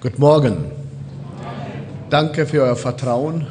Guten 0.00 0.20
Morgen. 0.20 0.58
Danke 2.08 2.46
für 2.46 2.62
euer 2.62 2.76
Vertrauen, 2.76 3.48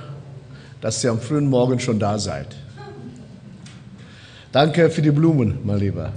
dass 0.80 1.04
ihr 1.04 1.12
am 1.12 1.20
frühen 1.20 1.50
Morgen 1.50 1.77
schon 1.77 2.00
da 2.00 2.18
seid. 2.18 2.56
Danke 4.54 4.89
für 4.89 5.02
die 5.02 5.12
Blumen, 5.12 5.60
mein 5.65 5.79
Lieber. 5.79 6.13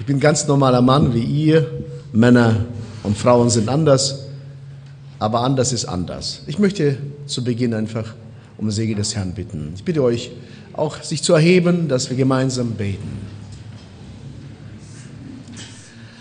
Ich 0.00 0.06
bin 0.06 0.16
ein 0.16 0.20
ganz 0.20 0.46
normaler 0.46 0.80
Mann 0.80 1.12
wie 1.12 1.22
ihr. 1.22 1.66
Männer 2.14 2.64
und 3.02 3.18
Frauen 3.18 3.50
sind 3.50 3.68
anders, 3.68 4.24
aber 5.18 5.40
anders 5.40 5.74
ist 5.74 5.84
anders. 5.84 6.40
Ich 6.46 6.58
möchte 6.58 6.96
zu 7.26 7.44
Beginn 7.44 7.74
einfach 7.74 8.14
um 8.56 8.70
Segen 8.70 8.96
des 8.96 9.14
Herrn 9.14 9.32
bitten. 9.32 9.74
Ich 9.76 9.84
bitte 9.84 10.02
euch 10.02 10.30
auch, 10.72 11.02
sich 11.02 11.22
zu 11.22 11.34
erheben, 11.34 11.88
dass 11.88 12.08
wir 12.08 12.16
gemeinsam 12.16 12.70
beten. 12.70 13.33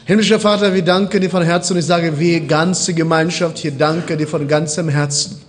Himmlischer 0.06 0.38
Vater, 0.38 0.74
wir 0.74 0.82
danken 0.82 1.22
dir 1.22 1.30
von 1.30 1.44
Herzen 1.44 1.74
und 1.74 1.80
ich 1.80 1.86
sage, 1.86 2.20
wir 2.20 2.42
ganze 2.42 2.94
Gemeinschaft 2.94 3.58
hier 3.58 3.72
danke 3.72 4.18
dir 4.18 4.28
von 4.28 4.50
ganzem 4.50 4.90
Herzen, 4.90 5.42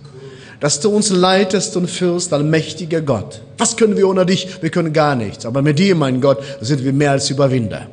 dass 0.61 0.79
du 0.79 0.91
uns 0.91 1.09
leitest 1.09 1.75
und 1.75 1.89
führst, 1.89 2.31
allmächtiger 2.31 3.01
Gott. 3.01 3.41
Was 3.57 3.75
können 3.75 3.97
wir 3.97 4.07
ohne 4.07 4.25
dich? 4.25 4.61
Wir 4.61 4.69
können 4.69 4.93
gar 4.93 5.15
nichts. 5.15 5.45
Aber 5.45 5.61
mit 5.61 5.77
dir, 5.77 5.93
mein 5.93 6.21
Gott, 6.21 6.41
sind 6.61 6.85
wir 6.85 6.93
mehr 6.93 7.11
als 7.11 7.29
Überwinder. 7.29 7.87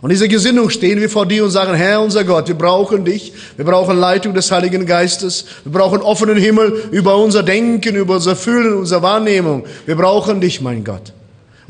Und 0.00 0.10
diese 0.10 0.26
Gesinnung 0.26 0.70
stehen 0.70 1.00
wir 1.00 1.08
vor 1.08 1.24
dir 1.24 1.44
und 1.44 1.52
sagen, 1.52 1.74
Herr 1.74 2.00
unser 2.00 2.24
Gott, 2.24 2.48
wir 2.48 2.56
brauchen 2.56 3.04
dich, 3.04 3.32
wir 3.56 3.64
brauchen 3.64 3.96
Leitung 3.96 4.34
des 4.34 4.50
Heiligen 4.50 4.84
Geistes, 4.84 5.44
wir 5.62 5.70
brauchen 5.70 6.00
offenen 6.02 6.36
Himmel 6.36 6.88
über 6.90 7.16
unser 7.16 7.44
Denken, 7.44 7.94
über 7.94 8.16
unser 8.16 8.34
Fühlen, 8.34 8.74
unsere 8.74 9.02
Wahrnehmung. 9.02 9.66
Wir 9.86 9.94
brauchen 9.94 10.40
dich, 10.40 10.60
mein 10.60 10.82
Gott. 10.82 11.12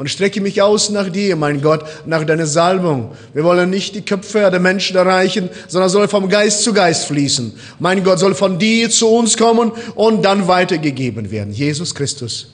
Und 0.02 0.08
strecke 0.08 0.40
mich 0.40 0.60
aus 0.60 0.90
nach 0.90 1.08
dir, 1.10 1.36
mein 1.36 1.62
Gott, 1.62 1.84
nach 2.06 2.24
deiner 2.24 2.46
Salbung. 2.46 3.12
Wir 3.34 3.44
wollen 3.44 3.70
nicht 3.70 3.94
die 3.94 4.02
Köpfe 4.02 4.50
der 4.50 4.58
Menschen 4.58 4.96
erreichen, 4.96 5.48
sondern 5.68 5.90
soll 5.90 6.08
vom 6.08 6.28
Geist 6.28 6.64
zu 6.64 6.72
Geist 6.72 7.06
fließen. 7.06 7.52
Mein 7.78 8.02
Gott 8.02 8.18
soll 8.18 8.34
von 8.34 8.58
dir 8.58 8.90
zu 8.90 9.06
uns 9.06 9.36
kommen 9.36 9.70
und 9.94 10.24
dann 10.24 10.48
weitergegeben 10.48 11.30
werden. 11.30 11.52
Jesus 11.52 11.94
Christus. 11.94 12.52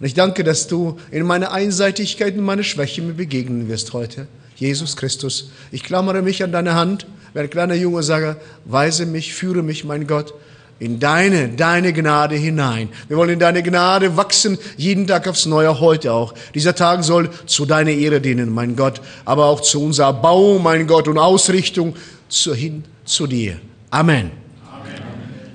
Und 0.00 0.06
ich 0.06 0.14
danke, 0.14 0.42
dass 0.42 0.68
du 0.68 0.96
in 1.10 1.26
meiner 1.26 1.52
Einseitigkeit 1.52 2.34
und 2.34 2.44
meine 2.44 2.64
Schwäche 2.64 3.02
mir 3.02 3.12
begegnen 3.12 3.68
wirst 3.68 3.92
heute. 3.92 4.26
Jesus 4.56 4.96
Christus. 4.96 5.50
Ich 5.72 5.82
klammere 5.82 6.22
mich 6.22 6.42
an 6.42 6.52
deine 6.52 6.76
Hand, 6.76 7.06
werde 7.34 7.50
kleiner 7.50 7.74
Junge 7.74 8.04
sage, 8.04 8.38
weise 8.64 9.04
mich, 9.04 9.34
führe 9.34 9.62
mich, 9.62 9.84
mein 9.84 10.06
Gott, 10.06 10.32
in 10.78 11.00
deine, 11.00 11.48
deine 11.48 11.92
Gnade 11.92 12.34
hinein. 12.34 12.90
Wir 13.08 13.16
wollen 13.16 13.30
in 13.30 13.38
deine 13.38 13.62
Gnade 13.62 14.16
wachsen, 14.16 14.58
jeden 14.76 15.06
Tag 15.06 15.26
aufs 15.26 15.46
Neue, 15.46 15.80
heute 15.80 16.12
auch. 16.12 16.34
Dieser 16.54 16.74
Tag 16.74 17.02
soll 17.02 17.30
zu 17.46 17.64
deiner 17.64 17.92
Ehre 17.92 18.20
dienen, 18.20 18.52
mein 18.52 18.76
Gott, 18.76 19.00
aber 19.24 19.46
auch 19.46 19.60
zu 19.60 19.82
unserer 19.82 20.12
Bau, 20.12 20.58
mein 20.58 20.86
Gott, 20.86 21.08
und 21.08 21.18
Ausrichtung 21.18 21.96
zu, 22.28 22.54
hin 22.54 22.84
zu 23.04 23.26
dir. 23.26 23.58
Amen. 23.90 24.30
Amen. 24.70 25.02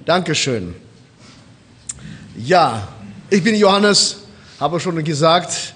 Dankeschön. 0.05 0.73
Ja, 2.37 2.87
ich 3.29 3.43
bin 3.43 3.55
Johannes, 3.55 4.23
habe 4.59 4.79
schon 4.79 5.03
gesagt, 5.03 5.73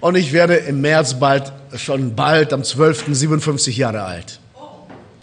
und 0.00 0.16
ich 0.16 0.32
werde 0.32 0.56
im 0.56 0.80
März 0.80 1.14
bald, 1.14 1.52
schon 1.76 2.14
bald 2.14 2.52
am 2.52 2.64
12. 2.64 3.06
57 3.12 3.76
Jahre 3.76 4.02
alt. 4.02 4.40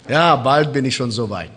Ja, 0.08 0.36
bald 0.36 0.72
bin 0.72 0.84
ich 0.84 0.96
schon 0.96 1.10
so 1.10 1.28
weit. 1.30 1.50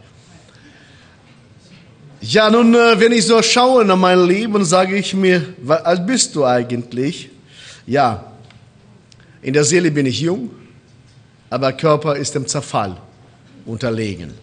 Ja, 2.22 2.50
nun, 2.50 2.73
äh, 2.73 3.00
wenn 3.00 3.12
ich 3.12 3.26
so 3.26 3.42
schaue 3.42 3.86
nach 3.86 3.96
meinem 3.96 4.28
Leben, 4.28 4.66
sage 4.66 4.96
ich 4.96 5.14
mir, 5.14 5.54
alt 5.68 6.08
bist 6.08 6.36
du 6.36 6.46
eigentlich? 6.46 7.30
Ja, 7.86 8.32
in 9.42 9.54
der 9.54 9.64
Seele 9.64 9.92
bin 9.92 10.06
ich 10.08 10.22
jung, 10.22 10.50
aber 11.50 11.72
Körper 11.74 12.16
ist 12.16 12.34
dem 12.34 12.48
Zerfall 12.48 12.98
unterlegen. 13.66 14.34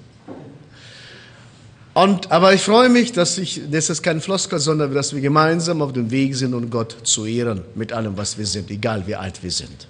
Und, 1.95 2.31
aber 2.31 2.55
ich 2.55 2.63
freue 2.63 2.89
mich, 2.89 3.13
dass 3.13 3.39
ich, 3.39 3.61
das 3.71 3.91
ist 3.91 4.03
kein 4.03 4.21
Floskel, 4.21 4.59
sondern 4.59 4.93
dass 4.95 5.15
wir 5.15 5.21
gemeinsam 5.21 5.83
auf 5.83 5.93
dem 5.93 6.11
Weg 6.11 6.35
sind, 6.35 6.55
um 6.55 6.69
Gott 6.71 6.97
zu 7.05 7.25
ehren 7.25 7.63
mit 7.75 7.93
allem, 7.93 8.17
was 8.17 8.37
wir 8.39 8.47
sind, 8.47 8.71
egal 8.71 9.05
wie 9.07 9.15
alt 9.15 9.43
wir 9.43 9.51
sind. 9.51 9.89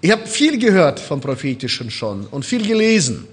Ich 0.00 0.10
habe 0.10 0.26
viel 0.26 0.58
gehört 0.58 0.98
vom 1.00 1.20
Prophetischen 1.20 1.90
schon 1.90 2.26
und 2.26 2.44
viel 2.44 2.66
gelesen. 2.66 3.26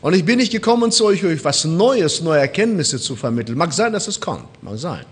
Und 0.00 0.14
ich 0.14 0.24
bin 0.24 0.38
nicht 0.38 0.52
gekommen 0.52 0.92
zu 0.92 1.06
euch, 1.06 1.24
euch 1.24 1.44
was 1.44 1.64
Neues, 1.64 2.20
neue 2.20 2.40
Erkenntnisse 2.40 3.00
zu 3.00 3.16
vermitteln. 3.16 3.58
Mag 3.58 3.72
sein, 3.72 3.92
dass 3.92 4.06
es 4.06 4.20
kommt, 4.20 4.62
mag 4.62 4.78
sein. 4.78 5.04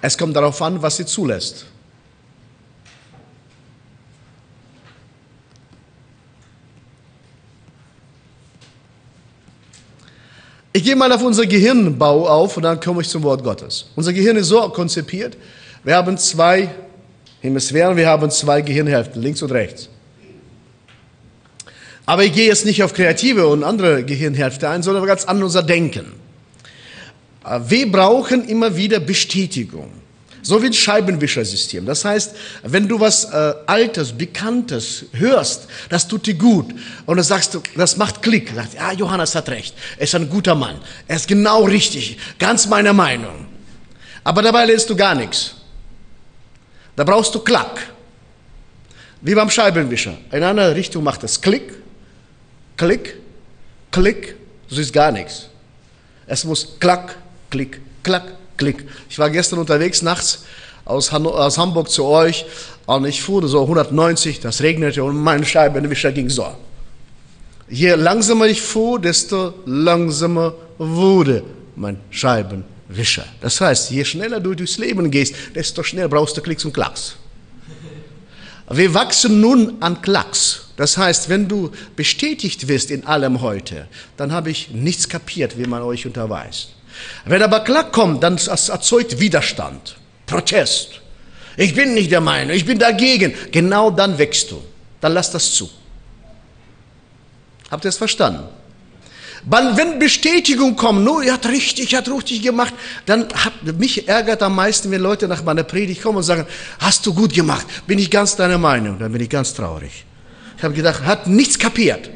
Es 0.00 0.16
kommt 0.16 0.36
darauf 0.36 0.62
an, 0.62 0.80
was 0.80 0.96
sie 0.96 1.06
zulässt. 1.06 1.66
Ich 10.72 10.84
gehe 10.84 10.94
mal 10.94 11.10
auf 11.10 11.22
unser 11.22 11.46
Gehirnbau 11.46 12.28
auf 12.28 12.56
und 12.56 12.62
dann 12.62 12.78
komme 12.78 13.02
ich 13.02 13.08
zum 13.08 13.24
Wort 13.24 13.42
Gottes. 13.42 13.86
Unser 13.96 14.12
Gehirn 14.12 14.36
ist 14.36 14.46
so 14.46 14.68
konzipiert, 14.68 15.36
wir 15.82 15.96
haben 15.96 16.16
zwei 16.16 16.70
Hemisphären, 17.40 17.96
wir 17.96 18.06
haben 18.06 18.30
zwei 18.30 18.62
Gehirnhälften, 18.62 19.20
links 19.20 19.42
und 19.42 19.50
rechts. 19.50 19.88
Aber 22.06 22.24
ich 22.24 22.32
gehe 22.32 22.46
jetzt 22.46 22.64
nicht 22.64 22.82
auf 22.82 22.92
kreative 22.92 23.46
und 23.46 23.62
andere 23.62 24.04
Gehirnhälfte 24.04 24.68
ein, 24.68 24.82
sondern 24.82 25.06
ganz 25.06 25.24
an 25.24 25.42
unser 25.42 25.62
Denken. 25.62 26.12
Äh, 27.44 27.60
wir 27.66 27.90
brauchen 27.90 28.48
immer 28.48 28.76
wieder 28.76 29.00
Bestätigung. 29.00 29.92
So 30.42 30.62
wie 30.62 30.66
ein 30.66 30.72
Scheibenwischersystem. 30.72 31.84
Das 31.84 32.04
heißt, 32.04 32.34
wenn 32.62 32.88
du 32.88 32.98
was 32.98 33.24
äh, 33.24 33.54
Altes, 33.66 34.12
Bekanntes 34.12 35.04
hörst, 35.12 35.68
das 35.90 36.08
tut 36.08 36.26
dir 36.26 36.34
gut. 36.34 36.74
Und 37.04 37.16
dann 37.16 37.24
sagst 37.24 37.54
du, 37.54 37.62
das 37.76 37.98
macht 37.98 38.22
Klick. 38.22 38.50
Sagst, 38.54 38.74
ja, 38.74 38.92
Johannes 38.92 39.34
hat 39.34 39.50
recht. 39.50 39.74
Er 39.98 40.04
ist 40.04 40.14
ein 40.14 40.30
guter 40.30 40.54
Mann. 40.54 40.76
Er 41.06 41.16
ist 41.16 41.28
genau 41.28 41.64
richtig. 41.64 42.16
Ganz 42.38 42.66
meiner 42.66 42.94
Meinung. 42.94 43.46
Aber 44.24 44.40
dabei 44.40 44.64
lernst 44.64 44.88
du 44.88 44.96
gar 44.96 45.14
nichts. 45.14 45.56
Da 46.96 47.04
brauchst 47.04 47.34
du 47.34 47.40
Klack. 47.40 47.80
Wie 49.20 49.34
beim 49.34 49.50
Scheibenwischer. 49.50 50.16
In 50.32 50.42
einer 50.42 50.74
Richtung 50.74 51.04
macht 51.04 51.22
es 51.24 51.40
Klick. 51.40 51.79
Klick, 52.80 53.16
Klick, 53.90 54.36
du 54.70 54.74
siehst 54.74 54.94
gar 54.94 55.12
nichts. 55.12 55.50
Es 56.26 56.44
muss 56.44 56.76
Klack, 56.80 57.14
Klick, 57.50 57.78
Klack, 58.02 58.32
Klick. 58.56 58.86
Ich 59.10 59.18
war 59.18 59.28
gestern 59.28 59.58
unterwegs 59.58 60.00
nachts 60.00 60.46
aus, 60.86 61.12
Han 61.12 61.26
aus 61.26 61.58
Hamburg 61.58 61.90
zu 61.90 62.06
euch 62.06 62.46
und 62.86 63.04
ich 63.04 63.20
fuhr 63.20 63.46
so 63.46 63.60
190, 63.60 64.40
das 64.40 64.62
regnete 64.62 65.04
und 65.04 65.14
mein 65.14 65.44
Scheibenwischer 65.44 66.10
ging 66.10 66.30
so. 66.30 66.46
Je 67.68 67.96
langsamer 67.96 68.46
ich 68.46 68.62
fuhr, 68.62 68.98
desto 68.98 69.52
langsamer 69.66 70.54
wurde 70.78 71.44
mein 71.76 72.00
Scheibenwischer. 72.08 73.26
Das 73.42 73.60
heißt, 73.60 73.90
je 73.90 74.06
schneller 74.06 74.40
du 74.40 74.54
durchs 74.54 74.78
Leben 74.78 75.10
gehst, 75.10 75.34
desto 75.54 75.82
schneller 75.82 76.08
brauchst 76.08 76.34
du 76.34 76.40
Klicks 76.40 76.64
und 76.64 76.72
Klacks. 76.72 77.16
Wir 78.72 78.94
wachsen 78.94 79.40
nun 79.40 79.82
an 79.82 80.00
Klacks. 80.00 80.66
Das 80.76 80.96
heißt, 80.96 81.28
wenn 81.28 81.48
du 81.48 81.72
bestätigt 81.96 82.68
wirst 82.68 82.90
in 82.90 83.04
allem 83.04 83.40
heute, 83.40 83.88
dann 84.16 84.32
habe 84.32 84.50
ich 84.50 84.70
nichts 84.70 85.08
kapiert, 85.08 85.58
wie 85.58 85.66
man 85.66 85.82
euch 85.82 86.06
unterweist. 86.06 86.70
Wenn 87.24 87.42
aber 87.42 87.60
klar 87.60 87.90
kommt, 87.90 88.22
dann 88.22 88.38
erzeugt 88.38 89.18
Widerstand, 89.18 89.96
Protest. 90.26 91.00
Ich 91.56 91.74
bin 91.74 91.94
nicht 91.94 92.12
der 92.12 92.20
Meinung, 92.20 92.54
ich 92.54 92.64
bin 92.64 92.78
dagegen. 92.78 93.34
Genau 93.50 93.90
dann 93.90 94.18
wächst 94.18 94.52
du. 94.52 94.62
Dann 95.00 95.14
lass 95.14 95.30
das 95.32 95.52
zu. 95.52 95.68
Habt 97.70 97.84
ihr 97.84 97.88
es 97.88 97.96
verstanden? 97.96 98.44
Wenn 99.44 99.98
Bestätigung 99.98 100.76
kommt, 100.76 101.02
nur, 101.02 101.24
er 101.24 101.34
hat 101.34 101.46
richtig, 101.46 101.92
er 101.92 101.98
hat 101.98 102.08
richtig 102.08 102.42
gemacht, 102.42 102.74
dann 103.06 103.26
hat, 103.32 103.52
mich 103.78 104.06
ärgert 104.06 104.42
am 104.42 104.54
meisten, 104.54 104.90
wenn 104.90 105.00
Leute 105.00 105.28
nach 105.28 105.42
meiner 105.42 105.62
Predigt 105.62 106.02
kommen 106.02 106.18
und 106.18 106.24
sagen, 106.24 106.46
hast 106.78 107.06
du 107.06 107.14
gut 107.14 107.32
gemacht, 107.32 107.66
bin 107.86 107.98
ich 107.98 108.10
ganz 108.10 108.36
deiner 108.36 108.58
Meinung, 108.58 108.98
dann 108.98 109.12
bin 109.12 109.22
ich 109.22 109.30
ganz 109.30 109.54
traurig. 109.54 110.04
Ich 110.58 110.62
habe 110.62 110.74
gedacht, 110.74 111.04
hat 111.06 111.26
nichts 111.26 111.58
kapiert. 111.58 112.10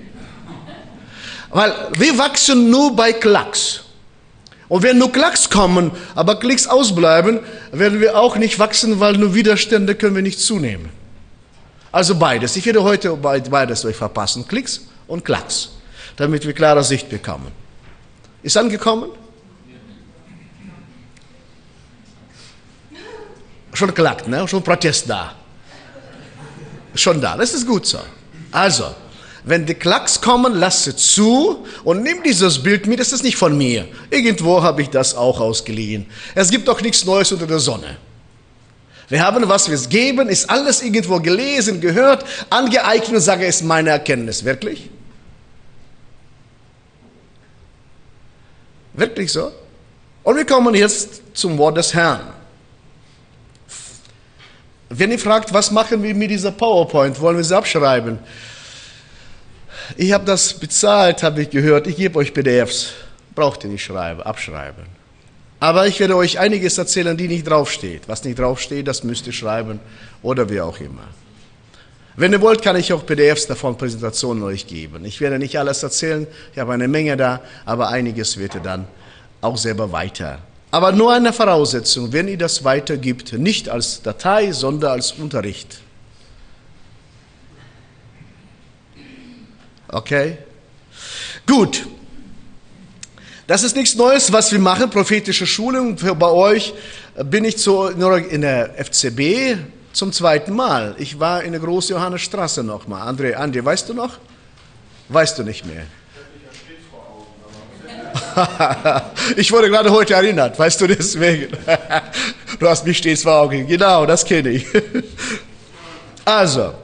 Weil 1.48 1.72
wir 1.96 2.18
wachsen 2.18 2.68
nur 2.68 2.94
bei 2.94 3.12
Klacks. 3.12 3.84
Und 4.68 4.82
wenn 4.82 4.98
nur 4.98 5.12
Klacks 5.12 5.48
kommen, 5.48 5.92
aber 6.14 6.38
Klicks 6.40 6.66
ausbleiben, 6.66 7.40
werden 7.72 8.00
wir 8.00 8.18
auch 8.18 8.36
nicht 8.36 8.58
wachsen, 8.58 9.00
weil 9.00 9.16
nur 9.16 9.34
Widerstände 9.34 9.94
können 9.94 10.14
wir 10.14 10.22
nicht 10.22 10.40
zunehmen. 10.40 10.90
Also 11.92 12.16
beides. 12.16 12.56
Ich 12.56 12.66
werde 12.66 12.82
heute 12.82 13.16
beides 13.16 13.84
euch 13.84 13.96
verpassen. 13.96 14.48
Klicks 14.48 14.80
und 15.06 15.24
Klacks. 15.24 15.73
Damit 16.16 16.46
wir 16.46 16.52
klare 16.52 16.84
Sicht 16.84 17.08
bekommen. 17.08 17.50
Ist 18.42 18.56
angekommen? 18.56 19.10
Schon 23.72 23.92
klackt, 23.92 24.28
ne? 24.28 24.46
Schon 24.46 24.62
Protest 24.62 25.10
da. 25.10 25.34
Schon 26.94 27.20
da. 27.20 27.36
Das 27.36 27.52
ist 27.52 27.66
gut 27.66 27.86
so. 27.86 27.98
Also, 28.52 28.94
wenn 29.42 29.66
die 29.66 29.74
Klacks 29.74 30.20
kommen, 30.20 30.54
lasse 30.54 30.94
zu 30.94 31.66
und 31.82 32.02
nimm 32.02 32.22
dieses 32.22 32.62
Bild 32.62 32.86
mit. 32.86 33.00
Das 33.00 33.12
ist 33.12 33.24
nicht 33.24 33.36
von 33.36 33.56
mir. 33.58 33.88
Irgendwo 34.10 34.62
habe 34.62 34.82
ich 34.82 34.90
das 34.90 35.14
auch 35.14 35.40
ausgeliehen. 35.40 36.06
Es 36.34 36.50
gibt 36.50 36.68
doch 36.68 36.80
nichts 36.80 37.04
Neues 37.04 37.32
unter 37.32 37.46
der 37.46 37.58
Sonne. 37.58 37.96
Wir 39.08 39.22
haben, 39.22 39.46
was 39.48 39.68
wir 39.68 39.76
geben, 39.88 40.28
ist 40.28 40.48
alles 40.48 40.82
irgendwo 40.82 41.20
gelesen, 41.20 41.80
gehört, 41.80 42.24
angeeignet 42.48 43.16
und 43.16 43.20
sage, 43.20 43.44
ist 43.44 43.62
meine 43.62 43.90
Erkenntnis. 43.90 44.44
Wirklich? 44.44 44.88
Wirklich 48.94 49.32
so? 49.32 49.52
Und 50.22 50.36
wir 50.36 50.46
kommen 50.46 50.74
jetzt 50.74 51.36
zum 51.36 51.58
Wort 51.58 51.76
des 51.76 51.92
Herrn. 51.92 52.32
Wenn 54.88 55.10
ihr 55.10 55.18
fragt, 55.18 55.52
was 55.52 55.70
machen 55.70 56.02
wir 56.02 56.14
mit 56.14 56.30
dieser 56.30 56.52
PowerPoint, 56.52 57.20
wollen 57.20 57.36
wir 57.36 57.44
sie 57.44 57.56
abschreiben? 57.56 58.18
Ich 59.96 60.12
habe 60.12 60.24
das 60.24 60.54
bezahlt, 60.54 61.22
habe 61.22 61.42
ich 61.42 61.50
gehört. 61.50 61.86
Ich 61.86 61.96
gebe 61.96 62.18
euch 62.18 62.32
PDFs. 62.32 62.92
Braucht 63.34 63.64
ihr 63.64 63.70
nicht 63.70 63.84
schreiben, 63.84 64.22
abschreiben. 64.22 64.84
Aber 65.60 65.86
ich 65.86 65.98
werde 65.98 66.16
euch 66.16 66.38
einiges 66.38 66.78
erzählen, 66.78 67.16
die 67.16 67.28
nicht 67.28 67.48
draufsteht. 67.48 68.02
Was 68.06 68.22
nicht 68.24 68.38
draufsteht, 68.38 68.86
das 68.86 69.02
müsst 69.02 69.26
ihr 69.26 69.32
schreiben 69.32 69.80
oder 70.22 70.48
wie 70.48 70.60
auch 70.60 70.78
immer. 70.78 71.08
Wenn 72.16 72.32
ihr 72.32 72.40
wollt, 72.40 72.62
kann 72.62 72.76
ich 72.76 72.92
auch 72.92 73.04
PDFs 73.04 73.46
davon, 73.46 73.76
Präsentationen 73.76 74.42
euch 74.44 74.66
geben. 74.66 75.04
Ich 75.04 75.20
werde 75.20 75.38
nicht 75.38 75.58
alles 75.58 75.82
erzählen, 75.82 76.26
ich 76.52 76.58
habe 76.58 76.72
eine 76.72 76.86
Menge 76.86 77.16
da, 77.16 77.40
aber 77.64 77.88
einiges 77.88 78.36
wird 78.36 78.54
ihr 78.54 78.60
dann 78.60 78.86
auch 79.40 79.56
selber 79.56 79.90
weiter. 79.90 80.38
Aber 80.70 80.92
nur 80.92 81.12
eine 81.12 81.32
Voraussetzung, 81.32 82.12
wenn 82.12 82.28
ihr 82.28 82.38
das 82.38 82.62
weitergibt, 82.64 83.32
nicht 83.32 83.68
als 83.68 84.02
Datei, 84.02 84.52
sondern 84.52 84.92
als 84.92 85.12
Unterricht. 85.12 85.80
Okay? 89.88 90.38
Gut. 91.46 91.86
Das 93.46 93.62
ist 93.62 93.76
nichts 93.76 93.94
Neues, 93.94 94.32
was 94.32 94.50
wir 94.52 94.58
machen, 94.58 94.88
prophetische 94.88 95.46
Schulung. 95.46 95.96
Bei 95.96 96.30
euch 96.30 96.74
bin 97.24 97.44
ich 97.44 97.58
zu, 97.58 97.88
in 97.88 98.40
der 98.40 98.74
FCB 98.82 99.58
zum 99.94 100.12
zweiten 100.12 100.54
Mal. 100.54 100.94
Ich 100.98 101.18
war 101.18 101.42
in 101.42 101.52
der 101.52 101.60
Groß-Johannes-Straße 101.60 102.62
nochmal. 102.62 103.08
André, 103.08 103.36
André, 103.36 103.64
weißt 103.64 103.88
du 103.88 103.94
noch? 103.94 104.18
Weißt 105.08 105.38
du 105.38 105.44
nicht 105.44 105.64
mehr. 105.64 105.84
ich 109.36 109.50
wurde 109.52 109.68
gerade 109.68 109.90
heute 109.90 110.14
erinnert, 110.14 110.58
weißt 110.58 110.80
du 110.80 110.86
deswegen. 110.88 111.56
du 112.58 112.68
hast 112.68 112.84
mich 112.84 112.98
stets 112.98 113.22
vor 113.22 113.34
Augen. 113.34 113.66
Genau, 113.66 114.06
das 114.06 114.24
kenne 114.24 114.50
ich. 114.50 114.66
also, 116.24 116.74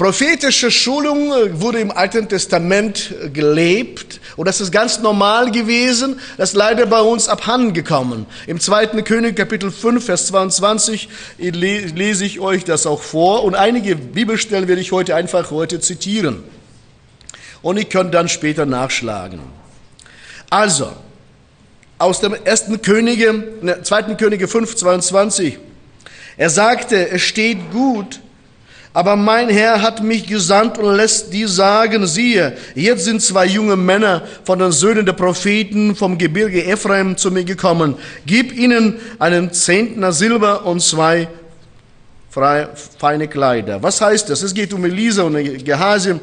Prophetische 0.00 0.70
Schulung 0.70 1.30
äh, 1.30 1.60
wurde 1.60 1.78
im 1.78 1.90
Alten 1.90 2.26
Testament 2.26 3.14
äh, 3.22 3.28
gelebt 3.28 4.18
und 4.38 4.48
das 4.48 4.62
ist 4.62 4.72
ganz 4.72 5.00
normal 5.00 5.50
gewesen, 5.50 6.18
das 6.38 6.52
ist 6.52 6.56
leider 6.56 6.86
bei 6.86 7.02
uns 7.02 7.28
abhanden 7.28 7.74
gekommen. 7.74 8.24
Im 8.46 8.60
zweiten 8.60 9.04
König 9.04 9.36
Kapitel 9.36 9.70
5, 9.70 10.02
Vers 10.02 10.28
22 10.28 11.10
lese 11.36 12.24
ich 12.24 12.40
euch 12.40 12.64
das 12.64 12.86
auch 12.86 13.02
vor 13.02 13.44
und 13.44 13.54
einige 13.54 13.94
Bibelstellen 13.94 14.68
werde 14.68 14.80
ich 14.80 14.90
heute 14.90 15.14
einfach 15.16 15.50
heute 15.50 15.80
zitieren. 15.80 16.44
Und 17.60 17.76
ihr 17.76 17.84
könnt 17.84 18.14
dann 18.14 18.30
später 18.30 18.64
nachschlagen. 18.64 19.40
Also, 20.48 20.92
aus 21.98 22.20
dem 22.20 22.32
ersten 22.32 22.80
Könige, 22.80 23.34
ne, 23.60 23.82
zweiten 23.82 24.16
Könige 24.16 24.48
5, 24.48 24.76
22. 24.76 25.58
Er 26.38 26.48
sagte, 26.48 27.10
es 27.10 27.20
steht 27.20 27.70
gut, 27.70 28.20
aber 28.92 29.14
mein 29.14 29.48
Herr 29.48 29.82
hat 29.82 30.02
mich 30.02 30.26
gesandt 30.26 30.78
und 30.78 30.96
lässt 30.96 31.32
die 31.32 31.46
sagen, 31.46 32.06
siehe, 32.06 32.56
jetzt 32.74 33.04
sind 33.04 33.22
zwei 33.22 33.46
junge 33.46 33.76
Männer 33.76 34.22
von 34.44 34.58
den 34.58 34.72
Söhnen 34.72 35.06
der 35.06 35.12
Propheten 35.12 35.94
vom 35.94 36.18
Gebirge 36.18 36.64
Ephraim 36.64 37.16
zu 37.16 37.30
mir 37.30 37.44
gekommen. 37.44 37.94
Gib 38.26 38.52
ihnen 38.56 38.96
einen 39.20 39.52
Zehntner 39.52 40.12
Silber 40.12 40.66
und 40.66 40.82
zwei 40.82 41.28
feine 42.98 43.28
Kleider. 43.28 43.82
Was 43.82 44.00
heißt 44.00 44.28
das? 44.28 44.42
Es 44.42 44.54
geht 44.54 44.72
um 44.72 44.84
Elisa 44.84 45.22
und 45.22 45.64
Gehase. 45.64 46.20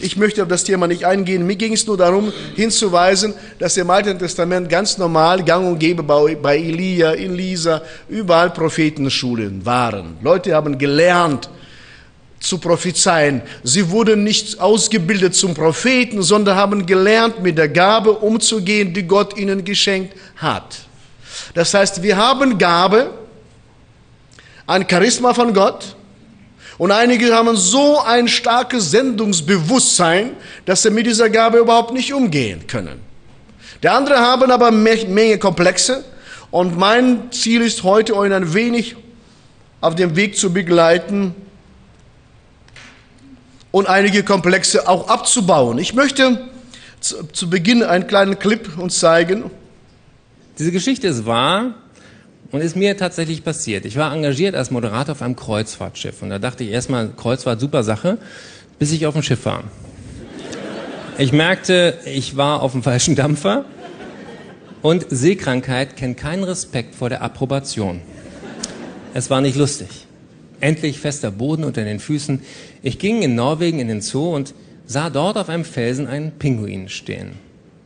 Ich 0.00 0.16
möchte 0.16 0.42
auf 0.42 0.48
das 0.48 0.64
Thema 0.64 0.86
nicht 0.86 1.04
eingehen. 1.04 1.46
Mir 1.46 1.54
ging 1.56 1.72
es 1.72 1.86
nur 1.86 1.96
darum, 1.96 2.32
hinzuweisen, 2.56 3.34
dass 3.58 3.76
im 3.76 3.88
Alten 3.90 4.18
Testament 4.18 4.68
ganz 4.68 4.98
normal 4.98 5.44
gang 5.44 5.66
und 5.66 5.78
gäbe 5.78 6.02
bei 6.02 6.56
Elia, 6.56 7.12
Elisa, 7.12 7.82
überall 8.08 8.50
Prophetenschulen 8.50 9.64
waren. 9.64 10.16
Leute 10.22 10.54
haben 10.54 10.78
gelernt, 10.78 11.48
zu 12.44 12.58
prophezeien. 12.58 13.42
Sie 13.62 13.90
wurden 13.90 14.22
nicht 14.22 14.60
ausgebildet 14.60 15.34
zum 15.34 15.54
Propheten, 15.54 16.22
sondern 16.22 16.56
haben 16.56 16.86
gelernt, 16.86 17.42
mit 17.42 17.56
der 17.56 17.68
Gabe 17.68 18.12
umzugehen, 18.12 18.92
die 18.92 19.04
Gott 19.04 19.36
ihnen 19.36 19.64
geschenkt 19.64 20.14
hat. 20.36 20.80
Das 21.54 21.72
heißt, 21.72 22.02
wir 22.02 22.16
haben 22.16 22.58
Gabe, 22.58 23.10
ein 24.66 24.86
Charisma 24.88 25.32
von 25.32 25.54
Gott, 25.54 25.96
und 26.76 26.90
einige 26.90 27.32
haben 27.32 27.56
so 27.56 28.00
ein 28.00 28.26
starkes 28.28 28.90
Sendungsbewusstsein, 28.90 30.32
dass 30.66 30.82
sie 30.82 30.90
mit 30.90 31.06
dieser 31.06 31.30
Gabe 31.30 31.58
überhaupt 31.58 31.92
nicht 31.92 32.12
umgehen 32.12 32.66
können. 32.66 33.00
Der 33.82 33.94
andere 33.94 34.18
haben 34.18 34.50
aber 34.50 34.70
Menge 34.70 35.38
Komplexe 35.38 36.04
und 36.50 36.76
mein 36.76 37.30
Ziel 37.30 37.62
ist 37.62 37.84
heute, 37.84 38.16
euch 38.16 38.32
ein 38.32 38.54
wenig 38.54 38.96
auf 39.80 39.94
dem 39.94 40.16
Weg 40.16 40.36
zu 40.36 40.52
begleiten, 40.52 41.34
und 43.74 43.88
einige 43.88 44.22
Komplexe 44.22 44.86
auch 44.86 45.08
abzubauen. 45.08 45.78
Ich 45.78 45.94
möchte 45.94 46.38
zu, 47.00 47.26
zu 47.32 47.50
Beginn 47.50 47.82
einen 47.82 48.06
kleinen 48.06 48.38
Clip 48.38 48.78
uns 48.78 49.00
zeigen. 49.00 49.50
Diese 50.60 50.70
Geschichte 50.70 51.08
ist 51.08 51.26
wahr 51.26 51.74
und 52.52 52.60
ist 52.60 52.76
mir 52.76 52.96
tatsächlich 52.96 53.42
passiert. 53.42 53.84
Ich 53.84 53.96
war 53.96 54.14
engagiert 54.14 54.54
als 54.54 54.70
Moderator 54.70 55.16
auf 55.16 55.22
einem 55.22 55.34
Kreuzfahrtschiff 55.34 56.22
und 56.22 56.30
da 56.30 56.38
dachte 56.38 56.62
ich 56.62 56.70
erstmal, 56.70 57.08
Kreuzfahrt 57.16 57.58
super 57.58 57.82
Sache, 57.82 58.18
bis 58.78 58.92
ich 58.92 59.06
auf 59.06 59.14
dem 59.14 59.24
Schiff 59.24 59.44
war. 59.44 59.64
Ich 61.18 61.32
merkte, 61.32 61.98
ich 62.04 62.36
war 62.36 62.62
auf 62.62 62.70
dem 62.70 62.84
falschen 62.84 63.16
Dampfer 63.16 63.64
und 64.82 65.04
Seekrankheit 65.10 65.96
kennt 65.96 66.16
keinen 66.16 66.44
Respekt 66.44 66.94
vor 66.94 67.08
der 67.08 67.22
Approbation. 67.22 68.02
Es 69.14 69.30
war 69.30 69.40
nicht 69.40 69.56
lustig. 69.56 69.88
Endlich 70.60 71.00
fester 71.00 71.32
Boden 71.32 71.64
unter 71.64 71.82
den 71.82 71.98
Füßen. 71.98 72.40
Ich 72.86 72.98
ging 72.98 73.22
in 73.22 73.34
Norwegen 73.34 73.78
in 73.80 73.88
den 73.88 74.02
Zoo 74.02 74.34
und 74.36 74.52
sah 74.84 75.08
dort 75.08 75.38
auf 75.38 75.48
einem 75.48 75.64
Felsen 75.64 76.06
einen 76.06 76.32
Pinguin 76.32 76.90
stehen. 76.90 77.32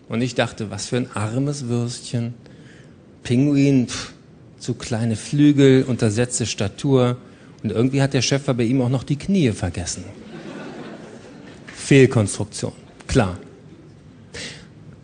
Und 0.08 0.22
ich 0.22 0.34
dachte, 0.34 0.72
was 0.72 0.88
für 0.88 0.96
ein 0.96 1.08
armes 1.14 1.68
Würstchen. 1.68 2.34
Pinguin, 3.22 3.86
pff, 3.86 4.12
zu 4.58 4.74
kleine 4.74 5.14
Flügel, 5.14 5.84
untersetzte 5.84 6.46
Statur. 6.46 7.16
Und 7.62 7.70
irgendwie 7.70 8.02
hat 8.02 8.12
der 8.12 8.22
Schöpfer 8.22 8.54
bei 8.54 8.64
ihm 8.64 8.82
auch 8.82 8.88
noch 8.88 9.04
die 9.04 9.14
Knie 9.14 9.52
vergessen. 9.52 10.02
Fehlkonstruktion, 11.76 12.72
klar. 13.06 13.38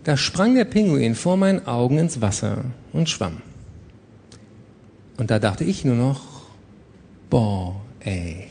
Da 0.03 0.17
sprang 0.17 0.57
der 0.57 0.65
Pinguin 0.65 1.15
vor 1.15 1.37
meinen 1.37 1.69
Augen 1.69 1.99
ins 1.99 2.21
Wasser 2.21 2.65
und 2.93 3.09
schwamm. 3.09 3.43
Und 5.19 5.31
da 5.31 5.39
dachte 5.39 5.63
ich 5.63 5.85
nur 5.85 5.95
noch, 5.95 6.21
Boah, 7.31 7.81
ey. 8.01 8.49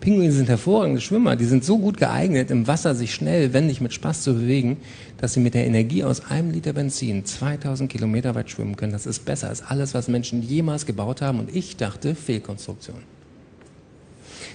Pinguine 0.00 0.32
sind 0.32 0.48
hervorragende 0.48 1.00
Schwimmer. 1.00 1.36
Die 1.36 1.44
sind 1.44 1.64
so 1.64 1.78
gut 1.78 1.98
geeignet, 1.98 2.50
im 2.50 2.66
Wasser 2.66 2.94
sich 2.94 3.14
schnell, 3.14 3.52
wendig 3.52 3.80
mit 3.80 3.92
Spaß 3.92 4.22
zu 4.22 4.34
bewegen, 4.34 4.78
dass 5.18 5.34
sie 5.34 5.40
mit 5.40 5.54
der 5.54 5.66
Energie 5.66 6.04
aus 6.04 6.30
einem 6.30 6.50
Liter 6.50 6.72
Benzin 6.72 7.24
2000 7.24 7.90
Kilometer 7.90 8.34
weit 8.34 8.50
schwimmen 8.50 8.76
können. 8.76 8.92
Das 8.92 9.06
ist 9.06 9.24
besser 9.24 9.48
als 9.48 9.62
alles, 9.62 9.92
was 9.94 10.08
Menschen 10.08 10.42
jemals 10.42 10.86
gebaut 10.86 11.20
haben. 11.20 11.38
Und 11.38 11.54
ich 11.54 11.76
dachte, 11.76 12.14
Fehlkonstruktion. 12.14 12.98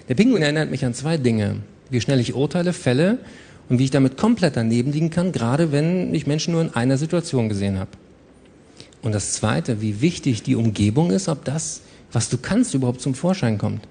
Der 0.10 0.16
Pinguin 0.16 0.42
erinnert 0.42 0.72
mich 0.72 0.84
an 0.86 0.94
zwei 0.94 1.18
Dinge. 1.18 1.58
Wie 1.90 2.02
schnell 2.02 2.20
ich 2.20 2.34
urteile, 2.34 2.74
fälle 2.74 3.20
und 3.70 3.80
wie 3.80 3.86
ich 3.86 3.92
damit 3.92 4.18
komplett 4.18 4.58
daneben 4.58 4.92
liegen 4.92 5.12
kann, 5.12 5.32
gerade 5.32 5.72
wenn 5.72 6.14
ich 6.14 6.28
Menschen 6.28 6.54
nur 6.54 6.62
in 6.62 6.74
einer 6.74 6.98
Situation 6.98 7.50
gesehen 7.50 7.80
habe. 7.80 7.92
Und 9.04 9.14
das 9.14 9.34
zweite, 9.34 9.82
wie 9.82 10.02
wichtig 10.02 10.42
die 10.42 10.56
Umgebung 10.56 11.12
ist, 11.12 11.30
ob 11.30 11.46
das 11.46 11.82
was 12.16 12.30
du 12.30 12.38
kannst, 12.38 12.74
überhaupt 12.74 13.02
zum 13.02 13.14
Vorschein 13.14 13.58
kommt. 13.58 13.86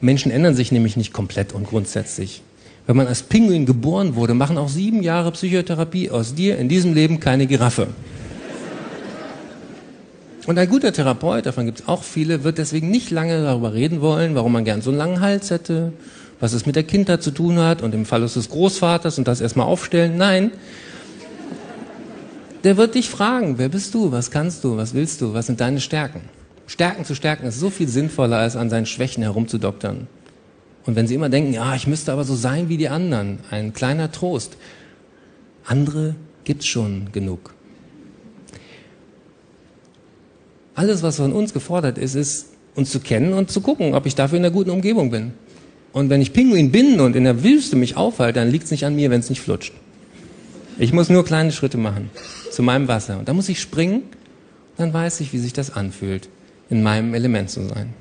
Menschen 0.00 0.30
ändern 0.30 0.54
sich 0.54 0.72
nämlich 0.72 0.96
nicht 0.96 1.12
komplett 1.12 1.52
und 1.52 1.66
grundsätzlich. 1.66 2.42
Wenn 2.86 2.96
man 2.96 3.06
als 3.06 3.22
Pinguin 3.22 3.66
geboren 3.66 4.16
wurde, 4.16 4.34
machen 4.34 4.58
auch 4.58 4.68
sieben 4.68 5.02
Jahre 5.02 5.32
Psychotherapie 5.32 6.10
aus 6.10 6.34
dir 6.34 6.58
in 6.58 6.68
diesem 6.68 6.94
Leben 6.94 7.20
keine 7.20 7.46
Giraffe. 7.46 7.88
Und 10.46 10.58
ein 10.58 10.68
guter 10.68 10.92
Therapeut, 10.92 11.46
davon 11.46 11.66
gibt 11.66 11.80
es 11.80 11.88
auch 11.88 12.02
viele, 12.02 12.42
wird 12.42 12.58
deswegen 12.58 12.90
nicht 12.90 13.10
lange 13.10 13.42
darüber 13.42 13.74
reden 13.74 14.00
wollen, 14.00 14.34
warum 14.34 14.52
man 14.52 14.64
gern 14.64 14.82
so 14.82 14.90
einen 14.90 14.98
langen 14.98 15.20
Hals 15.20 15.50
hätte, 15.50 15.92
was 16.40 16.54
es 16.54 16.66
mit 16.66 16.74
der 16.76 16.82
Kindheit 16.82 17.22
zu 17.22 17.30
tun 17.30 17.58
hat 17.58 17.82
und 17.82 17.94
im 17.94 18.06
Fall 18.06 18.22
des 18.22 18.48
Großvaters 18.48 19.18
und 19.18 19.28
das 19.28 19.40
erstmal 19.40 19.66
aufstellen. 19.66 20.16
Nein, 20.16 20.50
der 22.64 22.76
wird 22.76 22.94
dich 22.94 23.08
fragen, 23.08 23.58
wer 23.58 23.68
bist 23.68 23.94
du, 23.94 24.10
was 24.12 24.30
kannst 24.30 24.64
du, 24.64 24.76
was 24.76 24.94
willst 24.94 25.20
du, 25.20 25.34
was 25.34 25.46
sind 25.46 25.60
deine 25.60 25.80
Stärken. 25.80 26.22
Stärken 26.70 27.04
zu 27.04 27.16
stärken 27.16 27.46
ist 27.46 27.58
so 27.58 27.68
viel 27.68 27.88
sinnvoller, 27.88 28.38
als 28.38 28.54
an 28.54 28.70
seinen 28.70 28.86
Schwächen 28.86 29.24
herumzudoktern. 29.24 30.06
Und 30.86 30.94
wenn 30.94 31.08
Sie 31.08 31.16
immer 31.16 31.28
denken, 31.28 31.52
ja, 31.52 31.74
ich 31.74 31.88
müsste 31.88 32.12
aber 32.12 32.22
so 32.22 32.36
sein 32.36 32.68
wie 32.68 32.76
die 32.76 32.88
anderen, 32.88 33.40
ein 33.50 33.72
kleiner 33.72 34.12
Trost. 34.12 34.56
Andere 35.64 36.14
gibt's 36.44 36.66
schon 36.68 37.10
genug. 37.10 37.54
Alles, 40.76 41.02
was 41.02 41.16
von 41.16 41.32
uns 41.32 41.52
gefordert 41.52 41.98
ist, 41.98 42.14
ist, 42.14 42.50
uns 42.76 42.92
zu 42.92 43.00
kennen 43.00 43.32
und 43.32 43.50
zu 43.50 43.62
gucken, 43.62 43.94
ob 43.94 44.06
ich 44.06 44.14
dafür 44.14 44.38
in 44.38 44.44
einer 44.44 44.54
guten 44.54 44.70
Umgebung 44.70 45.10
bin. 45.10 45.32
Und 45.92 46.08
wenn 46.08 46.22
ich 46.22 46.32
Pinguin 46.32 46.70
bin 46.70 47.00
und 47.00 47.16
in 47.16 47.24
der 47.24 47.42
Wüste 47.42 47.74
mich 47.74 47.96
aufhalte, 47.96 48.38
dann 48.38 48.48
liegt's 48.48 48.70
nicht 48.70 48.86
an 48.86 48.94
mir, 48.94 49.10
wenn 49.10 49.18
es 49.18 49.28
nicht 49.28 49.40
flutscht. 49.40 49.72
Ich 50.78 50.92
muss 50.92 51.08
nur 51.08 51.24
kleine 51.24 51.50
Schritte 51.50 51.78
machen. 51.78 52.10
zu 52.52 52.62
meinem 52.62 52.86
Wasser. 52.86 53.18
Und 53.18 53.28
da 53.28 53.34
muss 53.34 53.48
ich 53.48 53.60
springen, 53.60 54.04
dann 54.76 54.92
weiß 54.92 55.20
ich, 55.20 55.32
wie 55.32 55.38
sich 55.38 55.52
das 55.52 55.74
anfühlt, 55.74 56.28
in 56.70 56.82
meinem 56.82 57.14
Element 57.14 57.50
zu 57.50 57.66
sein. 57.66 57.92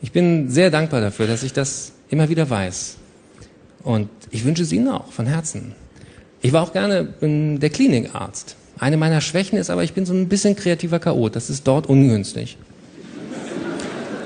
Ich 0.00 0.12
bin 0.12 0.50
sehr 0.50 0.70
dankbar 0.70 1.00
dafür, 1.00 1.26
dass 1.26 1.42
ich 1.42 1.52
das 1.52 1.92
immer 2.08 2.28
wieder 2.28 2.48
weiß. 2.48 2.96
Und 3.82 4.08
ich 4.30 4.44
wünsche 4.44 4.62
es 4.62 4.72
Ihnen 4.72 4.88
auch 4.88 5.12
von 5.12 5.26
Herzen. 5.26 5.74
Ich 6.40 6.52
war 6.52 6.62
auch 6.62 6.72
gerne 6.72 7.14
der 7.58 7.70
Klinikarzt. 7.70 8.56
Eine 8.78 8.96
meiner 8.96 9.20
Schwächen 9.20 9.58
ist 9.58 9.70
aber, 9.70 9.82
ich 9.82 9.92
bin 9.92 10.06
so 10.06 10.14
ein 10.14 10.28
bisschen 10.28 10.54
kreativer 10.54 11.00
Chaot. 11.00 11.34
Das 11.34 11.50
ist 11.50 11.66
dort 11.66 11.88
ungünstig. 11.88 12.56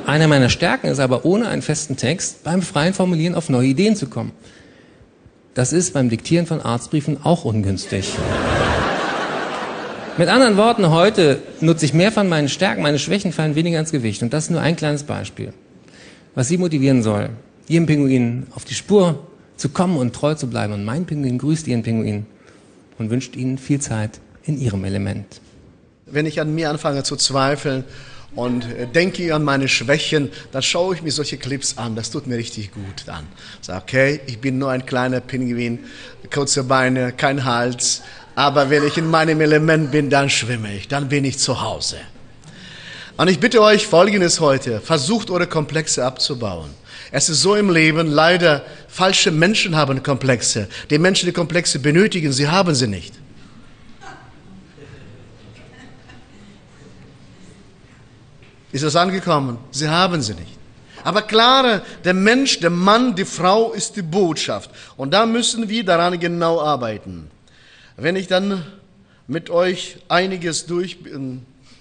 Eine 0.04 0.28
meiner 0.28 0.48
Stärken 0.48 0.88
ist 0.88 0.98
aber, 0.98 1.24
ohne 1.24 1.48
einen 1.48 1.62
festen 1.62 1.96
Text 1.96 2.44
beim 2.44 2.60
freien 2.60 2.92
Formulieren 2.92 3.34
auf 3.34 3.48
neue 3.48 3.68
Ideen 3.68 3.96
zu 3.96 4.08
kommen. 4.08 4.32
Das 5.54 5.72
ist 5.72 5.94
beim 5.94 6.10
Diktieren 6.10 6.46
von 6.46 6.60
Arztbriefen 6.60 7.24
auch 7.24 7.44
ungünstig. 7.44 8.12
Mit 10.18 10.28
anderen 10.28 10.58
Worten, 10.58 10.90
heute 10.90 11.40
nutze 11.62 11.86
ich 11.86 11.94
mehr 11.94 12.12
von 12.12 12.28
meinen 12.28 12.50
Stärken, 12.50 12.82
meine 12.82 12.98
Schwächen 12.98 13.32
fallen 13.32 13.54
weniger 13.54 13.80
ins 13.80 13.92
Gewicht. 13.92 14.22
Und 14.22 14.34
das 14.34 14.44
ist 14.44 14.50
nur 14.50 14.60
ein 14.60 14.76
kleines 14.76 15.04
Beispiel, 15.04 15.54
was 16.34 16.48
Sie 16.48 16.58
motivieren 16.58 17.02
soll, 17.02 17.30
Ihrem 17.66 17.86
Pinguin 17.86 18.46
auf 18.54 18.66
die 18.66 18.74
Spur 18.74 19.26
zu 19.56 19.70
kommen 19.70 19.96
und 19.96 20.14
treu 20.14 20.34
zu 20.34 20.48
bleiben. 20.48 20.74
Und 20.74 20.84
mein 20.84 21.06
Pinguin 21.06 21.38
grüßt 21.38 21.66
Ihren 21.66 21.82
Pinguin 21.82 22.26
und 22.98 23.08
wünscht 23.08 23.36
Ihnen 23.36 23.56
viel 23.56 23.80
Zeit 23.80 24.20
in 24.44 24.60
Ihrem 24.60 24.84
Element. 24.84 25.40
Wenn 26.04 26.26
ich 26.26 26.42
an 26.42 26.54
mir 26.54 26.68
anfange 26.68 27.04
zu 27.04 27.16
zweifeln 27.16 27.84
und 28.34 28.66
äh, 28.66 28.86
denke 28.86 29.34
an 29.34 29.44
meine 29.44 29.66
Schwächen, 29.66 30.28
dann 30.52 30.62
schaue 30.62 30.94
ich 30.94 31.02
mir 31.02 31.10
solche 31.10 31.38
Clips 31.38 31.78
an. 31.78 31.96
Das 31.96 32.10
tut 32.10 32.26
mir 32.26 32.36
richtig 32.36 32.72
gut 32.72 33.08
an. 33.08 33.26
Sag, 33.62 33.84
okay, 33.84 34.20
ich 34.26 34.40
bin 34.40 34.58
nur 34.58 34.70
ein 34.70 34.84
kleiner 34.84 35.20
Pinguin, 35.20 35.78
kurze 36.30 36.64
Beine, 36.64 37.12
kein 37.12 37.46
Hals. 37.46 38.02
Aber 38.34 38.70
wenn 38.70 38.86
ich 38.86 38.96
in 38.96 39.10
meinem 39.10 39.40
Element 39.40 39.90
bin, 39.90 40.08
dann 40.08 40.30
schwimme 40.30 40.74
ich, 40.74 40.88
dann 40.88 41.08
bin 41.08 41.24
ich 41.24 41.38
zu 41.38 41.60
Hause. 41.60 41.98
Und 43.16 43.28
ich 43.28 43.38
bitte 43.38 43.60
euch 43.60 43.86
Folgendes 43.86 44.40
heute. 44.40 44.80
Versucht 44.80 45.30
eure 45.30 45.46
Komplexe 45.46 46.04
abzubauen. 46.04 46.70
Es 47.10 47.28
ist 47.28 47.42
so 47.42 47.54
im 47.54 47.68
Leben, 47.68 48.08
leider, 48.08 48.64
falsche 48.88 49.30
Menschen 49.30 49.76
haben 49.76 50.02
Komplexe. 50.02 50.66
Die 50.88 50.98
Menschen, 50.98 51.26
die 51.26 51.32
Komplexe 51.32 51.78
benötigen, 51.78 52.32
sie 52.32 52.48
haben 52.48 52.74
sie 52.74 52.86
nicht. 52.86 53.14
Ist 58.72 58.82
das 58.82 58.96
angekommen? 58.96 59.58
Sie 59.70 59.88
haben 59.88 60.22
sie 60.22 60.32
nicht. 60.32 60.56
Aber 61.04 61.20
klar, 61.20 61.82
der 62.04 62.14
Mensch, 62.14 62.60
der 62.60 62.70
Mann, 62.70 63.14
die 63.14 63.26
Frau 63.26 63.72
ist 63.72 63.96
die 63.96 64.02
Botschaft. 64.02 64.70
Und 64.96 65.12
da 65.12 65.26
müssen 65.26 65.68
wir 65.68 65.84
daran 65.84 66.18
genau 66.18 66.62
arbeiten. 66.62 67.30
Wenn 67.96 68.16
ich 68.16 68.26
dann 68.26 68.64
mit 69.26 69.50
euch 69.50 69.98
einiges 70.08 70.66
durch 70.66 70.98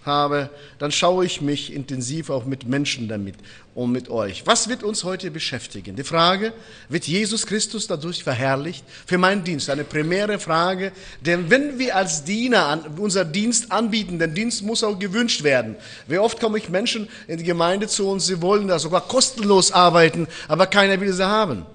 habe, 0.06 0.50
dann 0.80 0.92
schaue 0.92 1.26
ich 1.26 1.42
mich 1.42 1.74
intensiv 1.74 2.30
auch 2.30 2.46
mit 2.46 2.68
Menschen 2.68 3.08
damit 3.08 3.36
und 3.76 3.92
mit 3.92 4.10
euch. 4.10 4.46
Was 4.46 4.68
wird 4.68 4.84
uns 4.84 5.04
heute 5.04 5.32
beschäftigen? 5.32 5.96
Die 5.96 6.04
Frage, 6.04 6.54
wird 6.90 7.08
Jesus 7.08 7.46
Christus 7.46 7.88
dadurch 7.88 8.24
verherrlicht? 8.24 8.84
Für 9.06 9.18
meinen 9.18 9.44
Dienst 9.44 9.70
eine 9.70 9.84
primäre 9.84 10.40
Frage, 10.40 10.92
denn 11.22 11.50
wenn 11.50 11.78
wir 11.78 11.96
als 11.96 12.24
Diener 12.24 12.84
unser 12.98 13.26
Dienst 13.26 13.72
anbieten, 13.72 14.18
der 14.18 14.28
Dienst 14.28 14.64
muss 14.64 14.84
auch 14.84 14.98
gewünscht 14.98 15.44
werden. 15.44 15.76
Wie 16.08 16.18
oft 16.18 16.40
komme 16.40 16.58
ich 16.58 16.70
Menschen 16.70 17.08
in 17.28 17.38
die 17.38 17.44
Gemeinde 17.44 17.88
zu 17.88 18.10
und 18.10 18.22
sie 18.22 18.42
wollen 18.42 18.68
da 18.68 18.80
sogar 18.80 19.02
kostenlos 19.02 19.72
arbeiten, 19.72 20.28
aber 20.48 20.66
keiner 20.68 21.00
will 21.00 21.14
sie 21.14 21.28
haben. 21.28 21.66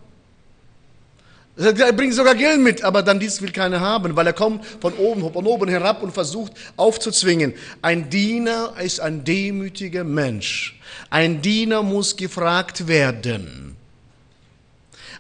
Er 1.59 1.93
bringt 1.95 2.13
sogar 2.13 2.35
Geld 2.35 2.61
mit, 2.61 2.85
aber 2.85 3.03
dann 3.03 3.19
dies 3.19 3.41
will 3.41 3.51
keiner 3.51 3.81
haben, 3.81 4.15
weil 4.15 4.27
er 4.27 4.35
kommt 4.35 4.65
von 4.67 4.93
oben, 4.95 5.33
von 5.33 5.47
oben 5.47 5.69
herab 5.69 6.03
und 6.03 6.13
versucht 6.13 6.53
aufzuzwingen. 6.77 7.55
Ein 7.81 8.11
Diener 8.11 8.75
ist 8.79 9.01
ein 9.01 9.25
demütiger 9.25 10.05
Mensch. 10.05 10.79
Ein 11.09 11.41
Diener 11.41 11.83
muss 11.83 12.15
gefragt 12.15 12.89
werden. 12.89 13.75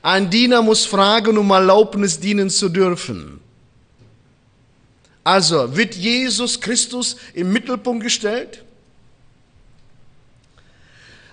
Ein 0.02 0.28
Diener 0.28 0.60
muss 0.60 0.84
fragen, 0.84 1.38
um 1.38 1.50
Erlaubnis 1.50 2.20
dienen 2.20 2.50
zu 2.50 2.68
dürfen. 2.68 3.40
Also 5.24 5.74
wird 5.74 5.94
Jesus 5.94 6.60
Christus 6.60 7.16
im 7.32 7.50
Mittelpunkt 7.50 8.04
gestellt? 8.04 8.62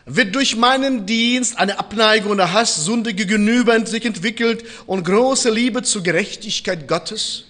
Wird 0.05 0.35
durch 0.35 0.55
meinen 0.55 1.05
Dienst 1.05 1.57
eine 1.57 1.79
Abneigung 1.79 2.31
und 2.31 2.53
Hass 2.53 2.85
Sünde 2.85 3.13
gegenüber 3.13 3.85
sich 3.85 4.05
entwickelt 4.05 4.65
und 4.85 5.05
große 5.05 5.49
Liebe 5.49 5.83
zur 5.83 6.03
Gerechtigkeit 6.03 6.87
Gottes. 6.87 7.45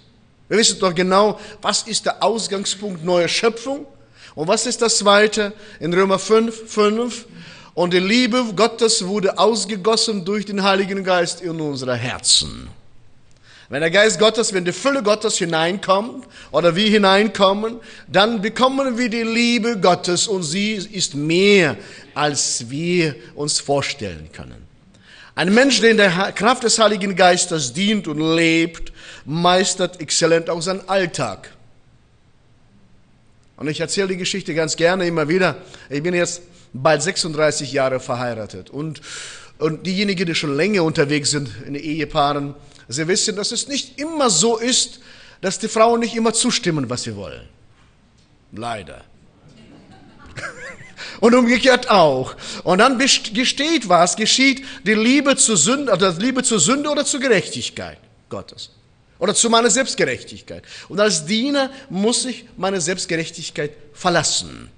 Wir 0.50 0.58
wissen 0.58 0.80
doch 0.80 0.94
genau, 0.94 1.40
was 1.62 1.84
ist 1.84 2.06
der 2.06 2.22
Ausgangspunkt 2.22 3.04
neuer 3.04 3.28
Schöpfung 3.28 3.88
und 4.36 4.48
was 4.48 4.66
ist 4.66 4.82
das 4.82 5.00
zweite 5.00 5.54
in 5.80 5.94
Römer 5.94 6.20
5, 6.20 6.70
5. 6.70 7.26
Und 7.74 7.94
die 7.94 8.00
Liebe 8.00 8.44
Gottes 8.56 9.06
wurde 9.06 9.40
ausgegossen 9.40 10.26
durch 10.26 10.46
den 10.46 10.62
Heiligen 10.62 11.04
Geist 11.04 11.42
in 11.42 11.60
unsere 11.60 11.96
Herzen. 11.96 12.70
Wenn 13.70 13.82
der 13.82 13.92
Geist 13.92 14.20
Gottes, 14.20 14.54
wenn 14.54 14.66
die 14.66 14.74
Fülle 14.74 15.04
Gottes 15.04 15.38
hineinkommt 15.38 16.28
oder 16.52 16.76
wir 16.76 16.90
hineinkommen, 16.90 17.80
dann 18.08 18.42
bekommen 18.42 18.98
wir 18.98 19.10
die 19.10 19.24
Liebe 19.24 19.80
Gottes 19.80 20.28
und 20.28 20.44
sie 20.44 20.74
ist 20.74 21.16
mehr, 21.16 21.78
als 22.14 22.70
wir 22.70 23.16
uns 23.36 23.60
vorstellen 23.60 24.30
können. 24.32 24.68
Ein 25.36 25.54
Mensch, 25.54 25.82
der 25.82 25.92
in 25.92 25.98
der 25.98 26.32
Kraft 26.34 26.64
des 26.64 26.78
Heiligen 26.78 27.16
Geistes 27.16 27.74
dient 27.74 28.08
und 28.08 28.36
lebt, 28.36 28.94
meistert 29.26 30.00
exzellent 30.00 30.50
auch 30.50 30.62
seinen 30.62 30.88
Alltag. 30.88 31.50
Und 33.58 33.68
ich 33.68 33.80
erzähle 33.80 34.10
die 34.10 34.18
Geschichte 34.18 34.54
ganz 34.54 34.76
gerne 34.76 35.08
immer 35.08 35.28
wieder. 35.28 35.58
Ich 35.90 36.04
bin 36.04 36.14
jetzt 36.14 36.42
bald 36.74 37.02
36 37.02 37.72
Jahre 37.72 38.00
verheiratet 38.00 38.70
und, 38.70 39.02
und 39.58 39.86
diejenigen, 39.86 40.26
die 40.26 40.36
schon 40.36 40.56
länger 40.56 40.84
unterwegs 40.84 41.32
sind 41.32 41.50
in 41.66 41.76
Ehepaaren, 41.76 42.56
Sie 42.94 43.08
wissen, 43.08 43.36
dass 43.36 43.52
es 43.52 43.68
nicht 43.68 44.00
immer 44.00 44.30
so 44.30 44.58
ist, 44.58 45.00
dass 45.42 45.60
die 45.60 45.68
Frauen 45.68 46.00
nicht 46.00 46.16
immer 46.16 46.34
zustimmen, 46.34 46.90
was 46.90 47.04
sie 47.04 47.16
wollen. 47.16 47.48
Leider. 48.54 49.04
Und 51.20 51.36
umgekehrt 51.36 51.90
auch. 51.90 52.36
Und 52.64 52.78
dann 52.78 52.98
gesteht 52.98 53.90
was, 53.90 54.16
geschieht 54.16 54.66
die 54.86 54.94
Liebe 54.94 55.36
zur 55.36 55.58
Sünde, 55.58 55.92
oder 55.92 56.14
Liebe 56.14 56.44
zur 56.44 56.60
Sünde 56.60 56.90
oder 56.90 57.04
zur 57.04 57.20
Gerechtigkeit 57.20 57.98
Gottes. 58.30 58.70
Oder 59.20 59.36
zu 59.36 59.50
meiner 59.50 59.70
Selbstgerechtigkeit. 59.70 60.64
Und 60.90 61.00
als 61.00 61.26
Diener 61.26 61.70
muss 61.90 62.26
ich 62.26 62.46
meine 62.58 62.80
Selbstgerechtigkeit 62.80 63.72
verlassen. 63.94 64.70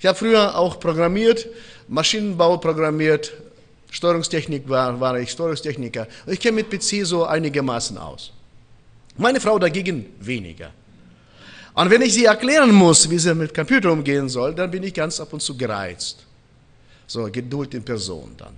Ich 0.00 0.06
habe 0.06 0.18
früher 0.18 0.56
auch 0.56 0.80
programmiert, 0.80 1.46
Maschinenbau 1.88 2.56
programmiert, 2.56 3.32
Steuerungstechnik 3.90 4.68
war, 4.68 5.00
war 5.00 5.18
ich 5.18 5.30
Steuerungstechniker. 5.30 6.06
Und 6.26 6.32
ich 6.32 6.40
kenne 6.40 6.56
mit 6.56 6.70
PC 6.70 7.04
so 7.06 7.24
einigermaßen 7.24 7.98
aus. 7.98 8.32
Meine 9.16 9.40
Frau 9.40 9.58
dagegen 9.58 10.06
weniger. 10.20 10.70
Und 11.74 11.90
wenn 11.90 12.02
ich 12.02 12.14
sie 12.14 12.24
erklären 12.24 12.72
muss, 12.72 13.08
wie 13.10 13.18
sie 13.18 13.34
mit 13.34 13.54
Computer 13.54 13.92
umgehen 13.92 14.28
soll, 14.28 14.54
dann 14.54 14.70
bin 14.70 14.82
ich 14.82 14.94
ganz 14.94 15.20
ab 15.20 15.32
und 15.32 15.40
zu 15.40 15.56
gereizt. 15.56 16.24
So, 17.06 17.28
Geduld 17.30 17.74
in 17.74 17.82
Person 17.82 18.34
dann. 18.36 18.54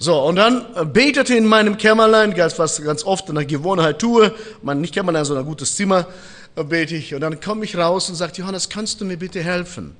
So, 0.00 0.22
und 0.22 0.36
dann 0.36 0.92
betete 0.92 1.34
in 1.34 1.46
meinem 1.46 1.76
Kämmerlein, 1.76 2.36
was 2.36 2.82
ganz 2.82 3.04
oft 3.04 3.28
in 3.28 3.34
der 3.34 3.44
Gewohnheit 3.44 3.98
tue, 3.98 4.32
mein, 4.62 4.80
nicht 4.80 4.94
Kämmerlein, 4.94 5.24
sondern 5.24 5.44
ein 5.44 5.48
gutes 5.48 5.74
Zimmer, 5.74 6.06
bete 6.54 6.94
ich. 6.94 7.14
Und 7.14 7.20
dann 7.20 7.40
komme 7.40 7.64
ich 7.64 7.76
raus 7.76 8.08
und 8.08 8.14
sage, 8.14 8.34
Johannes, 8.36 8.68
kannst 8.68 9.00
du 9.00 9.04
mir 9.04 9.16
bitte 9.16 9.42
helfen? 9.42 9.96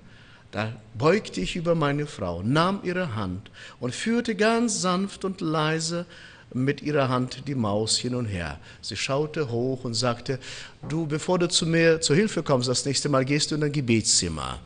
Da 0.51 0.73
beugte 0.97 1.41
ich 1.41 1.57
über 1.57 1.75
meine 1.75 2.07
Frau, 2.07 2.43
nahm 2.43 2.81
ihre 2.83 3.15
Hand 3.15 3.51
und 3.81 3.95
führte 3.95 4.35
ganz 4.35 4.81
sanft 4.81 5.25
und 5.25 5.41
leise 5.41 6.07
mit 6.55 6.81
ihrer 6.81 7.11
Hand 7.11 7.47
die 7.47 7.55
Maus 7.55 7.99
hin 7.99 8.15
und 8.15 8.25
her. 8.25 8.59
Sie 8.81 8.97
schaute 8.97 9.51
hoch 9.51 9.85
und 9.85 9.93
sagte, 9.93 10.39
du, 10.89 11.07
bevor 11.07 11.39
du 11.39 11.49
zu 11.49 11.67
mir 11.67 12.01
zur 12.01 12.17
Hilfe 12.17 12.43
kommst, 12.43 12.69
das 12.69 12.87
nächste 12.87 13.11
Mal 13.11 13.27
gehst 13.27 13.51
du 13.51 13.57
in 13.57 13.61
dein 13.61 13.73
Gebetszimmer, 13.73 14.59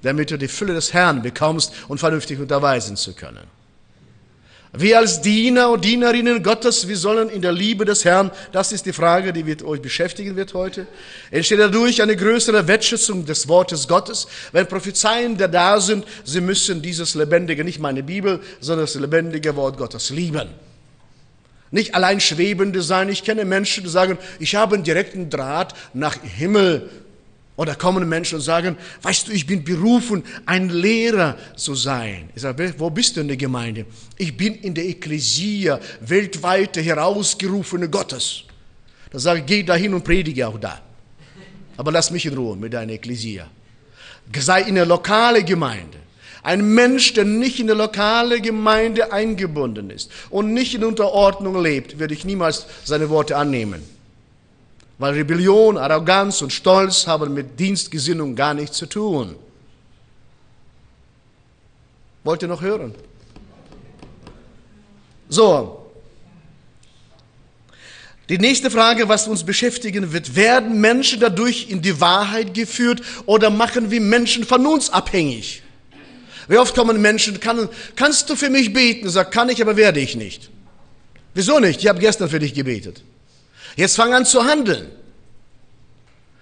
damit 0.00 0.30
du 0.30 0.38
die 0.38 0.48
Fülle 0.48 0.72
des 0.72 0.94
Herrn 0.94 1.20
bekommst 1.20 1.74
und 1.88 1.98
vernünftig 1.98 2.40
unterweisen 2.40 2.96
zu 2.96 3.12
können. 3.12 3.46
Wir 4.74 4.98
als 4.98 5.20
Diener 5.20 5.68
und 5.68 5.84
Dienerinnen 5.84 6.42
Gottes, 6.42 6.88
wir 6.88 6.96
sollen 6.96 7.28
in 7.28 7.42
der 7.42 7.52
Liebe 7.52 7.84
des 7.84 8.06
Herrn, 8.06 8.30
das 8.52 8.72
ist 8.72 8.86
die 8.86 8.94
Frage, 8.94 9.34
die 9.34 9.44
wird 9.44 9.62
euch 9.62 9.82
beschäftigen 9.82 10.34
wird 10.34 10.54
heute, 10.54 10.86
entsteht 11.30 11.58
dadurch 11.58 12.00
eine 12.00 12.16
größere 12.16 12.66
Wertschätzung 12.66 13.26
des 13.26 13.48
Wortes 13.48 13.86
Gottes. 13.86 14.28
Wenn 14.50 14.66
Prophezeien 14.66 15.36
da 15.36 15.46
da 15.46 15.78
sind, 15.78 16.06
sie 16.24 16.40
müssen 16.40 16.80
dieses 16.80 17.14
lebendige, 17.14 17.64
nicht 17.64 17.80
meine 17.80 18.02
Bibel, 18.02 18.40
sondern 18.60 18.86
das 18.86 18.94
lebendige 18.94 19.56
Wort 19.56 19.76
Gottes 19.76 20.08
lieben. 20.08 20.48
Nicht 21.70 21.94
allein 21.94 22.20
schwebende 22.20 22.80
sein. 22.80 23.10
Ich 23.10 23.24
kenne 23.24 23.44
Menschen, 23.44 23.84
die 23.84 23.90
sagen, 23.90 24.16
ich 24.38 24.54
habe 24.54 24.76
einen 24.76 24.84
direkten 24.84 25.28
Draht 25.28 25.74
nach 25.92 26.16
Himmel. 26.22 26.88
Oder 27.62 27.76
kommen 27.76 28.08
Menschen 28.08 28.34
und 28.38 28.40
sagen, 28.40 28.76
weißt 29.02 29.28
du, 29.28 29.32
ich 29.32 29.46
bin 29.46 29.62
berufen, 29.62 30.24
ein 30.46 30.68
Lehrer 30.68 31.36
zu 31.54 31.76
sein. 31.76 32.28
Ich 32.34 32.42
sage, 32.42 32.74
wo 32.76 32.90
bist 32.90 33.16
du 33.16 33.20
in 33.20 33.28
der 33.28 33.36
Gemeinde? 33.36 33.86
Ich 34.18 34.36
bin 34.36 34.56
in 34.56 34.74
der 34.74 34.84
Ekklesia, 34.84 35.78
weltweite 36.00 36.80
herausgerufene 36.80 37.88
Gottes. 37.88 38.42
dann 39.12 39.20
sage 39.20 39.40
ich, 39.40 39.46
geh 39.46 39.62
dahin 39.62 39.94
und 39.94 40.02
predige 40.02 40.48
auch 40.48 40.58
da. 40.58 40.80
Aber 41.76 41.92
lass 41.92 42.10
mich 42.10 42.26
in 42.26 42.34
Ruhe 42.34 42.56
mit 42.56 42.72
deiner 42.72 42.94
Ekklesia. 42.94 43.46
Sei 44.36 44.62
in 44.62 44.74
der 44.74 44.86
lokale 44.86 45.44
Gemeinde. 45.44 45.98
Ein 46.42 46.74
Mensch, 46.74 47.12
der 47.12 47.24
nicht 47.24 47.60
in 47.60 47.68
der 47.68 47.76
lokale 47.76 48.40
Gemeinde 48.40 49.12
eingebunden 49.12 49.90
ist 49.90 50.10
und 50.30 50.52
nicht 50.52 50.74
in 50.74 50.82
Unterordnung 50.82 51.62
lebt, 51.62 52.00
werde 52.00 52.12
ich 52.12 52.24
niemals 52.24 52.66
seine 52.82 53.08
Worte 53.08 53.36
annehmen. 53.36 53.84
Weil 54.98 55.14
Rebellion, 55.14 55.78
Arroganz 55.78 56.42
und 56.42 56.52
Stolz 56.52 57.06
haben 57.06 57.34
mit 57.34 57.58
Dienstgesinnung 57.58 58.36
gar 58.36 58.54
nichts 58.54 58.76
zu 58.76 58.86
tun. 58.86 59.36
Wollt 62.24 62.42
ihr 62.42 62.48
noch 62.48 62.60
hören? 62.60 62.94
So. 65.28 65.78
Die 68.28 68.38
nächste 68.38 68.70
Frage, 68.70 69.08
was 69.08 69.26
uns 69.26 69.44
beschäftigen 69.44 70.12
wird, 70.12 70.36
werden 70.36 70.80
Menschen 70.80 71.20
dadurch 71.20 71.68
in 71.68 71.82
die 71.82 72.00
Wahrheit 72.00 72.54
geführt 72.54 73.02
oder 73.26 73.50
machen 73.50 73.90
wir 73.90 74.00
Menschen 74.00 74.44
von 74.44 74.64
uns 74.66 74.90
abhängig? 74.90 75.62
Wie 76.48 76.56
oft 76.56 76.74
kommen 76.74 77.00
Menschen, 77.00 77.40
kann, 77.40 77.68
kannst 77.96 78.30
du 78.30 78.36
für 78.36 78.50
mich 78.50 78.72
beten? 78.72 79.08
Sag, 79.08 79.32
kann 79.32 79.48
ich, 79.48 79.60
aber 79.60 79.76
werde 79.76 80.00
ich 80.00 80.16
nicht. 80.16 80.50
Wieso 81.34 81.58
nicht? 81.58 81.80
Ich 81.80 81.88
habe 81.88 81.98
gestern 81.98 82.28
für 82.28 82.38
dich 82.38 82.54
gebetet. 82.54 83.02
Jetzt 83.76 83.96
fang 83.96 84.12
an 84.14 84.24
zu 84.24 84.44
handeln. 84.44 84.90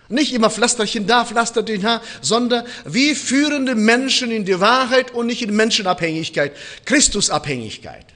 Nicht 0.08 0.32
immer 0.32 0.50
Pflasterchen 0.50 1.06
da, 1.06 1.24
Pflasterchen 1.24 1.82
da, 1.82 2.02
sondern 2.20 2.66
wie 2.84 3.14
führende 3.14 3.76
Menschen 3.76 4.30
in 4.32 4.44
die 4.44 4.58
Wahrheit 4.58 5.12
und 5.12 5.26
nicht 5.26 5.42
in 5.42 5.54
Menschenabhängigkeit, 5.54 6.56
Christusabhängigkeit. 6.84 8.06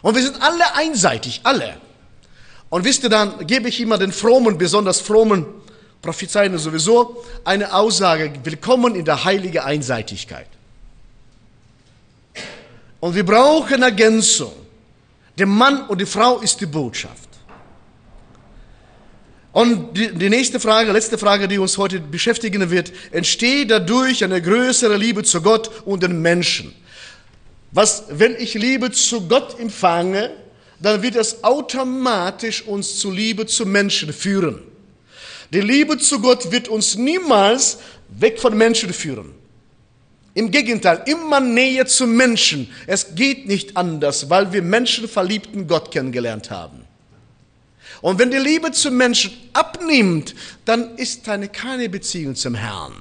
Und 0.00 0.14
wir 0.14 0.22
sind 0.22 0.40
alle 0.40 0.74
einseitig, 0.74 1.40
alle. 1.44 1.76
Und 2.70 2.84
wisst 2.84 3.02
ihr, 3.02 3.10
dann 3.10 3.46
gebe 3.46 3.68
ich 3.68 3.80
immer 3.80 3.98
den 3.98 4.12
frommen, 4.12 4.56
besonders 4.56 5.00
frommen 5.00 5.44
Prophezeien 6.02 6.56
sowieso 6.56 7.24
eine 7.44 7.74
Aussage, 7.74 8.32
willkommen 8.42 8.94
in 8.94 9.04
der 9.04 9.24
heiligen 9.24 9.58
Einseitigkeit. 9.58 10.46
Und 13.00 13.14
wir 13.14 13.24
brauchen 13.24 13.82
Ergänzung. 13.82 14.52
Der 15.38 15.46
Mann 15.46 15.86
und 15.86 16.00
die 16.00 16.06
Frau 16.06 16.38
ist 16.38 16.60
die 16.60 16.66
Botschaft. 16.66 17.28
Und 19.52 19.96
die, 19.96 20.12
die, 20.12 20.28
nächste 20.28 20.60
Frage, 20.60 20.92
letzte 20.92 21.18
Frage, 21.18 21.48
die 21.48 21.58
uns 21.58 21.76
heute 21.76 21.98
beschäftigen 21.98 22.70
wird, 22.70 22.92
entsteht 23.10 23.70
dadurch 23.70 24.22
eine 24.22 24.40
größere 24.40 24.96
Liebe 24.96 25.24
zu 25.24 25.42
Gott 25.42 25.70
und 25.84 26.02
den 26.02 26.22
Menschen. 26.22 26.72
Was, 27.72 28.04
wenn 28.10 28.36
ich 28.36 28.54
Liebe 28.54 28.92
zu 28.92 29.26
Gott 29.26 29.58
empfange, 29.58 30.30
dann 30.80 31.02
wird 31.02 31.16
es 31.16 31.42
automatisch 31.42 32.62
uns 32.62 32.98
zu 32.98 33.10
Liebe 33.10 33.46
zu 33.46 33.66
Menschen 33.66 34.12
führen. 34.12 34.62
Die 35.52 35.60
Liebe 35.60 35.98
zu 35.98 36.20
Gott 36.20 36.52
wird 36.52 36.68
uns 36.68 36.94
niemals 36.94 37.78
weg 38.08 38.40
von 38.40 38.56
Menschen 38.56 38.92
führen. 38.92 39.34
Im 40.34 40.50
Gegenteil, 40.50 41.02
immer 41.06 41.40
näher 41.40 41.86
zu 41.86 42.06
Menschen. 42.06 42.70
Es 42.86 43.14
geht 43.14 43.46
nicht 43.46 43.76
anders, 43.76 44.30
weil 44.30 44.52
wir 44.52 44.62
menschenverliebten 44.62 45.66
Gott 45.66 45.90
kennengelernt 45.90 46.50
haben. 46.50 46.84
Und 48.00 48.18
wenn 48.18 48.30
die 48.30 48.38
Liebe 48.38 48.70
zum 48.72 48.96
Menschen 48.96 49.32
abnimmt, 49.52 50.34
dann 50.64 50.96
ist 50.96 51.28
eine 51.28 51.48
keine 51.48 51.88
Beziehung 51.88 52.34
zum 52.34 52.54
Herrn. 52.54 52.94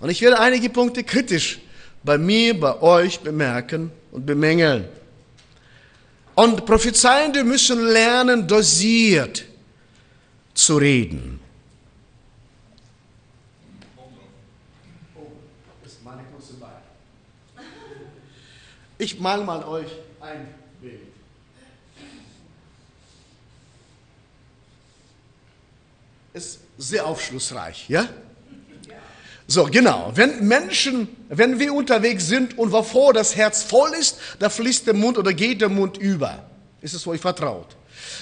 Und 0.00 0.10
ich 0.10 0.20
werde 0.20 0.40
einige 0.40 0.68
Punkte 0.68 1.04
kritisch 1.04 1.60
bei 2.02 2.18
mir, 2.18 2.58
bei 2.58 2.82
euch 2.82 3.20
bemerken 3.20 3.92
und 4.10 4.26
bemängeln. 4.26 4.84
Und 6.34 6.66
Prophezeiende 6.66 7.44
müssen 7.44 7.84
lernen, 7.84 8.46
dosiert 8.46 9.44
zu 10.54 10.76
reden. 10.76 11.41
Ich 19.02 19.18
mal 19.18 19.42
mal 19.42 19.64
euch 19.64 19.90
ein 20.20 20.46
Bild. 20.80 21.00
Ist 26.32 26.60
sehr 26.78 27.04
aufschlussreich, 27.04 27.88
ja? 27.88 28.08
So, 29.48 29.64
genau. 29.64 30.12
Wenn 30.14 30.46
Menschen, 30.46 31.08
wenn 31.28 31.58
wir 31.58 31.74
unterwegs 31.74 32.28
sind 32.28 32.56
und 32.56 32.70
wovor 32.70 33.12
das 33.12 33.34
Herz 33.34 33.64
voll 33.64 33.92
ist, 33.94 34.18
da 34.38 34.48
fließt 34.48 34.86
der 34.86 34.94
Mund 34.94 35.18
oder 35.18 35.32
geht 35.32 35.62
der 35.62 35.68
Mund 35.68 35.96
über. 35.96 36.48
Ist 36.80 36.94
es 36.94 37.04
euch 37.04 37.20
vertraut? 37.20 37.74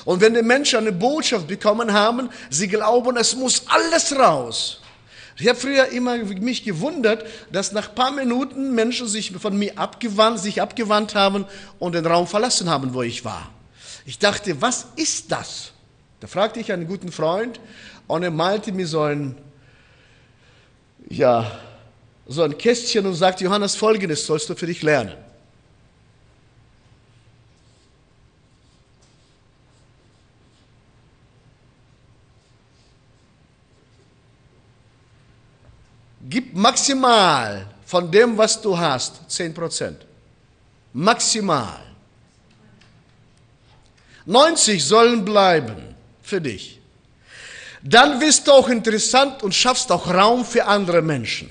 Und 0.06 0.22
wenn 0.22 0.32
die 0.32 0.40
Menschen 0.40 0.78
eine 0.78 0.92
Botschaft 0.92 1.46
bekommen 1.46 1.92
haben, 1.92 2.30
sie 2.48 2.68
glauben, 2.68 3.18
es 3.18 3.36
muss 3.36 3.64
alles 3.66 4.18
raus. 4.18 4.80
Ich 5.40 5.48
habe 5.48 5.58
früher 5.58 5.86
immer 5.88 6.18
mich 6.18 6.64
gewundert, 6.64 7.24
dass 7.50 7.72
nach 7.72 7.88
ein 7.88 7.94
paar 7.94 8.10
Minuten 8.10 8.74
Menschen 8.74 9.08
sich 9.08 9.32
von 9.32 9.58
mir 9.58 9.78
abgewandt, 9.78 10.38
sich 10.38 10.60
abgewandt 10.60 11.14
haben 11.14 11.46
und 11.78 11.94
den 11.94 12.04
Raum 12.04 12.26
verlassen 12.26 12.68
haben, 12.68 12.92
wo 12.92 13.02
ich 13.02 13.24
war. 13.24 13.48
Ich 14.04 14.18
dachte, 14.18 14.60
was 14.60 14.88
ist 14.96 15.32
das? 15.32 15.72
Da 16.20 16.26
fragte 16.26 16.60
ich 16.60 16.72
einen 16.72 16.86
guten 16.86 17.10
Freund 17.10 17.58
und 18.06 18.22
er 18.22 18.30
malte 18.30 18.70
mir 18.72 18.86
so 18.86 19.00
ein, 19.00 19.34
ja, 21.08 21.50
so 22.26 22.42
ein 22.42 22.58
Kästchen 22.58 23.06
und 23.06 23.14
sagte, 23.14 23.44
Johannes, 23.44 23.76
folgendes 23.76 24.26
sollst 24.26 24.50
du 24.50 24.54
für 24.54 24.66
dich 24.66 24.82
lernen. 24.82 25.14
Gib 36.30 36.54
maximal 36.54 37.66
von 37.84 38.08
dem, 38.08 38.38
was 38.38 38.62
du 38.62 38.78
hast, 38.78 39.28
10 39.28 39.52
Prozent. 39.52 40.06
Maximal. 40.92 41.80
90 44.26 44.84
sollen 44.84 45.24
bleiben 45.24 45.96
für 46.22 46.40
dich. 46.40 46.80
Dann 47.82 48.20
wirst 48.20 48.46
du 48.46 48.52
auch 48.52 48.68
interessant 48.68 49.42
und 49.42 49.54
schaffst 49.54 49.90
auch 49.90 50.06
Raum 50.06 50.44
für 50.44 50.66
andere 50.66 51.02
Menschen. 51.02 51.50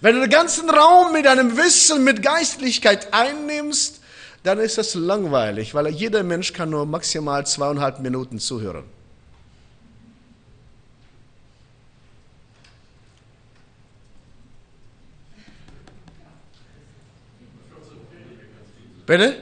Wenn 0.00 0.14
du 0.14 0.22
den 0.22 0.30
ganzen 0.30 0.70
Raum 0.70 1.12
mit 1.12 1.26
deinem 1.26 1.58
Wissen, 1.58 2.02
mit 2.02 2.22
Geistlichkeit 2.22 3.12
einnimmst, 3.12 4.00
dann 4.42 4.58
ist 4.58 4.78
das 4.78 4.94
langweilig, 4.94 5.74
weil 5.74 5.88
jeder 5.88 6.22
Mensch 6.22 6.54
kann 6.54 6.70
nur 6.70 6.86
maximal 6.86 7.44
zweieinhalb 7.46 8.00
Minuten 8.00 8.38
zuhören. 8.38 8.84
Bitte? 19.10 19.34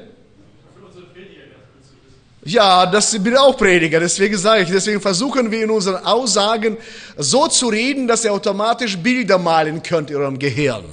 Ja, 2.42 2.86
das 2.86 3.22
bin 3.22 3.36
auch 3.36 3.54
Prediger, 3.54 4.00
deswegen 4.00 4.38
sage 4.38 4.62
ich, 4.62 4.70
deswegen 4.70 4.98
versuchen 4.98 5.50
wir 5.50 5.62
in 5.62 5.70
unseren 5.70 6.06
Aussagen 6.06 6.78
so 7.18 7.48
zu 7.48 7.68
reden, 7.68 8.08
dass 8.08 8.24
ihr 8.24 8.32
automatisch 8.32 8.96
Bilder 8.96 9.36
malen 9.36 9.82
könnt 9.82 10.08
in 10.10 10.16
eurem 10.16 10.38
Gehirn. 10.38 10.86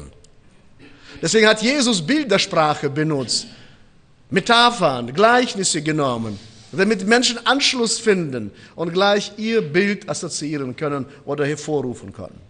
Deswegen 1.21 1.47
hat 1.47 1.61
Jesus 1.61 2.05
Bildersprache 2.05 2.89
benutzt, 2.89 3.47
Metaphern, 4.29 5.13
Gleichnisse 5.13 5.81
genommen, 5.81 6.37
damit 6.73 7.07
Menschen 7.07 7.39
Anschluss 7.47 7.97
finden 7.97 8.51
und 8.75 8.91
gleich 8.91 9.31
ihr 9.37 9.61
Bild 9.61 10.09
assoziieren 10.09 10.75
können 10.75 11.05
oder 11.23 11.45
hervorrufen 11.45 12.11
können. 12.11 12.44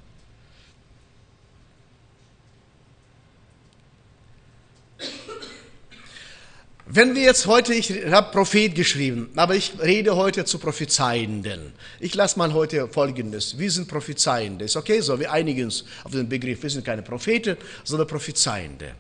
Wenn 6.96 7.14
wir 7.14 7.24
jetzt 7.24 7.46
heute, 7.46 7.74
ich 7.74 7.92
habe 8.10 8.32
Prophet 8.32 8.74
geschrieben, 8.74 9.30
aber 9.36 9.54
ich 9.54 9.74
rede 9.82 10.16
heute 10.16 10.46
zu 10.46 10.60
Prophezeienden. 10.60 11.74
Ich 12.00 12.16
lasse 12.16 12.40
mal 12.40 12.54
heute 12.54 12.88
Folgendes. 12.88 13.58
Wir 13.58 13.70
sind 13.70 13.90
Prophezeiende. 13.90 14.64
Ist 14.64 14.78
okay 14.78 15.02
so? 15.02 15.20
Wir 15.20 15.30
einigen 15.30 15.66
uns 15.66 15.84
auf 16.06 16.14
den 16.14 16.30
Begriff. 16.30 16.64
Wir 16.64 16.70
sind 16.70 16.86
keine 16.86 17.02
Propheten, 17.02 17.58
sondern 17.84 18.08
Prophezeiende. 18.08 18.94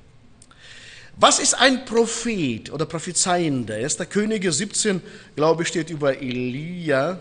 Was 1.15 1.39
ist 1.39 1.53
ein 1.53 1.85
Prophet 1.85 2.69
oder 2.69 2.85
Prophezeiender? 2.85 3.75
1. 3.75 3.97
Könige 4.09 4.51
17, 4.51 5.01
glaube 5.37 5.63
ich, 5.63 5.69
steht 5.69 5.89
über 5.89 6.17
Elia. 6.17 7.17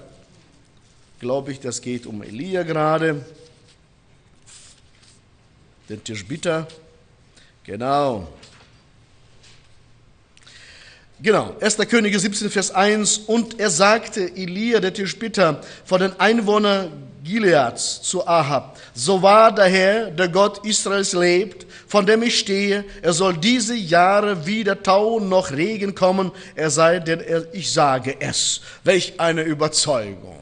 Glaube 1.21 1.53
ich, 1.53 1.61
das 1.61 1.81
geht 1.81 2.05
um 2.05 2.21
Elia 2.21 2.65
gerade. 2.65 3.25
Den 5.89 6.03
Tischbitter. 6.03 6.67
Genau. 7.63 8.27
Genau, 11.25 11.57
1. 11.59 11.79
Könige 11.89 12.19
17, 12.19 12.51
Vers 12.51 12.71
1. 12.71 13.17
Und 13.27 13.59
er 13.59 13.71
sagte, 13.71 14.31
Elia, 14.37 14.79
der 14.79 14.93
Tischbitter, 14.93 15.63
vor 15.87 15.99
den 15.99 16.13
Einwohnern 16.21 16.93
Gileads 17.25 18.03
zu 18.03 18.27
Ahab. 18.27 18.79
So 18.93 19.23
wahr 19.23 19.51
der 19.55 19.65
Herr, 19.65 20.11
der 20.11 20.29
Gott 20.29 20.67
Israels 20.67 21.15
lebt, 21.15 21.65
von 21.89 22.05
dem 22.05 22.23
ich 22.23 22.39
stehe, 22.39 22.85
er 23.01 23.15
soll 23.15 23.39
diese 23.39 23.75
Jahre 23.75 24.45
weder 24.45 24.83
Tau 24.83 25.19
noch 25.19 25.51
Regen 25.51 25.95
kommen, 25.95 26.31
er 26.57 26.69
sei 26.69 26.99
denn 26.99 27.23
ich 27.55 27.73
sage 27.73 28.17
es. 28.21 28.61
Welch 28.83 29.15
eine 29.17 29.45
Überzeugung. 29.45 30.37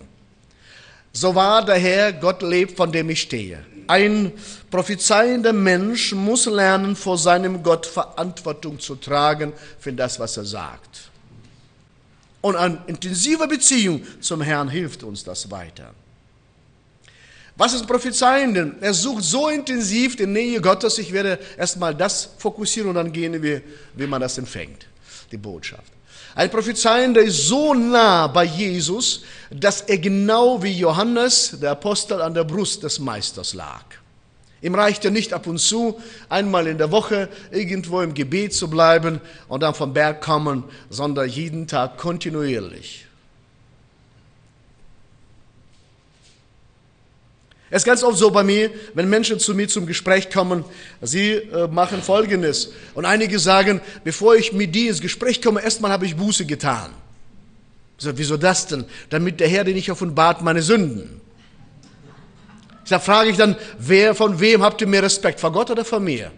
So 1.12 1.36
wahr 1.36 1.64
der 1.64 1.78
Herr, 1.78 2.12
Gott 2.12 2.42
lebt, 2.42 2.76
von 2.76 2.90
dem 2.90 3.08
ich 3.08 3.22
stehe. 3.22 3.64
Ein 3.92 4.32
prophezeiender 4.70 5.52
Mensch 5.52 6.14
muss 6.14 6.46
lernen, 6.46 6.96
vor 6.96 7.18
seinem 7.18 7.62
Gott 7.62 7.84
Verantwortung 7.84 8.80
zu 8.80 8.94
tragen 8.94 9.52
für 9.78 9.92
das, 9.92 10.18
was 10.18 10.38
er 10.38 10.46
sagt. 10.46 11.10
Und 12.40 12.56
eine 12.56 12.78
intensive 12.86 13.46
Beziehung 13.46 14.02
zum 14.18 14.40
Herrn 14.40 14.70
hilft 14.70 15.02
uns 15.02 15.24
das 15.24 15.50
weiter. 15.50 15.92
Was 17.56 17.74
ist 17.74 17.86
Prophezeiende? 17.86 18.76
Er 18.80 18.94
sucht 18.94 19.24
so 19.24 19.50
intensiv 19.50 20.16
die 20.16 20.26
Nähe 20.26 20.62
Gottes. 20.62 20.96
Ich 20.96 21.12
werde 21.12 21.38
erstmal 21.58 21.94
das 21.94 22.30
fokussieren 22.38 22.88
und 22.88 22.94
dann 22.94 23.12
gehen 23.12 23.42
wir, 23.42 23.60
wie 23.94 24.06
man 24.06 24.22
das 24.22 24.38
empfängt, 24.38 24.86
die 25.30 25.36
Botschaft. 25.36 25.92
Ein 26.34 26.50
Prophezeiender 26.50 27.20
ist 27.20 27.46
so 27.46 27.74
nah 27.74 28.26
bei 28.26 28.44
Jesus, 28.44 29.22
dass 29.50 29.82
er 29.82 29.98
genau 29.98 30.62
wie 30.62 30.72
Johannes, 30.72 31.58
der 31.60 31.72
Apostel, 31.72 32.22
an 32.22 32.32
der 32.32 32.44
Brust 32.44 32.82
des 32.82 32.98
Meisters 32.98 33.52
lag. 33.52 33.84
Ihm 34.62 34.74
reichte 34.74 35.10
nicht 35.10 35.32
ab 35.32 35.46
und 35.46 35.58
zu, 35.58 36.00
einmal 36.28 36.68
in 36.68 36.78
der 36.78 36.90
Woche 36.90 37.28
irgendwo 37.50 38.00
im 38.00 38.14
Gebet 38.14 38.54
zu 38.54 38.70
bleiben 38.70 39.20
und 39.48 39.62
dann 39.62 39.74
vom 39.74 39.92
Berg 39.92 40.22
kommen, 40.22 40.64
sondern 40.88 41.28
jeden 41.28 41.66
Tag 41.66 41.98
kontinuierlich. 41.98 43.06
Es 47.74 47.78
ist 47.78 47.86
ganz 47.86 48.02
oft 48.02 48.18
so 48.18 48.30
bei 48.30 48.42
mir, 48.42 48.70
wenn 48.92 49.08
Menschen 49.08 49.38
zu 49.38 49.54
mir 49.54 49.66
zum 49.66 49.86
Gespräch 49.86 50.28
kommen, 50.28 50.62
sie 51.00 51.30
äh, 51.30 51.68
machen 51.68 52.02
Folgendes. 52.02 52.70
Und 52.92 53.06
einige 53.06 53.38
sagen, 53.38 53.80
bevor 54.04 54.36
ich 54.36 54.52
mit 54.52 54.74
dir 54.74 54.90
ins 54.90 55.00
Gespräch 55.00 55.40
komme, 55.40 55.62
erstmal 55.62 55.90
habe 55.90 56.04
ich 56.04 56.14
Buße 56.14 56.44
getan. 56.44 56.92
So, 57.96 58.10
wieso 58.18 58.36
das 58.36 58.66
denn? 58.66 58.84
Damit 59.08 59.40
der 59.40 59.48
Herr 59.48 59.64
dir 59.64 59.72
nicht 59.72 59.90
offenbart 59.90 60.42
meine 60.42 60.60
Sünden. 60.60 61.22
Da 62.90 62.98
frage 62.98 63.30
ich 63.30 63.38
dann, 63.38 63.56
wer, 63.78 64.14
von 64.14 64.38
wem 64.38 64.62
habt 64.62 64.82
ihr 64.82 64.86
mehr 64.86 65.02
Respekt? 65.02 65.40
Vor 65.40 65.52
Gott 65.52 65.70
oder 65.70 65.86
vor 65.86 66.00
mir? 66.00 66.30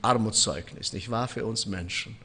Armutszeugnis, 0.00 0.94
nicht 0.94 1.10
wahr, 1.10 1.28
für 1.28 1.44
uns 1.44 1.66
Menschen. 1.66 2.16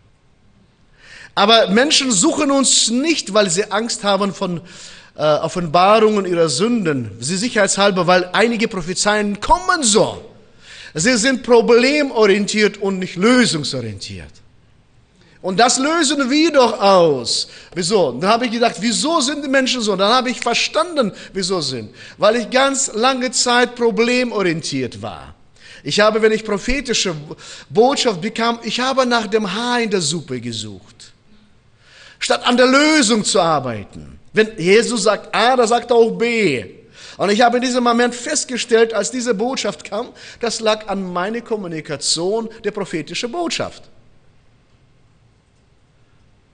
Aber 1.35 1.67
Menschen 1.67 2.11
suchen 2.11 2.51
uns 2.51 2.89
nicht, 2.89 3.33
weil 3.33 3.49
sie 3.49 3.71
Angst 3.71 4.03
haben 4.03 4.33
von 4.33 4.61
äh, 5.15 5.21
Offenbarungen 5.21 6.25
ihrer 6.25 6.49
Sünden. 6.49 7.11
Sie 7.19 7.37
sicherheitshalber, 7.37 8.07
weil 8.07 8.29
einige 8.33 8.67
Prophezeien 8.67 9.39
kommen 9.39 9.83
so. 9.83 10.23
Sie 10.93 11.17
sind 11.17 11.43
problemorientiert 11.43 12.77
und 12.77 12.99
nicht 12.99 13.15
lösungsorientiert. 13.15 14.31
Und 15.41 15.59
das 15.59 15.77
lösen 15.77 16.29
wir 16.29 16.51
doch 16.51 16.79
aus. 16.81 17.47
Wieso? 17.73 18.11
Dann 18.13 18.29
habe 18.29 18.45
ich 18.45 18.51
gedacht, 18.51 18.75
wieso 18.79 19.21
sind 19.21 19.43
die 19.43 19.49
Menschen 19.49 19.81
so? 19.81 19.95
Dann 19.95 20.11
habe 20.11 20.29
ich 20.29 20.39
verstanden, 20.39 21.13
wieso 21.31 21.61
sind. 21.61 21.93
Weil 22.17 22.37
ich 22.37 22.49
ganz 22.49 22.91
lange 22.93 23.31
Zeit 23.31 23.75
problemorientiert 23.75 25.01
war. 25.01 25.35
Ich 25.83 25.99
habe, 26.01 26.21
wenn 26.21 26.33
ich 26.33 26.43
prophetische 26.43 27.15
Botschaft 27.69 28.19
bekam, 28.19 28.59
ich 28.63 28.81
habe 28.81 29.05
nach 29.05 29.27
dem 29.27 29.53
Haar 29.53 29.79
in 29.79 29.89
der 29.89 30.01
Suppe 30.01 30.41
gesucht 30.41 31.08
statt 32.19 32.45
an 32.45 32.57
der 32.57 32.67
Lösung 32.67 33.23
zu 33.23 33.39
arbeiten. 33.39 34.19
Wenn 34.33 34.57
Jesus 34.57 35.03
sagt 35.03 35.33
A, 35.33 35.55
da 35.55 35.65
sagt 35.65 35.91
er 35.91 35.97
auch 35.97 36.11
B. 36.11 36.65
Und 37.17 37.29
ich 37.31 37.41
habe 37.41 37.57
in 37.57 37.63
diesem 37.63 37.83
Moment 37.83 38.15
festgestellt, 38.15 38.93
als 38.93 39.11
diese 39.11 39.33
Botschaft 39.33 39.83
kam, 39.83 40.09
das 40.39 40.59
lag 40.59 40.87
an 40.87 41.11
meiner 41.11 41.41
Kommunikation 41.41 42.49
der 42.63 42.71
prophetischen 42.71 43.31
Botschaft. 43.31 43.83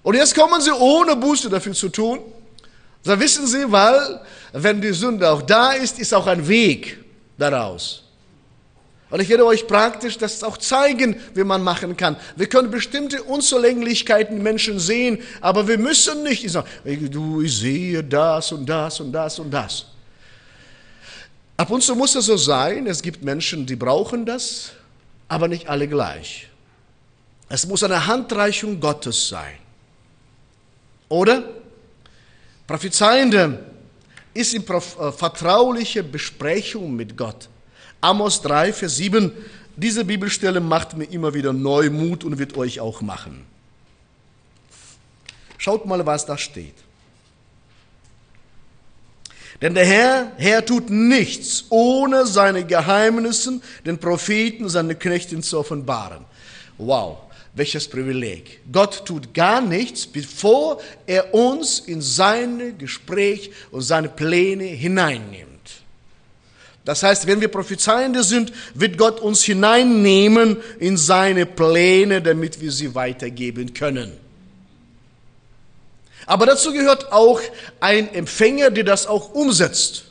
Und 0.02 0.16
jetzt 0.16 0.36
kommen 0.36 0.62
sie 0.62 0.72
ohne 0.72 1.16
Buße 1.16 1.50
dafür 1.50 1.74
zu 1.74 1.90
tun. 1.90 2.20
Da 3.04 3.20
wissen 3.20 3.46
sie, 3.46 3.72
weil 3.72 4.22
wenn 4.54 4.82
die 4.82 4.94
Sünde 4.94 5.30
auch 5.30 5.42
da 5.42 5.74
ist, 5.74 6.00
ist 6.00 6.14
auch 6.14 6.28
ein 6.28 6.48
Weg 6.48 6.98
daraus. 7.38 8.05
Und 9.12 9.22
ich 9.22 9.30
werde 9.30 9.46
euch 9.46 9.68
praktisch 9.68 10.18
das 10.18 10.44
auch 10.44 10.58
zeigen, 10.58 11.16
wie 11.36 11.44
man 11.44 11.64
machen 11.64 11.96
kann. 11.96 12.18
Wir 12.36 12.48
können 12.48 12.72
bestimmte 12.72 13.22
Unzulänglichkeiten 13.24 14.42
Menschen 14.42 14.80
sehen, 14.80 15.20
aber 15.42 15.68
wir 15.68 15.78
müssen 15.78 16.24
nicht 16.24 16.44
ich 16.44 16.52
sage, 16.52 16.68
du, 16.84 17.42
ich 17.42 17.56
sehe 17.56 18.04
das 18.04 18.52
und 18.52 18.66
das 18.66 19.00
und 19.00 19.12
das 19.12 19.38
und 19.38 19.52
das. 19.52 19.86
Ab 21.58 21.70
und 21.70 21.82
zu 21.82 21.96
muss 21.96 22.16
es 22.16 22.26
so 22.26 22.36
sein, 22.36 22.88
es 22.88 23.02
gibt 23.02 23.24
Menschen, 23.24 23.66
die 23.66 23.76
brauchen 23.76 24.26
das, 24.26 24.72
aber 25.28 25.48
nicht 25.48 25.70
alle 25.70 25.88
gleich. 25.88 26.50
Es 27.48 27.66
muss 27.68 27.84
eine 27.84 28.08
Handreichung 28.08 28.80
Gottes 28.80 29.30
sein. 29.30 29.58
Oder? 31.08 31.44
Prophezeiende 32.66 33.64
ist 34.34 34.54
in 34.54 34.66
äh, 34.68 35.12
vertraulicher 35.12 36.04
Besprechung 36.04 36.96
mit 36.96 37.16
Gott. 37.16 37.48
Amos 38.06 38.40
3, 38.44 38.72
Vers 38.72 38.98
7. 38.98 39.32
Diese 39.76 40.06
Bibelstelle 40.06 40.60
macht 40.60 40.96
mir 40.96 41.06
immer 41.06 41.34
wieder 41.34 41.54
neu 41.54 41.90
Mut 41.90 42.24
und 42.24 42.38
wird 42.38 42.56
euch 42.56 42.80
auch 42.80 43.02
machen. 43.02 43.44
Schaut 45.58 45.88
mal, 45.88 46.06
was 46.06 46.24
da 46.24 46.38
steht. 46.38 46.76
Denn 49.60 49.74
der 49.74 49.86
Herr, 49.88 50.32
Herr 50.38 50.64
tut 50.64 50.92
nichts, 50.92 51.66
ohne 51.70 52.28
seine 52.28 52.64
Geheimnisse 52.64 53.60
den 53.84 53.98
Propheten, 53.98 54.70
seine 54.70 54.94
Knechten 54.94 55.42
zu 55.42 55.58
offenbaren. 55.58 56.26
Wow, 56.78 57.18
welches 57.56 57.88
Privileg. 57.88 58.60
Gott 58.72 59.04
tut 59.06 59.34
gar 59.34 59.62
nichts, 59.62 60.06
bevor 60.06 60.80
er 61.08 61.34
uns 61.34 61.80
in 61.80 62.02
seine 62.02 62.74
Gespräche 62.74 63.50
und 63.72 63.82
seine 63.82 64.10
Pläne 64.10 64.66
hineinnimmt. 64.66 65.55
Das 66.86 67.02
heißt, 67.02 67.26
wenn 67.26 67.42
wir 67.42 67.48
Prophezeiende 67.48 68.24
sind, 68.24 68.54
wird 68.76 69.00
Gott 69.00 69.20
uns 69.20 69.44
hineinnehmen 69.44 70.58
in 70.80 70.98
seine 70.98 71.48
Pläne, 71.48 72.22
damit 72.22 72.62
wir 72.62 72.72
sie 72.72 72.94
weitergeben 72.94 73.74
können. 73.74 74.12
Aber 76.28 76.46
dazu 76.46 76.72
gehört 76.72 77.12
auch 77.12 77.42
ein 77.80 78.14
Empfänger, 78.14 78.70
der 78.70 78.84
das 78.84 79.08
auch 79.08 79.34
umsetzt. 79.34 80.06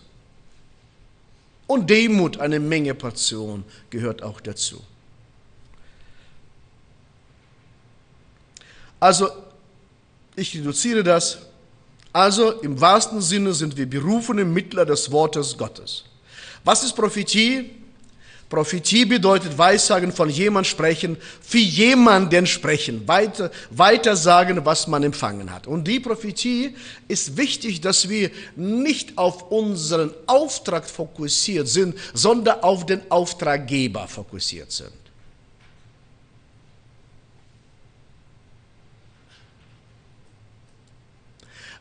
Und 1.67 1.89
Demut, 1.89 2.39
eine 2.39 2.59
Menge 2.61 2.95
Portion, 2.95 3.65
gehört 3.91 4.23
auch 4.23 4.41
dazu. 4.41 4.83
Also, 8.99 9.29
ich 10.37 10.55
reduziere 10.57 11.05
das. 11.05 11.39
Also, 12.13 12.51
im 12.61 12.81
wahrsten 12.81 13.21
Sinne 13.21 13.53
sind 13.55 13.77
wir 13.77 13.89
berufene 13.89 14.45
Mittler 14.45 14.85
des 14.85 15.11
Wortes 15.11 15.57
Gottes. 15.57 16.05
Was 16.65 16.83
ist 16.83 16.95
Prophetie? 16.95 17.71
Prophetie 18.49 19.05
bedeutet 19.05 19.57
Weissagen 19.57 20.13
von 20.13 20.31
jemand 20.31 20.67
sprechen, 20.67 21.17
für 21.41 21.59
jemanden 21.59 22.47
sprechen, 22.47 23.07
weiter, 23.09 23.51
weiter 23.71 24.17
sagen, 24.17 24.65
was 24.65 24.87
man 24.87 25.03
empfangen 25.03 25.53
hat. 25.53 25.67
Und 25.67 25.89
die 25.89 25.99
Prophetie 25.99 26.75
ist 27.09 27.37
wichtig, 27.37 27.81
dass 27.81 28.09
wir 28.09 28.31
nicht 28.55 29.19
auf 29.19 29.51
unseren 29.51 30.13
Auftrag 30.27 30.89
fokussiert 30.89 31.69
sind, 31.69 31.99
sondern 32.13 32.61
auf 32.61 32.87
den 32.87 33.01
Auftraggeber 33.11 34.07
fokussiert 34.07 34.71
sind. 34.71 34.93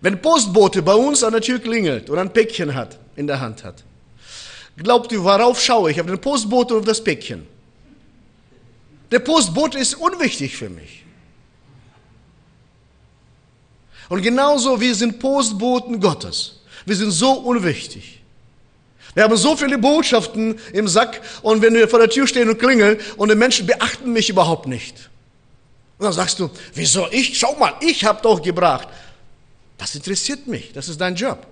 Wenn 0.02 0.22
Postbote 0.22 0.82
bei 0.82 0.96
uns 0.96 1.24
an 1.24 1.34
der 1.34 1.41
Tür 1.41 1.60
klingelt 1.60 2.10
und 2.10 2.17
ein 2.17 2.34
Päckchen 2.34 2.74
hat, 2.74 2.98
in 3.15 3.28
der 3.28 3.39
Hand 3.39 3.63
hat, 3.63 3.84
Glaubt 4.78 5.12
ihr, 5.12 5.24
worauf 5.24 5.62
schaue 5.62 5.92
ich? 5.92 6.02
Auf 6.02 6.08
den 6.08 6.20
Postbote 6.20 6.76
oder 6.76 6.86
das 6.86 7.04
Päckchen? 7.04 7.46
Der 9.12 9.20
Postbote 9.20 9.78
ist 9.78 9.96
unwichtig 9.96 10.58
für 10.58 10.70
mich. 10.70 11.04
Und 14.10 14.22
genauso, 14.22 14.82
wir 14.82 14.96
sind 14.96 15.20
Postboten 15.20 16.00
Gottes. 16.00 16.62
Wir 16.86 16.96
sind 16.96 17.12
so 17.12 17.34
unwichtig. 17.34 18.22
Wir 19.14 19.24
haben 19.24 19.38
so 19.38 19.56
viele 19.56 19.78
Botschaften 19.78 20.60
im 20.74 20.88
Sack 20.88 21.22
und 21.44 21.62
wenn 21.62 21.76
wir 21.76 21.88
vor 21.88 22.00
der 22.00 22.10
Tür 22.10 22.26
stehen 22.26 22.50
und 22.50 22.58
klingeln 22.58 23.00
und 23.18 23.30
die 23.30 23.36
Menschen 23.36 23.68
beachten 23.68 24.12
mich 24.12 24.30
überhaupt 24.30 24.66
nicht. 24.68 25.10
Und 26.00 26.06
dann 26.06 26.14
sagst 26.14 26.40
du, 26.40 26.50
wieso 26.74 27.08
ich? 27.12 27.38
Schau 27.38 27.56
mal, 27.56 27.76
ich 27.82 28.04
habe 28.06 28.22
doch 28.24 28.42
gebracht. 28.42 28.88
Das 29.78 29.94
interessiert 29.94 30.48
mich, 30.48 30.74
das 30.74 30.90
ist 30.90 31.00
dein 31.00 31.16
Job. 31.16 31.46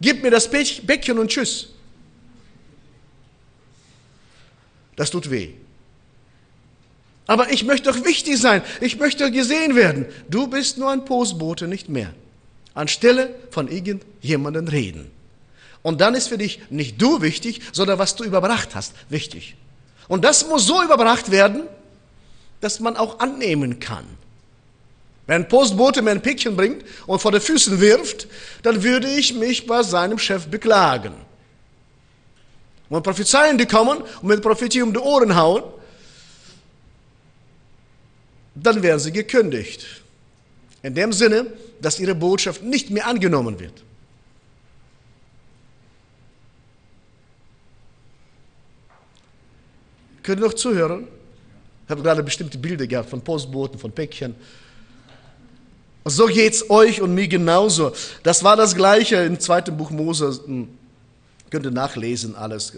Gib 0.00 0.22
mir 0.22 0.30
das 0.30 0.50
Bäckchen 0.50 1.18
und 1.18 1.28
tschüss. 1.28 1.68
Das 4.96 5.10
tut 5.10 5.30
weh. 5.30 5.50
Aber 7.26 7.52
ich 7.52 7.64
möchte 7.64 7.90
doch 7.90 8.04
wichtig 8.04 8.38
sein. 8.38 8.62
Ich 8.80 8.98
möchte 8.98 9.30
gesehen 9.30 9.76
werden. 9.76 10.06
Du 10.28 10.46
bist 10.46 10.78
nur 10.78 10.90
ein 10.90 11.04
Postbote, 11.04 11.68
nicht 11.68 11.88
mehr. 11.88 12.12
Anstelle 12.74 13.34
von 13.50 13.68
irgendjemandem 13.68 14.68
reden. 14.68 15.10
Und 15.82 16.00
dann 16.00 16.14
ist 16.14 16.28
für 16.28 16.38
dich 16.38 16.60
nicht 16.70 17.00
du 17.00 17.22
wichtig, 17.22 17.60
sondern 17.72 17.98
was 17.98 18.16
du 18.16 18.24
überbracht 18.24 18.74
hast, 18.74 18.94
wichtig. 19.08 19.56
Und 20.08 20.24
das 20.24 20.48
muss 20.48 20.66
so 20.66 20.82
überbracht 20.82 21.30
werden, 21.30 21.62
dass 22.60 22.80
man 22.80 22.96
auch 22.96 23.20
annehmen 23.20 23.78
kann. 23.78 24.04
Wenn 25.28 25.42
ein 25.42 25.48
Postbote 25.48 26.00
mir 26.00 26.12
ein 26.12 26.22
Päckchen 26.22 26.56
bringt 26.56 26.82
und 27.06 27.20
vor 27.20 27.30
den 27.30 27.42
Füßen 27.42 27.78
wirft, 27.80 28.26
dann 28.62 28.82
würde 28.82 29.06
ich 29.06 29.34
mich 29.34 29.66
bei 29.66 29.82
seinem 29.82 30.18
Chef 30.18 30.46
beklagen. 30.46 31.12
Und 32.88 33.02
Prophezeiende 33.02 33.66
kommen 33.66 33.98
und 34.22 34.28
mit 34.28 34.40
Prophetie 34.40 34.80
um 34.80 34.94
die 34.94 34.98
Ohren 34.98 35.36
hauen, 35.36 35.64
dann 38.54 38.82
werden 38.82 38.98
sie 39.00 39.12
gekündigt. 39.12 39.86
In 40.82 40.94
dem 40.94 41.12
Sinne, 41.12 41.46
dass 41.78 42.00
ihre 42.00 42.14
Botschaft 42.14 42.62
nicht 42.62 42.88
mehr 42.88 43.06
angenommen 43.06 43.60
wird. 43.60 43.84
Könnt 50.22 50.40
ihr 50.40 50.46
noch 50.46 50.54
zuhören? 50.54 51.06
Ich 51.84 51.90
habe 51.90 52.02
gerade 52.02 52.22
bestimmte 52.22 52.56
Bilder 52.56 52.86
gehabt 52.86 53.10
von 53.10 53.20
Postboten, 53.20 53.78
von 53.78 53.92
Päckchen. 53.92 54.34
So 56.08 56.26
geht 56.26 56.54
es 56.54 56.70
euch 56.70 57.00
und 57.00 57.14
mir 57.14 57.28
genauso. 57.28 57.92
Das 58.22 58.42
war 58.42 58.56
das 58.56 58.74
Gleiche 58.74 59.16
im 59.16 59.38
zweiten 59.38 59.76
Buch 59.76 59.90
Mose. 59.90 60.40
Hm, 60.44 60.68
könnt 61.50 61.66
ihr 61.66 61.70
nachlesen 61.70 62.34
alles. 62.34 62.72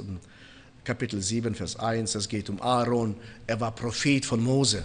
Kapitel 0.85 1.21
7, 1.21 1.55
Vers 1.55 1.79
1. 1.79 2.15
Es 2.15 2.29
geht 2.29 2.51
um 2.51 2.61
Aaron. 2.61 3.15
Er 3.47 3.61
war 3.61 3.73
Prophet 3.73 4.25
von 4.25 4.43
Mose. 4.43 4.85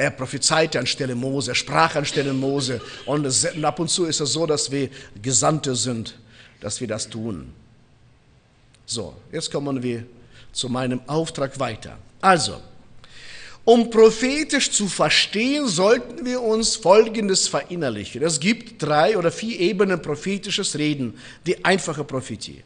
Er 0.00 0.10
prophezeite 0.10 0.78
anstelle 0.78 1.14
Mose, 1.14 1.50
er 1.50 1.54
sprach 1.54 1.94
anstelle 1.94 2.32
Mose. 2.32 2.80
Und 3.04 3.26
ab 3.62 3.78
und 3.80 3.90
zu 3.90 4.06
ist 4.06 4.20
es 4.20 4.32
so, 4.32 4.46
dass 4.46 4.70
wir 4.70 4.88
Gesandte 5.20 5.76
sind, 5.76 6.18
dass 6.60 6.80
wir 6.80 6.88
das 6.88 7.06
tun. 7.06 7.52
So, 8.86 9.14
jetzt 9.30 9.52
kommen 9.52 9.82
wir 9.82 10.04
zu 10.52 10.70
meinem 10.70 11.02
Auftrag 11.06 11.60
weiter. 11.60 11.98
Also, 12.22 12.62
um 13.64 13.90
prophetisch 13.90 14.70
zu 14.70 14.88
verstehen, 14.88 15.68
sollten 15.68 16.24
wir 16.24 16.40
uns 16.40 16.76
Folgendes 16.76 17.48
verinnerlichen. 17.48 18.22
Es 18.22 18.40
gibt 18.40 18.82
drei 18.82 19.16
oder 19.16 19.30
vier 19.30 19.60
Ebenen 19.60 20.00
prophetisches 20.00 20.76
Reden, 20.76 21.18
die 21.46 21.64
einfache 21.64 22.04
Prophetie. 22.04 22.62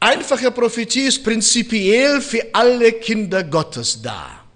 Einfache 0.00 0.50
Prophetie 0.50 1.06
ist 1.06 1.24
prinzipiell 1.24 2.20
für 2.20 2.46
alle 2.52 2.92
Kinder 2.92 3.42
Gottes 3.44 4.00
da. 4.00 4.46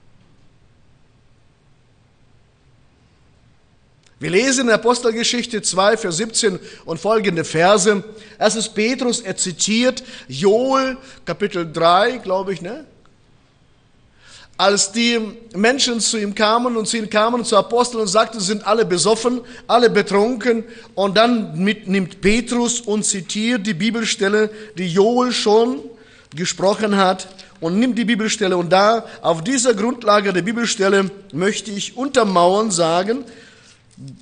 Wir 4.21 4.31
lesen 4.31 4.69
in 4.69 4.75
Apostelgeschichte 4.75 5.63
2, 5.63 5.97
Vers 5.97 6.19
17 6.19 6.59
und 6.85 7.01
folgende 7.01 7.43
Verse. 7.43 8.05
Ist 8.39 8.75
Petrus, 8.75 9.21
er 9.23 9.35
zitiert 9.37 10.05
Joel, 10.29 10.99
Kapitel 11.25 11.71
3, 11.73 12.19
glaube 12.19 12.53
ich, 12.53 12.61
ne? 12.61 12.85
Als 14.61 14.93
die 14.93 15.19
Menschen 15.55 16.01
zu 16.01 16.19
ihm 16.19 16.35
kamen 16.35 16.77
und 16.77 16.87
zu 16.87 16.99
ihm 16.99 17.09
kamen, 17.09 17.47
zu 17.47 17.57
Aposteln 17.57 18.03
und 18.03 18.09
sagten, 18.09 18.41
sind 18.41 18.67
alle 18.67 18.85
besoffen, 18.85 19.41
alle 19.67 19.89
betrunken. 19.89 20.65
Und 20.95 21.17
dann 21.17 21.59
mit, 21.59 21.89
nimmt 21.89 22.21
Petrus 22.21 22.83
und 22.83 23.07
zitiert 23.07 23.67
die 23.67 23.73
Bibelstelle, 23.73 24.51
die 24.77 24.87
Joel 24.87 25.33
schon 25.33 25.81
gesprochen 26.37 26.99
hat 26.99 27.27
und 27.61 27.79
nimmt 27.79 27.97
die 27.97 28.05
Bibelstelle. 28.05 28.55
Und 28.55 28.71
da, 28.71 29.07
auf 29.23 29.43
dieser 29.43 29.73
Grundlage 29.73 30.31
der 30.31 30.43
Bibelstelle, 30.43 31.11
möchte 31.33 31.71
ich 31.71 31.97
untermauern 31.97 32.71
sagen, 32.71 33.25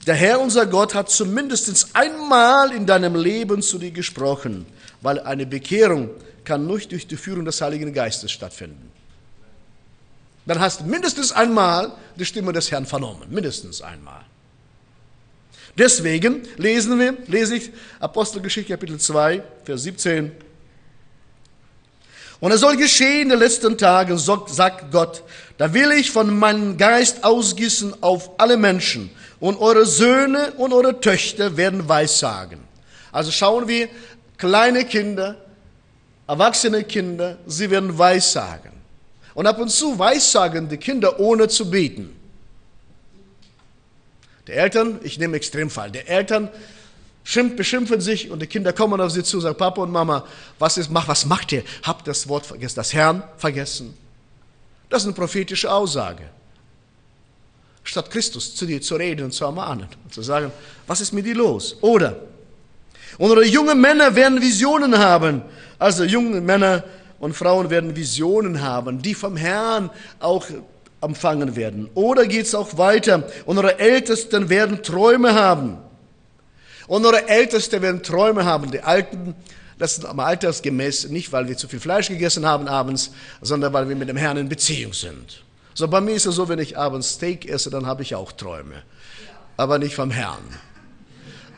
der 0.07 0.15
Herr, 0.15 0.41
unser 0.41 0.67
Gott, 0.67 0.95
hat 0.95 1.11
zumindest 1.11 1.89
einmal 1.95 2.71
in 2.71 2.87
deinem 2.87 3.17
Leben 3.17 3.61
zu 3.61 3.77
dir 3.77 3.91
gesprochen, 3.91 4.67
weil 5.01 5.19
eine 5.19 5.47
Bekehrung 5.47 6.11
kann 6.45 6.65
nur 6.65 6.79
durch 6.79 7.09
die 7.09 7.17
Führung 7.17 7.45
des 7.45 7.61
Heiligen 7.61 7.93
Geistes 7.93 8.31
stattfinden. 8.31 8.89
Dann 10.49 10.61
hast 10.61 10.81
du 10.81 10.85
mindestens 10.85 11.31
einmal 11.31 11.93
die 12.17 12.25
Stimme 12.25 12.55
des 12.55 12.71
Herrn 12.71 12.87
vernommen, 12.87 13.25
mindestens 13.29 13.83
einmal. 13.83 14.23
Deswegen 15.77 16.49
lesen 16.57 16.99
wir, 16.99 17.19
lese 17.27 17.57
ich 17.57 17.71
Apostelgeschichte 18.01 18.73
Kapitel 18.73 18.99
2, 18.99 19.43
Vers 19.65 19.83
17. 19.83 20.33
Und 22.41 22.51
es 22.51 22.61
soll 22.61 22.79
geschehen 22.79 23.25
in 23.25 23.29
den 23.29 23.39
letzten 23.41 23.77
Tagen, 23.77 24.17
sagt 24.17 24.91
Gott, 24.91 25.23
da 25.59 25.75
will 25.75 25.93
ich 25.93 26.11
von 26.11 26.39
meinem 26.39 26.79
Geist 26.79 27.25
ausgießen 27.25 28.03
auf 28.03 28.41
alle 28.41 28.57
Menschen 28.57 29.11
und 29.41 29.61
eure 29.61 29.85
Söhne 29.85 30.53
und 30.53 30.73
eure 30.73 30.99
Töchter 30.99 31.59
werden 31.59 31.87
Weissagen. 31.87 32.61
Also 33.13 33.31
schauen 33.33 33.69
wir, 33.69 33.91
kleine 34.39 34.87
Kinder, 34.87 35.37
erwachsene 36.27 36.85
Kinder, 36.85 37.37
sie 37.47 37.69
werden 37.69 37.99
Weissagen. 37.99 38.78
Und 39.39 39.47
ab 39.47 39.61
und 39.61 39.69
zu 39.69 39.97
weissagen 39.97 40.69
die 40.69 40.79
Kinder 40.79 41.21
ohne 41.21 41.47
zu 41.47 41.71
beten. 41.71 42.11
Die 44.49 44.51
Eltern, 44.51 44.99
ich 45.05 45.17
nehme 45.17 45.37
Extremfall, 45.37 45.93
die 45.93 46.01
Eltern 46.01 46.49
beschimpfen 47.55 48.01
sich 48.01 48.33
und 48.33 48.43
die 48.43 48.49
Kinder 48.49 48.73
kommen 48.73 49.01
auf 49.01 49.13
sie 49.13 49.23
zu 49.23 49.37
und 49.37 49.43
sagen, 49.45 49.57
Papa 49.57 49.81
und 49.81 49.93
Mama, 49.93 50.27
was, 50.59 50.77
ist, 50.77 50.93
was 50.93 51.25
macht 51.25 51.53
ihr? 51.53 51.63
Habt 51.85 52.09
das 52.09 52.29
Wort 52.29 52.47
vergessen, 52.47 52.75
das 52.75 52.93
Herrn 52.93 53.23
vergessen? 53.37 53.97
Das 54.91 55.03
ist 55.03 55.07
eine 55.07 55.15
prophetische 55.15 55.71
Aussage 55.71 56.25
statt 57.85 58.11
Christus 58.11 58.57
zu 58.57 58.67
dir 58.67 58.83
zu 58.83 58.97
reden 58.97 59.27
und 59.27 59.31
zu 59.31 59.45
ermahnen 59.45 59.87
und 60.03 60.13
zu 60.13 60.21
sagen, 60.21 60.51
was 60.89 61.01
ist 61.01 61.13
mit 61.13 61.25
dir 61.25 61.37
los? 61.37 61.77
Oder 61.81 62.17
unsere 63.19 63.45
jungen 63.45 63.81
Männer 63.81 64.17
werden 64.17 64.43
Visionen 64.43 64.99
haben. 64.99 65.43
Also 65.79 66.03
junge 66.03 66.41
Männer 66.41 66.83
und 67.19 67.35
Frauen 67.35 67.71
werden 67.71 67.97
Visionen 67.97 68.63
haben, 68.63 69.03
die 69.03 69.15
vom 69.15 69.37
Herrn 69.37 69.91
auch 70.21 70.47
empfangen 71.01 71.57
werden. 71.57 71.89
Oder 71.95 72.27
geht 72.27 72.47
es 72.47 72.55
auch 72.55 72.77
weiter? 72.79 73.25
Unsere 73.47 73.79
Ältesten 73.79 74.49
werden 74.49 74.83
Träume 74.83 75.35
haben. 75.35 75.79
Unsere 76.87 77.29
Ältesten 77.29 77.83
werden 77.83 78.03
Träume 78.03 78.45
haben. 78.45 78.71
Die 78.71 78.81
Alten, 78.81 79.35
das 79.79 79.99
ist 79.99 80.05
aber 80.05 80.27
altersgemäß 80.27 81.09
nicht, 81.11 81.33
weil 81.33 81.49
wir 81.49 81.57
zu 81.57 81.69
viel 81.69 81.81
Fleisch 81.81 82.09
gegessen 82.09 82.47
haben 82.47 82.67
abends, 82.67 83.13
sondern 83.41 83.73
weil 83.73 83.89
wir 83.89 83.97
mit 83.97 84.09
dem 84.09 84.17
Herrn 84.17 84.39
in 84.39 84.49
Beziehung 84.49 84.93
sind. 84.93 85.45
So 85.75 85.87
bei 85.87 86.01
mir 86.01 86.15
ist 86.15 86.27
es 86.27 86.35
so, 86.35 86.49
wenn 86.49 86.59
ich 86.59 86.77
abends 86.77 87.11
Steak 87.11 87.49
esse, 87.49 87.71
dann 87.71 87.87
habe 87.87 88.03
ich 88.03 88.15
auch 88.15 88.33
Träume. 88.33 88.83
Aber 89.57 89.79
nicht 89.79 89.95
vom 89.95 90.11
Herrn. 90.11 90.43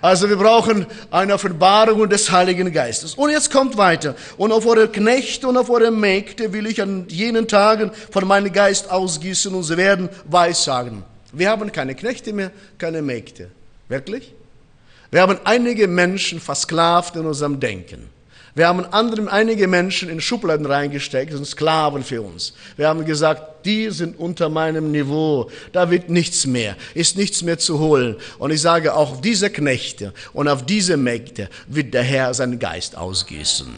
Also 0.03 0.29
wir 0.29 0.37
brauchen 0.37 0.87
eine 1.11 1.35
Offenbarung 1.35 2.09
des 2.09 2.31
Heiligen 2.31 2.73
Geistes. 2.73 3.15
Und 3.15 3.31
jetzt 3.31 3.51
kommt 3.51 3.77
weiter. 3.77 4.15
Und 4.39 4.53
auf 4.53 4.67
eure 4.67 4.89
Knechte 4.89 5.47
und 5.47 5.57
auf 5.57 5.69
eure 5.69 5.91
Mägde 5.91 6.53
will 6.53 6.67
ich 6.67 6.81
an 6.81 7.07
jenen 7.09 7.49
Tagen 7.49 7.91
von 8.11 8.27
meinem 8.27 8.53
Geist 8.53 8.91
ausgießen 8.91 9.55
und 9.55 9.65
sie 9.65 9.77
werden 9.77 10.09
Weissagen. 10.25 11.05
Wir 11.33 11.51
haben 11.51 11.71
keine 11.71 11.95
Knechte 11.95 12.33
mehr, 12.33 12.51
keine 12.79 13.03
Mägde. 13.03 13.51
Wirklich? 13.89 14.35
Wir 15.11 15.23
haben 15.23 15.39
einige 15.45 15.89
Menschen 15.89 16.41
versklavt 16.41 17.17
in 17.17 17.27
unserem 17.27 17.61
Denken. 17.61 18.09
Wir 18.55 18.67
haben 18.67 18.85
anderen, 18.87 19.29
einige 19.29 19.69
Menschen 19.69 20.09
in 20.09 20.21
Schubladen 20.21 20.67
reingesteckt, 20.67 21.33
sind 21.33 21.47
Sklaven 21.47 22.03
für 22.03 22.23
uns. 22.23 22.53
Wir 22.77 22.89
haben 22.89 23.05
gesagt, 23.05 23.65
die 23.65 23.91
sind 23.91 24.19
unter 24.19 24.49
meinem 24.49 24.91
Niveau, 24.91 25.51
da 25.73 25.91
wird 25.91 26.11
nichts 26.11 26.47
mehr, 26.47 26.77
ist 26.95 27.17
nichts 27.17 27.43
mehr 27.43 27.59
zu 27.59 27.79
holen. 27.79 28.17
Und 28.39 28.51
ich 28.51 28.61
sage, 28.61 28.95
auch 28.95 29.21
diese 29.21 29.51
Knechte 29.51 30.13
und 30.33 30.49
auf 30.49 30.67
diese 30.67 30.97
Mägde 30.97 31.49
wird 31.69 31.95
der 31.95 32.03
Herr 32.03 32.35
seinen 32.35 32.59
Geist 32.59 32.97
ausgießen. 32.97 33.69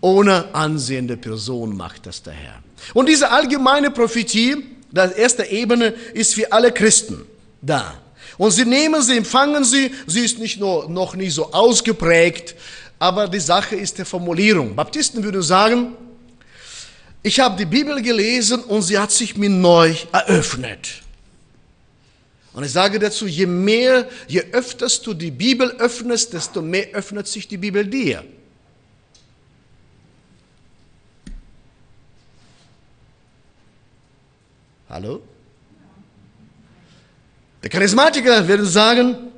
Ohne 0.00 0.54
ansehende 0.54 1.16
Person 1.16 1.76
macht 1.76 2.06
das 2.06 2.22
der 2.22 2.34
Herr. 2.34 2.62
Und 2.94 3.08
diese 3.08 3.30
allgemeine 3.30 3.90
Prophetie, 3.90 4.56
die 4.90 5.20
erste 5.20 5.44
Ebene, 5.44 5.94
ist 6.14 6.34
für 6.34 6.52
alle 6.52 6.70
Christen 6.72 7.24
da. 7.60 7.94
Und 8.38 8.52
sie 8.52 8.64
nehmen 8.64 9.02
sie, 9.02 9.16
empfangen 9.16 9.64
sie. 9.64 9.90
Sie 10.06 10.20
ist 10.20 10.38
nicht 10.38 10.58
nur 10.60 10.88
noch 10.88 11.14
nicht 11.16 11.34
so 11.34 11.52
ausgeprägt, 11.52 12.54
aber 12.98 13.28
die 13.28 13.40
Sache 13.40 13.74
ist 13.74 13.98
der 13.98 14.06
Formulierung. 14.06 14.74
Baptisten 14.76 15.22
würden 15.22 15.42
sagen, 15.42 15.94
ich 17.22 17.40
habe 17.40 17.56
die 17.56 17.66
Bibel 17.66 18.00
gelesen 18.00 18.62
und 18.62 18.82
sie 18.82 18.96
hat 18.96 19.10
sich 19.10 19.36
mir 19.36 19.50
neu 19.50 19.92
eröffnet. 20.12 21.02
Und 22.52 22.64
ich 22.64 22.72
sage 22.72 22.98
dazu, 22.98 23.26
je 23.26 23.46
mehr, 23.46 24.08
je 24.28 24.40
öfter 24.52 24.88
du 25.04 25.14
die 25.14 25.30
Bibel 25.30 25.70
öffnest, 25.78 26.32
desto 26.32 26.62
mehr 26.62 26.88
öffnet 26.92 27.26
sich 27.26 27.46
die 27.46 27.56
Bibel 27.56 27.84
dir. 27.84 28.24
Hallo? 34.88 35.22
Der 37.68 37.80
Charismatiker 37.80 38.48
würde 38.48 38.64
sagen, 38.64 39.30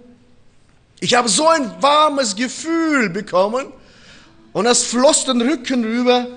ich 1.01 1.15
habe 1.15 1.29
so 1.29 1.49
ein 1.49 1.83
warmes 1.83 2.37
Gefühl 2.37 3.11
bekommen 3.11 3.73
und 4.53 4.67
das 4.67 4.85
floss 4.85 5.25
den 5.25 5.43
Rücken 5.43 5.83
rüber. 5.83 6.29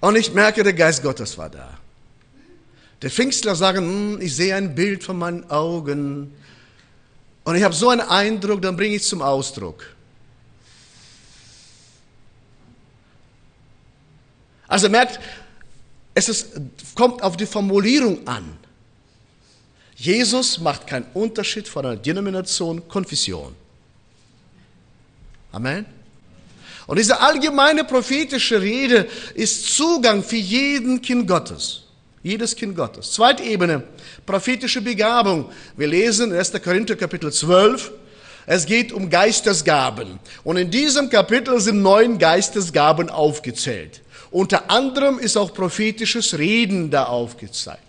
Und 0.00 0.16
ich 0.16 0.34
merke, 0.34 0.64
der 0.64 0.72
Geist 0.72 1.04
Gottes 1.04 1.38
war 1.38 1.48
da. 1.48 1.78
Der 3.00 3.12
Pfingstler 3.12 3.54
sagen, 3.54 3.84
hm, 3.84 4.20
ich 4.20 4.34
sehe 4.34 4.56
ein 4.56 4.74
Bild 4.74 5.04
von 5.04 5.16
meinen 5.16 5.48
Augen. 5.52 6.34
Und 7.44 7.54
ich 7.54 7.62
habe 7.62 7.76
so 7.76 7.90
einen 7.90 8.00
Eindruck, 8.00 8.60
dann 8.60 8.76
bringe 8.76 8.96
ich 8.96 9.02
es 9.02 9.08
zum 9.08 9.22
Ausdruck. 9.22 9.84
Also 14.66 14.88
merkt, 14.88 15.20
es 16.14 16.28
ist, 16.28 16.48
kommt 16.96 17.22
auf 17.22 17.36
die 17.36 17.46
Formulierung 17.46 18.26
an. 18.26 18.63
Jesus 20.04 20.58
macht 20.58 20.86
keinen 20.86 21.06
Unterschied 21.14 21.66
von 21.66 21.86
einer 21.86 21.96
Denomination, 21.96 22.86
Konfession. 22.88 23.54
Amen. 25.50 25.86
Und 26.86 26.98
diese 26.98 27.18
allgemeine 27.18 27.84
prophetische 27.84 28.60
Rede 28.60 29.08
ist 29.34 29.74
Zugang 29.74 30.22
für 30.22 30.36
jeden 30.36 31.00
Kind 31.00 31.26
Gottes. 31.26 31.84
Jedes 32.22 32.54
Kind 32.54 32.76
Gottes. 32.76 33.12
Zweite 33.12 33.44
Ebene, 33.44 33.82
prophetische 34.26 34.82
Begabung. 34.82 35.50
Wir 35.74 35.86
lesen 35.86 36.34
1. 36.34 36.52
Korinther 36.62 36.96
Kapitel 36.96 37.32
12. 37.32 37.90
Es 38.44 38.66
geht 38.66 38.92
um 38.92 39.08
Geistesgaben. 39.08 40.18
Und 40.42 40.58
in 40.58 40.70
diesem 40.70 41.08
Kapitel 41.08 41.58
sind 41.60 41.80
neun 41.80 42.18
Geistesgaben 42.18 43.08
aufgezählt. 43.08 44.02
Unter 44.30 44.70
anderem 44.70 45.18
ist 45.18 45.38
auch 45.38 45.54
prophetisches 45.54 46.36
Reden 46.36 46.90
da 46.90 47.04
aufgezeigt. 47.04 47.80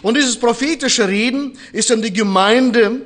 Und 0.00 0.16
dieses 0.16 0.38
prophetische 0.38 1.06
Reden 1.06 1.58
ist 1.72 1.90
in 1.90 2.00
die 2.00 2.12
Gemeinde 2.12 3.02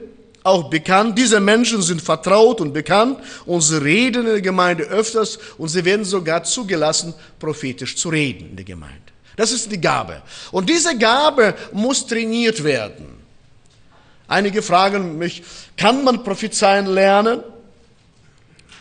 auch 0.47 0.71
bekannt. 0.71 1.19
Diese 1.19 1.41
Menschen 1.41 1.83
sind 1.83 2.01
vertraut 2.01 2.61
und 2.61 2.73
bekannt 2.73 3.19
und 3.47 3.61
sie 3.63 3.83
reden 3.83 4.27
in 4.27 4.33
der 4.33 4.41
Gemeinde 4.41 4.85
öfters 4.85 5.39
und 5.59 5.69
sie 5.69 5.85
werden 5.85 6.05
sogar 6.05 6.45
zugelassen, 6.45 7.15
prophetisch 7.39 7.97
zu 7.97 8.09
reden 8.09 8.51
in 8.51 8.57
der 8.57 8.65
Gemeinde. 8.65 9.01
Das 9.37 9.53
ist 9.53 9.71
die 9.71 9.81
Gabe. 9.81 10.23
Und 10.53 10.71
diese 10.71 10.97
Gabe 10.97 11.55
muss 11.73 12.07
trainiert 12.07 12.63
werden. 12.63 13.17
Einige 14.29 14.63
fragen 14.63 15.19
mich, 15.19 15.43
kann 15.77 16.03
man 16.05 16.25
prophezeien 16.25 16.87
lernen? 16.87 17.43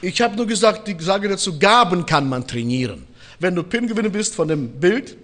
Ich 0.01 0.21
habe 0.21 0.35
nur 0.35 0.47
gesagt, 0.47 0.87
ich 0.87 1.01
sage 1.01 1.27
dazu, 1.27 1.57
Gaben 1.57 2.05
kann 2.05 2.29
man 2.29 2.47
trainieren. 2.47 3.05
Wenn 3.39 3.55
du 3.55 3.63
Pinguin 3.63 4.11
bist 4.11 4.35
von 4.35 4.47
dem 4.47 4.79
Bild, 4.79 5.17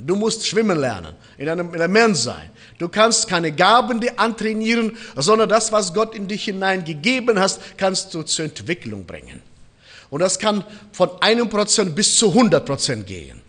du 0.00 0.16
musst 0.16 0.46
schwimmen 0.46 0.78
lernen, 0.78 1.14
in 1.38 1.48
einem, 1.48 1.74
in 1.74 1.80
einem 1.80 1.92
Mensch 1.92 2.18
sein. 2.18 2.50
Du 2.78 2.88
kannst 2.88 3.28
keine 3.28 3.52
Gaben 3.52 4.00
dir 4.00 4.18
antrainieren, 4.18 4.96
sondern 5.16 5.48
das, 5.48 5.70
was 5.72 5.92
Gott 5.92 6.14
in 6.14 6.28
dich 6.28 6.44
hineingegeben 6.44 7.38
hast, 7.38 7.60
kannst 7.76 8.14
du 8.14 8.22
zur 8.22 8.46
Entwicklung 8.46 9.04
bringen. 9.04 9.42
Und 10.10 10.20
das 10.20 10.38
kann 10.38 10.64
von 10.92 11.10
einem 11.20 11.48
Prozent 11.48 11.94
bis 11.94 12.16
zu 12.16 12.28
100 12.28 12.64
Prozent 12.64 13.06
gehen. 13.06 13.40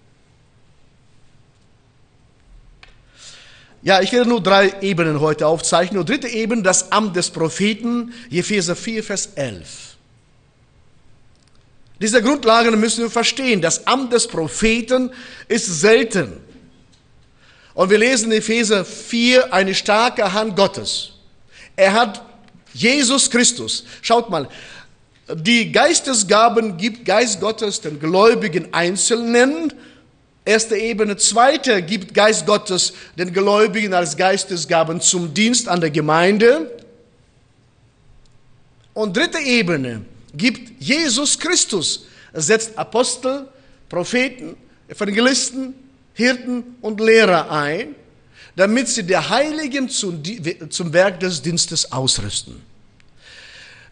Ja, 3.84 4.00
ich 4.02 4.12
werde 4.12 4.30
nur 4.30 4.42
drei 4.42 4.76
Ebenen 4.82 5.20
heute 5.22 5.48
aufzeichnen. 5.48 6.00
Und 6.00 6.10
dritte 6.10 6.28
Ebene, 6.28 6.62
das 6.62 6.92
Amt 6.92 7.16
des 7.16 7.32
Propheten, 7.32 8.14
Epheser 8.30 8.76
4, 8.76 9.04
Vers 9.04 9.30
11. 9.36 9.91
Diese 12.02 12.24
Grundlagen 12.24 12.80
müssen 12.80 13.04
wir 13.04 13.12
verstehen. 13.12 13.62
Das 13.62 13.86
Amt 13.86 14.12
des 14.12 14.28
Propheten 14.28 15.12
ist 15.48 15.68
selten. 15.68 16.34
Und 17.76 17.92
wir 17.92 18.00
lesen 18.00 18.32
in 18.32 18.40
Epheser 18.40 18.84
4 18.84 19.54
eine 19.54 19.76
starke 19.76 20.34
Hand 20.34 20.56
Gottes. 20.56 21.12
Er 21.76 21.94
hat 21.94 22.24
Jesus 22.74 23.30
Christus. 23.30 23.86
Schaut 24.02 24.32
mal, 24.32 24.50
die 25.32 25.72
Geistesgaben 25.72 26.78
gibt 26.78 27.06
Geist 27.06 27.40
Gottes 27.40 27.82
den 27.82 28.00
Gläubigen 28.00 28.74
Einzelnen. 28.74 29.72
Erste 30.44 30.76
Ebene. 30.76 31.18
Zweite 31.18 31.84
gibt 31.84 32.16
Geist 32.16 32.48
Gottes 32.48 32.94
den 33.16 33.32
Gläubigen 33.32 33.94
als 33.94 34.18
Geistesgaben 34.18 35.02
zum 35.02 35.36
Dienst 35.36 35.70
an 35.70 35.80
der 35.80 35.92
Gemeinde. 35.92 36.72
Und 38.96 39.16
dritte 39.16 39.38
Ebene 39.38 40.02
gibt 40.34 40.82
Jesus 40.82 41.38
Christus. 41.38 42.06
Setzt 42.34 42.78
Apostel, 42.78 43.48
Propheten, 43.90 44.56
Evangelisten, 44.88 45.74
Hirten 46.14 46.78
und 46.82 47.00
Lehrer 47.00 47.52
ein, 47.52 47.96
damit 48.56 48.88
sie 48.88 49.04
der 49.04 49.30
Heiligen 49.30 49.90
zum 49.90 50.94
Werk 50.94 51.20
des 51.20 51.42
Dienstes 51.42 51.92
ausrüsten. 51.92 52.62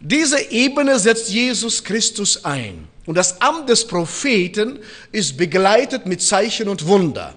Diese 0.01 0.39
Ebene 0.51 0.97
setzt 0.99 1.29
Jesus 1.29 1.83
Christus 1.83 2.45
ein. 2.45 2.87
Und 3.05 3.15
das 3.15 3.41
Amt 3.41 3.67
des 3.69 3.85
Propheten 3.85 4.79
ist 5.11 5.35
begleitet 5.35 6.05
mit 6.05 6.21
Zeichen 6.21 6.69
und 6.69 6.85
Wunder. 6.85 7.33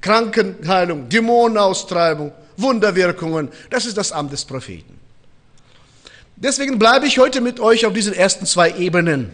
Krankenheilung, 0.00 1.08
Dämonenaustreibung, 1.08 2.32
Wunderwirkungen, 2.56 3.48
das 3.70 3.86
ist 3.86 3.96
das 3.96 4.12
Amt 4.12 4.32
des 4.32 4.44
Propheten. 4.44 4.95
Deswegen 6.36 6.78
bleibe 6.78 7.06
ich 7.06 7.18
heute 7.18 7.40
mit 7.40 7.60
euch 7.60 7.86
auf 7.86 7.94
diesen 7.94 8.12
ersten 8.12 8.44
zwei 8.44 8.76
Ebenen. 8.76 9.32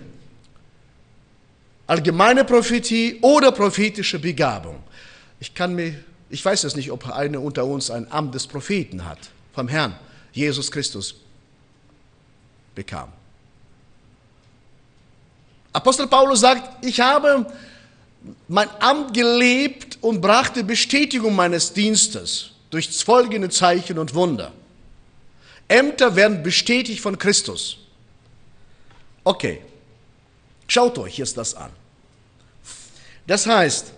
Allgemeine 1.88 2.44
Prophetie 2.44 3.18
oder 3.20 3.50
prophetische 3.50 4.20
Begabung. 4.20 4.82
Ich 5.40 5.54
kann 5.54 5.74
mir, 5.74 5.94
ich 6.30 6.44
weiß 6.44 6.62
jetzt 6.62 6.76
nicht, 6.76 6.92
ob 6.92 7.10
einer 7.10 7.40
unter 7.40 7.64
uns 7.66 7.90
ein 7.90 8.10
Amt 8.10 8.34
des 8.34 8.46
Propheten 8.46 9.04
hat, 9.04 9.18
vom 9.52 9.66
Herrn 9.66 9.96
Jesus 10.32 10.70
Christus 10.70 11.16
bekam. 12.74 13.12
Apostel 15.72 16.06
Paulus 16.06 16.40
sagt, 16.40 16.84
ich 16.84 17.00
habe 17.00 17.46
mein 18.46 18.68
Amt 18.78 19.14
gelebt 19.14 19.98
und 20.00 20.20
brachte 20.20 20.62
Bestätigung 20.62 21.34
meines 21.34 21.72
Dienstes 21.72 22.50
durch 22.70 22.88
folgende 23.04 23.48
Zeichen 23.48 23.98
und 23.98 24.14
Wunder. 24.14 24.52
Ämter 25.72 26.16
werden 26.16 26.42
bestätigt 26.42 27.00
von 27.00 27.18
Christus. 27.18 27.78
Okay, 29.24 29.62
schaut 30.68 30.98
euch 30.98 31.16
jetzt 31.16 31.38
das 31.38 31.54
an. 31.54 31.70
Das 33.26 33.46
heißt, 33.46 33.92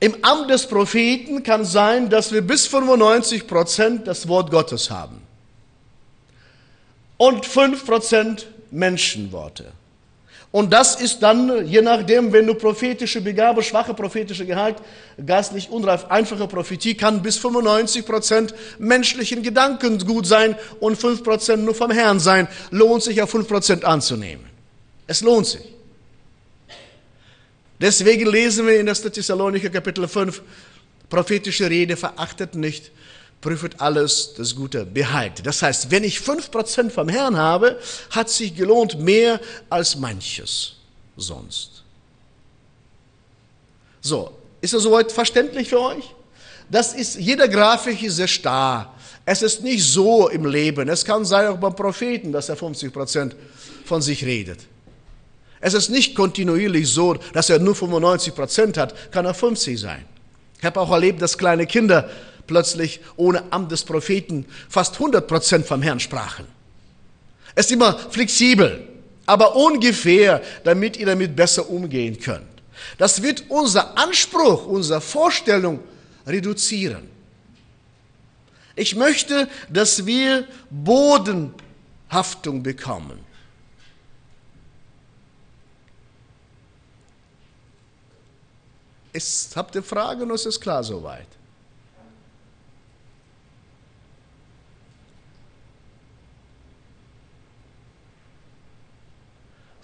im 0.00 0.24
Amt 0.24 0.48
des 0.48 0.66
Propheten 0.66 1.42
kann 1.42 1.64
sein, 1.64 2.08
dass 2.08 2.32
wir 2.32 2.40
bis 2.40 2.66
95 2.66 3.46
Prozent 3.46 4.06
das 4.06 4.28
Wort 4.28 4.50
Gottes 4.50 4.90
haben 4.90 5.20
und 7.18 7.44
5 7.44 7.84
Prozent 7.84 8.46
Menschenworte. 8.70 9.72
Und 10.50 10.72
das 10.72 10.98
ist 10.98 11.22
dann, 11.22 11.66
je 11.66 11.82
nachdem, 11.82 12.32
wenn 12.32 12.46
du 12.46 12.54
prophetische 12.54 13.20
Begabe, 13.20 13.62
schwache 13.62 13.92
prophetische 13.92 14.46
Gehalt, 14.46 14.76
geistlich 15.24 15.68
unreif, 15.68 16.06
einfache 16.06 16.48
Prophetie, 16.48 16.94
kann 16.94 17.20
bis 17.20 17.36
95 17.36 18.06
Prozent 18.06 18.54
menschlichen 18.78 19.42
Gedanken 19.42 19.98
gut 19.98 20.26
sein 20.26 20.56
und 20.80 20.96
5 20.96 21.22
Prozent 21.22 21.64
nur 21.64 21.74
vom 21.74 21.90
Herrn 21.90 22.18
sein. 22.18 22.48
Lohnt 22.70 23.02
sich 23.02 23.16
ja 23.16 23.26
5 23.26 23.46
Prozent 23.46 23.84
anzunehmen. 23.84 24.46
Es 25.06 25.20
lohnt 25.20 25.46
sich. 25.46 25.74
Deswegen 27.80 28.26
lesen 28.26 28.66
wir 28.66 28.80
in 28.80 28.86
der 28.86 28.94
Thessalonicher 28.94 29.68
Kapitel 29.68 30.08
5, 30.08 30.42
prophetische 31.10 31.68
Rede 31.70 31.96
verachtet 31.96 32.54
nicht, 32.54 32.90
prüft 33.40 33.80
alles, 33.80 34.34
das 34.36 34.54
Gute 34.54 34.84
behaltet. 34.84 35.46
Das 35.46 35.62
heißt, 35.62 35.90
wenn 35.90 36.04
ich 36.04 36.18
5% 36.18 36.90
vom 36.90 37.08
Herrn 37.08 37.36
habe, 37.36 37.78
hat 38.10 38.28
sich 38.28 38.54
gelohnt 38.54 38.98
mehr 38.98 39.40
als 39.70 39.96
manches 39.96 40.74
sonst. 41.16 41.82
So, 44.00 44.32
ist 44.60 44.74
das 44.74 44.82
soweit 44.82 45.12
verständlich 45.12 45.68
für 45.68 45.80
euch? 45.80 46.04
Das 46.70 46.94
ist, 46.94 47.16
jeder 47.16 47.48
Grafik 47.48 48.02
ist 48.02 48.16
sehr 48.16 48.28
starr. 48.28 48.94
Es 49.24 49.42
ist 49.42 49.62
nicht 49.62 49.84
so 49.84 50.28
im 50.28 50.46
Leben. 50.46 50.88
Es 50.88 51.04
kann 51.04 51.24
sein 51.24 51.48
auch 51.48 51.58
beim 51.58 51.74
Propheten, 51.74 52.32
dass 52.32 52.48
er 52.48 52.56
50% 52.56 53.32
von 53.84 54.02
sich 54.02 54.24
redet. 54.24 54.60
Es 55.60 55.74
ist 55.74 55.90
nicht 55.90 56.14
kontinuierlich 56.14 56.88
so, 56.88 57.14
dass 57.32 57.50
er 57.50 57.58
nur 57.58 57.74
95% 57.74 58.76
hat, 58.78 59.12
kann 59.12 59.24
er 59.24 59.34
50 59.34 59.78
sein. 59.78 60.04
Ich 60.58 60.64
habe 60.64 60.80
auch 60.80 60.90
erlebt, 60.90 61.20
dass 61.20 61.36
kleine 61.36 61.66
Kinder 61.66 62.08
plötzlich 62.48 63.00
ohne 63.16 63.52
Amt 63.52 63.70
des 63.70 63.84
Propheten 63.84 64.46
fast 64.68 64.94
100 64.94 65.28
Prozent 65.28 65.66
vom 65.66 65.82
Herrn 65.82 66.00
sprachen. 66.00 66.46
Es 67.54 67.66
ist 67.66 67.72
immer 67.72 67.96
flexibel, 68.10 68.88
aber 69.26 69.54
ungefähr, 69.54 70.42
damit 70.64 70.96
ihr 70.96 71.06
damit 71.06 71.36
besser 71.36 71.70
umgehen 71.70 72.18
könnt. 72.18 72.46
Das 72.96 73.22
wird 73.22 73.44
unser 73.48 73.96
Anspruch, 73.96 74.66
unsere 74.66 75.00
Vorstellung 75.00 75.80
reduzieren. 76.26 77.08
Ich 78.74 78.94
möchte, 78.94 79.48
dass 79.68 80.06
wir 80.06 80.46
Bodenhaftung 80.70 82.62
bekommen. 82.62 83.18
Ist, 89.12 89.56
habt 89.56 89.74
ihr 89.74 89.82
Fragen 89.82 90.22
oder 90.22 90.34
ist 90.34 90.46
es 90.46 90.60
klar 90.60 90.84
soweit? 90.84 91.26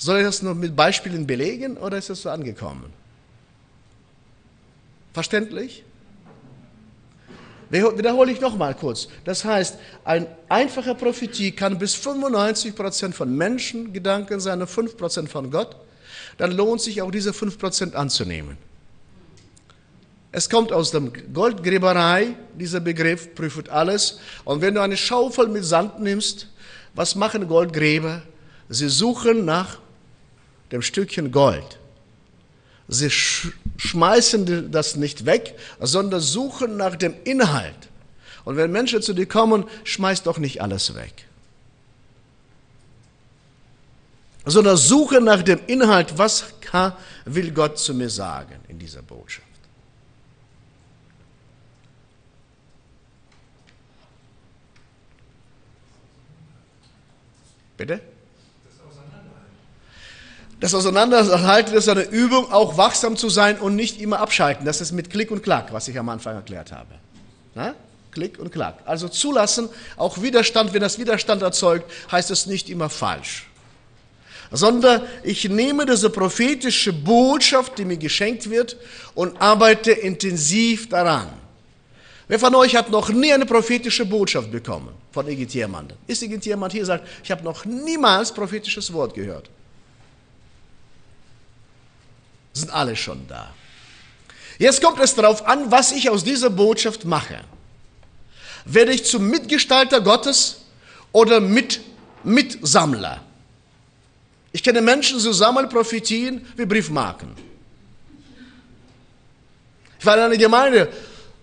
Soll 0.05 0.19
ich 0.19 0.27
das 0.27 0.43
nur 0.43 0.55
mit 0.55 0.77
Beispielen 0.77 1.27
belegen 1.27 1.79
oder 1.79 1.97
ist 1.97 2.11
das 2.11 2.21
so 2.21 2.29
angekommen? 2.29 2.93
Verständlich? 5.15 5.83
Wiederhole 7.71 8.31
ich 8.31 8.39
nochmal 8.39 8.75
kurz. 8.75 9.09
Das 9.25 9.47
heißt, 9.47 9.79
ein 10.05 10.27
einfacher 10.51 10.95
Prophetie 10.95 11.53
kann 11.53 11.79
bis 11.79 11.95
95% 11.95 13.15
von 13.15 13.35
Menschengedanken 13.35 14.41
sein 14.41 14.61
und 14.61 14.69
5% 14.69 15.27
von 15.27 15.51
Gott. 15.51 15.75
Dann 16.37 16.53
lohnt 16.53 16.83
sich 16.83 17.01
auch 17.01 17.11
diese 17.11 17.31
5% 17.31 17.95
anzunehmen. 17.95 18.59
Es 20.33 20.51
kommt 20.51 20.71
aus 20.71 20.91
der 20.91 21.01
Goldgräberei, 21.33 22.37
dieser 22.59 22.81
Begriff 22.81 23.35
prüft 23.35 23.71
alles. 23.71 24.19
Und 24.45 24.61
wenn 24.61 24.75
du 24.75 24.83
eine 24.83 24.99
Schaufel 24.99 25.49
mit 25.49 25.65
Sand 25.65 25.99
nimmst, 25.99 26.49
was 26.93 27.15
machen 27.15 27.49
Goldgräber? 27.49 28.21
Sie 28.69 28.91
suchen 28.91 29.47
nach 29.47 29.79
dem 30.75 30.83
Stückchen 30.83 31.31
Gold. 31.31 31.79
Sie 32.89 33.09
schmeißen 33.09 34.73
das 34.73 34.97
nicht 34.97 35.25
weg, 35.25 35.57
sondern 35.81 36.21
suchen 36.21 36.77
nach 36.77 36.97
dem 36.97 37.15
Inhalt. 37.25 37.89
Und 38.45 38.57
wenn 38.57 38.73
Menschen 38.73 39.01
zu 39.01 39.15
dir 39.15 39.27
kommen, 39.27 39.65
schmeiß 39.85 40.25
doch 40.25 40.37
nicht 40.37 40.61
alles 40.61 40.95
weg. 40.95 41.27
Sondern 44.45 44.77
suche 44.77 45.21
nach 45.21 45.43
dem 45.43 45.61
Inhalt, 45.67 46.19
was 46.19 46.45
will 47.25 47.53
Gott 47.53 47.79
zu 47.79 47.95
mir 47.95 48.11
sagen 48.11 48.57
in 48.67 48.81
dieser 48.81 49.01
Botschaft. 49.01 49.47
Bitte? 57.77 58.01
Das 60.65 60.73
Auseinanderhalten 60.73 61.75
ist 61.75 61.91
eine 61.91 62.05
Übung, 62.05 62.51
auch 62.51 62.79
wachsam 62.79 63.19
zu 63.19 63.29
sein 63.29 63.59
und 63.59 63.77
nicht 63.77 64.01
immer 64.01 64.21
abschalten. 64.21 64.65
Das 64.65 64.81
ist 64.81 64.93
mit 64.93 65.11
Klick 65.11 65.31
und 65.31 65.43
Klack, 65.43 65.75
was 65.75 65.89
ich 65.89 65.99
am 65.99 66.09
Anfang 66.09 66.37
erklärt 66.37 66.73
habe. 66.73 66.89
Na? 67.55 67.75
Klick 68.13 68.39
und 68.39 68.51
Klack. 68.51 68.79
Also 68.87 69.11
zulassen, 69.11 69.69
auch 69.99 70.23
Widerstand, 70.23 70.73
wenn 70.73 70.81
das 70.81 70.99
Widerstand 70.99 71.43
erzeugt, 71.43 71.93
heißt 72.11 72.31
es 72.31 72.47
nicht 72.47 72.71
immer 72.71 72.89
falsch. 72.89 73.47
Sondern 74.51 75.03
ich 75.23 75.47
nehme 75.51 75.85
diese 75.85 76.09
prophetische 76.09 76.95
Botschaft, 76.95 77.77
die 77.77 77.85
mir 77.85 77.99
geschenkt 77.99 78.49
wird, 78.49 78.79
und 79.15 79.39
arbeite 79.43 79.93
intensiv 79.93 80.89
daran. 80.89 81.29
Wer 82.27 82.39
von 82.39 82.55
euch 82.55 82.75
hat 82.75 82.89
noch 82.89 83.11
nie 83.11 83.35
eine 83.35 83.45
prophetische 83.45 84.07
Botschaft 84.07 84.51
bekommen 84.51 84.95
von 85.13 85.29
irgendjemandem? 85.29 85.99
Ist 86.07 86.23
irgendjemand 86.23 86.73
hier, 86.73 86.87
sagt, 86.87 87.07
ich 87.23 87.31
habe 87.31 87.45
noch 87.45 87.67
niemals 87.67 88.33
prophetisches 88.33 88.91
Wort 88.95 89.13
gehört? 89.13 89.51
Sind 92.55 92.71
alle 92.71 92.97
schon 92.97 93.27
da. 93.29 93.53
Jetzt 94.59 94.81
kommt 94.81 95.01
es 95.01 95.15
darauf 95.15 95.47
an, 95.47 95.71
was 95.71 95.93
ich 95.93 96.09
aus 96.09 96.25
dieser 96.25 96.49
Botschaft 96.49 97.05
mache. 97.05 97.41
Werde 98.65 98.93
ich 98.93 99.05
zum 99.05 99.29
Mitgestalter 99.29 100.01
Gottes 100.01 100.63
oder 101.13 101.41
mit, 101.41 101.81
Mitsammler? 102.23 103.21
Ich 104.53 104.63
kenne 104.63 104.81
Menschen, 104.81 105.19
so 105.19 105.33
sammeln 105.33 105.69
Prophetien 105.69 106.47
wie 106.57 106.65
Briefmarken. 106.65 107.33
Ich 109.99 110.07
war 110.07 110.17
in 110.17 110.23
einer 110.23 110.37
Gemeinde, 110.37 110.93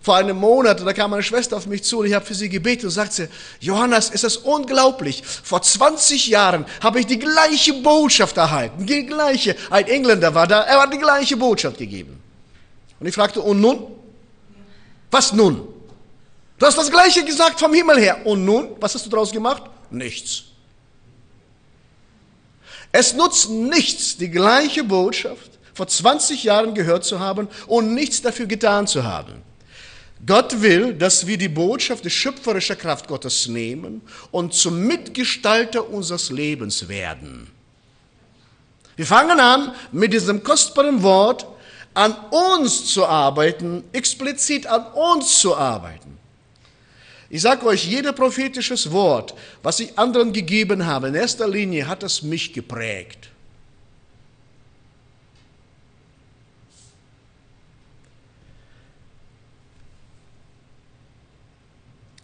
vor 0.02 0.16
einem 0.16 0.36
Monat, 0.36 0.84
da 0.84 0.92
kam 0.92 1.12
meine 1.12 1.22
Schwester 1.22 1.56
auf 1.56 1.66
mich 1.66 1.84
zu 1.84 2.00
und 2.00 2.06
ich 2.06 2.14
habe 2.14 2.26
für 2.26 2.34
sie 2.34 2.48
gebetet 2.48 2.84
und 2.84 2.90
sagte, 2.90 3.28
Johannes, 3.60 4.10
es 4.12 4.24
ist 4.24 4.38
unglaublich. 4.38 5.22
Vor 5.24 5.62
20 5.62 6.26
Jahren 6.26 6.66
habe 6.80 7.00
ich 7.00 7.06
die 7.06 7.20
gleiche 7.20 7.72
Botschaft 7.74 8.36
erhalten, 8.36 8.84
die 8.84 9.06
gleiche. 9.06 9.56
Ein 9.70 9.86
Engländer 9.86 10.34
war 10.34 10.48
da, 10.48 10.62
er 10.62 10.82
hat 10.82 10.92
die 10.92 10.98
gleiche 10.98 11.36
Botschaft 11.36 11.78
gegeben. 11.78 12.20
Und 12.98 13.06
ich 13.06 13.14
fragte, 13.14 13.40
und 13.40 13.60
nun? 13.60 13.86
Was 15.10 15.32
nun? 15.32 15.68
Du 16.58 16.66
hast 16.66 16.78
das 16.78 16.90
gleiche 16.90 17.24
gesagt 17.24 17.60
vom 17.60 17.72
Himmel 17.72 17.98
her. 17.98 18.26
Und 18.26 18.44
nun? 18.44 18.70
Was 18.80 18.94
hast 18.94 19.06
du 19.06 19.10
daraus 19.10 19.30
gemacht? 19.30 19.62
Nichts. 19.90 20.44
Es 22.90 23.14
nutzt 23.14 23.50
nichts, 23.50 24.16
die 24.16 24.30
gleiche 24.30 24.84
Botschaft 24.84 25.52
vor 25.74 25.86
20 25.86 26.44
Jahren 26.44 26.74
gehört 26.74 27.04
zu 27.04 27.20
haben 27.20 27.48
und 27.66 27.94
nichts 27.94 28.20
dafür 28.20 28.46
getan 28.46 28.86
zu 28.86 29.04
haben. 29.04 29.42
Gott 30.24 30.62
will, 30.62 30.94
dass 30.94 31.26
wir 31.26 31.36
die 31.36 31.48
Botschaft 31.48 32.04
der 32.04 32.10
schöpferischen 32.10 32.78
Kraft 32.78 33.08
Gottes 33.08 33.48
nehmen 33.48 34.02
und 34.30 34.54
zum 34.54 34.86
Mitgestalter 34.86 35.88
unseres 35.88 36.30
Lebens 36.30 36.88
werden. 36.88 37.48
Wir 38.94 39.06
fangen 39.06 39.40
an, 39.40 39.74
mit 39.90 40.12
diesem 40.12 40.44
kostbaren 40.44 41.02
Wort 41.02 41.46
an 41.94 42.14
uns 42.30 42.86
zu 42.86 43.04
arbeiten, 43.04 43.82
explizit 43.92 44.66
an 44.66 44.86
uns 44.92 45.40
zu 45.40 45.56
arbeiten. 45.56 46.18
Ich 47.28 47.42
sage 47.42 47.66
euch, 47.66 47.86
jeder 47.86 48.12
prophetisches 48.12 48.92
Wort, 48.92 49.34
was 49.62 49.80
ich 49.80 49.98
anderen 49.98 50.32
gegeben 50.32 50.86
habe, 50.86 51.08
in 51.08 51.14
erster 51.14 51.48
Linie 51.48 51.88
hat 51.88 52.02
es 52.02 52.22
mich 52.22 52.52
geprägt. 52.52 53.31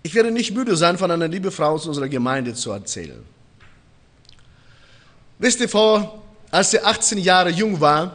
Ich 0.08 0.14
werde 0.14 0.30
nicht 0.30 0.54
müde 0.54 0.74
sein, 0.74 0.96
von 0.96 1.10
einer 1.10 1.28
lieben 1.28 1.52
Frau 1.52 1.72
aus 1.72 1.86
unserer 1.86 2.08
Gemeinde 2.08 2.54
zu 2.54 2.70
erzählen. 2.70 3.22
Wisst 5.38 5.60
ihr, 5.60 5.68
vor, 5.68 6.22
als 6.50 6.70
sie 6.70 6.80
18 6.80 7.18
Jahre 7.18 7.50
jung 7.50 7.78
war, 7.78 8.14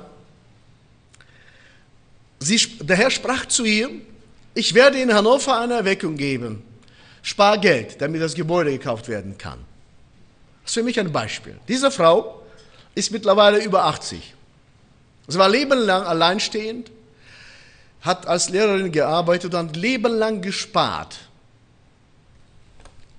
sie, 2.39 2.57
der 2.81 2.95
Herr 2.95 3.11
sprach 3.11 3.45
zu 3.45 3.63
ihr, 3.63 3.91
ich 4.55 4.73
werde 4.73 4.99
in 4.99 5.13
Hannover 5.13 5.59
eine 5.59 5.75
Erweckung 5.75 6.17
geben. 6.17 6.63
Spar 7.21 7.59
Geld, 7.59 8.01
damit 8.01 8.23
das 8.23 8.33
Gebäude 8.33 8.71
gekauft 8.71 9.07
werden 9.07 9.37
kann. 9.37 9.59
Das 10.63 10.71
ist 10.71 10.73
für 10.73 10.81
mich 10.83 10.99
ein 10.99 11.11
Beispiel. 11.11 11.59
Diese 11.67 11.91
Frau 11.91 12.41
ist 12.95 13.11
mittlerweile 13.11 13.63
über 13.63 13.83
80. 13.83 14.33
Sie 15.27 15.37
war 15.37 15.47
lebenlang 15.47 16.01
alleinstehend, 16.01 16.89
hat 18.01 18.25
als 18.25 18.49
Lehrerin 18.49 18.91
gearbeitet 18.91 19.53
und 19.53 19.75
lebenlang 19.75 20.41
gespart. 20.41 21.19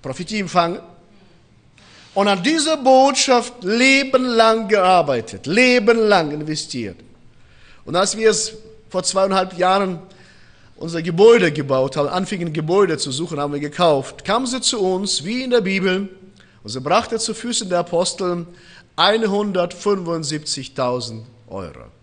Prophetie 0.05 0.41
empfangen 0.41 0.79
und 2.13 2.27
an 2.27 2.43
dieser 2.43 2.77
Botschaft 2.77 3.63
lebenlang 3.63 4.67
gearbeitet, 4.67 5.47
lebenlang 5.47 6.29
investiert. 6.29 6.97
Und 7.85 7.95
als 7.95 8.15
wir 8.15 8.29
es 8.29 8.53
vor 8.87 9.01
zweieinhalb 9.01 9.57
Jahren 9.57 9.97
unser 10.75 11.01
Gebäude 11.01 11.51
gebaut 11.51 11.97
haben, 11.97 12.07
anfingen 12.07 12.53
Gebäude 12.53 12.99
zu 12.99 13.11
suchen, 13.11 13.39
haben 13.39 13.53
wir 13.53 13.59
gekauft, 13.59 14.23
kam 14.23 14.45
sie 14.45 14.61
zu 14.61 14.79
uns, 14.79 15.23
wie 15.23 15.41
in 15.41 15.49
der 15.49 15.61
Bibel, 15.61 16.07
und 16.61 16.69
sie 16.69 16.81
brachte 16.81 17.17
zu 17.17 17.33
Füßen 17.33 17.67
der 17.67 17.79
Apostel 17.79 18.45
175.000 18.97 21.21
Euro. 21.47 21.94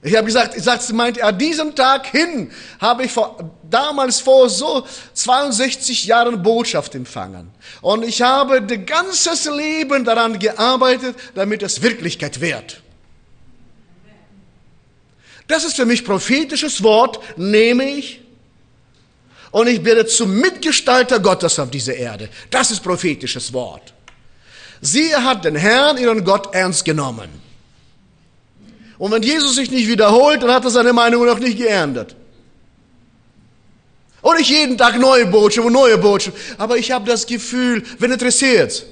Ich 0.00 0.14
habe 0.14 0.26
gesagt, 0.26 0.56
ich 0.56 0.62
sagte, 0.62 0.94
meint 0.94 1.18
er, 1.18 1.32
diesem 1.32 1.74
Tag 1.74 2.06
hin 2.06 2.52
habe 2.80 3.04
ich 3.04 3.12
vor, 3.12 3.52
damals 3.68 4.20
vor 4.20 4.48
so 4.48 4.86
62 5.14 6.04
Jahren 6.04 6.40
Botschaft 6.42 6.94
empfangen. 6.94 7.50
Und 7.80 8.04
ich 8.04 8.22
habe 8.22 8.62
das 8.62 8.78
ganze 8.86 9.54
Leben 9.56 10.04
daran 10.04 10.38
gearbeitet, 10.38 11.16
damit 11.34 11.64
es 11.64 11.82
Wirklichkeit 11.82 12.40
wird. 12.40 12.80
Das 15.48 15.64
ist 15.64 15.76
für 15.76 15.86
mich 15.86 16.04
prophetisches 16.04 16.82
Wort, 16.82 17.18
nehme 17.36 17.84
ich. 17.84 18.20
Und 19.50 19.66
ich 19.66 19.84
werde 19.84 20.06
zum 20.06 20.38
Mitgestalter 20.38 21.18
Gottes 21.18 21.58
auf 21.58 21.70
dieser 21.70 21.94
Erde. 21.94 22.28
Das 22.50 22.70
ist 22.70 22.84
prophetisches 22.84 23.52
Wort. 23.52 23.94
Sie 24.80 25.16
hat 25.16 25.44
den 25.44 25.56
Herrn, 25.56 25.96
ihren 25.96 26.22
Gott, 26.22 26.54
ernst 26.54 26.84
genommen. 26.84 27.47
Und 28.98 29.12
wenn 29.12 29.22
Jesus 29.22 29.54
sich 29.54 29.70
nicht 29.70 29.88
wiederholt, 29.88 30.42
dann 30.42 30.50
hat 30.50 30.64
er 30.64 30.70
seine 30.70 30.92
Meinung 30.92 31.24
noch 31.24 31.38
nicht 31.38 31.56
geändert. 31.56 32.16
Und 34.20 34.36
nicht 34.36 34.50
jeden 34.50 34.76
Tag 34.76 34.98
neue 34.98 35.26
Botschaft 35.26 35.66
und 35.66 35.72
neue 35.72 35.96
Botschaft. 35.96 36.36
Aber 36.58 36.76
ich 36.76 36.90
habe 36.90 37.08
das 37.08 37.24
Gefühl, 37.24 37.84
wenn 37.98 38.10
interessiert. 38.10 38.84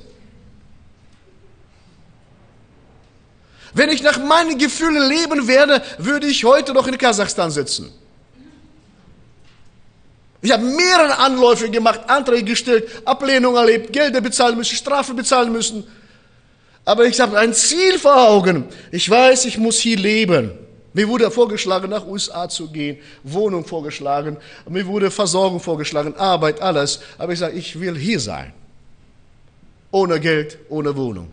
Wenn 3.75 3.91
ich 3.91 4.03
nach 4.03 4.19
meinen 4.19 4.57
Gefühlen 4.57 5.07
leben 5.09 5.49
werde, 5.49 5.83
würde 5.99 6.29
ich 6.29 6.45
heute 6.45 6.73
noch 6.73 6.87
in 6.87 6.97
Kasachstan 6.97 7.51
sitzen. 7.51 7.93
Ich 10.41 10.53
habe 10.53 10.65
mehrere 10.65 11.19
Anläufe 11.19 11.69
gemacht, 11.69 12.01
Anträge 12.07 12.45
gestellt, 12.45 12.89
Ablehnung 13.05 13.57
erlebt, 13.57 13.93
Gelder 13.93 14.21
bezahlen 14.21 14.57
müssen, 14.57 14.77
Strafen 14.77 15.17
bezahlen 15.17 15.53
müssen. 15.53 15.85
Aber 16.87 17.05
ich 17.05 17.21
habe 17.21 17.39
ein 17.39 17.53
Ziel 17.53 17.99
vor 17.99 18.17
Augen. 18.17 18.65
Ich 18.91 19.11
weiß, 19.11 19.45
ich 19.45 19.59
muss 19.59 19.79
hier 19.79 19.99
leben. 19.99 20.53
Mir 20.95 21.09
wurde 21.09 21.31
vorgeschlagen, 21.31 21.91
nach 21.91 22.07
USA 22.07 22.49
zu 22.49 22.69
gehen, 22.69 22.97
Wohnung 23.23 23.67
vorgeschlagen, 23.67 24.39
mir 24.67 24.87
wurde 24.87 25.11
Versorgung 25.11 25.61
vorgeschlagen, 25.61 26.15
Arbeit, 26.17 26.63
alles. 26.63 27.01
Aber 27.19 27.35
ich 27.35 27.39
sage, 27.39 27.59
ich 27.59 27.79
will 27.79 27.99
hier 27.99 28.19
sein. 28.19 28.55
Ohne 29.91 30.19
Geld, 30.19 30.59
ohne 30.71 30.97
Wohnung. 30.97 31.29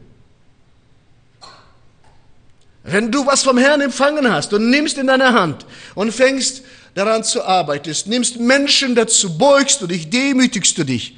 wenn 2.84 3.12
du 3.12 3.26
was 3.26 3.44
vom 3.44 3.58
Herrn 3.58 3.80
empfangen 3.80 4.30
hast 4.30 4.54
und 4.54 4.70
nimmst 4.70 4.98
in 4.98 5.08
deine 5.08 5.32
Hand 5.34 5.66
und 5.96 6.12
fängst 6.12 6.64
daran 6.96 7.24
zu 7.24 7.44
arbeiten, 7.44 7.96
nimmst 8.08 8.40
Menschen 8.40 8.96
dazu, 8.96 9.38
beugst 9.38 9.82
du 9.82 9.88
dich, 9.88 10.10
demütigst 10.10 10.78
du 10.78 10.84
dich. 10.84 11.18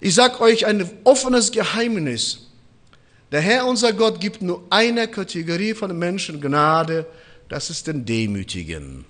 Ich 0.00 0.14
sag 0.14 0.40
euch 0.40 0.66
ein 0.66 0.90
offenes 1.04 1.50
Geheimnis. 1.50 2.49
Der 3.32 3.40
Herr, 3.40 3.66
unser 3.66 3.92
Gott, 3.92 4.20
gibt 4.20 4.42
nur 4.42 4.64
eine 4.70 5.06
Kategorie 5.06 5.74
von 5.74 5.96
Menschen 5.96 6.40
Gnade, 6.40 7.06
das 7.48 7.70
ist 7.70 7.86
den 7.86 8.04
Demütigen. 8.04 9.04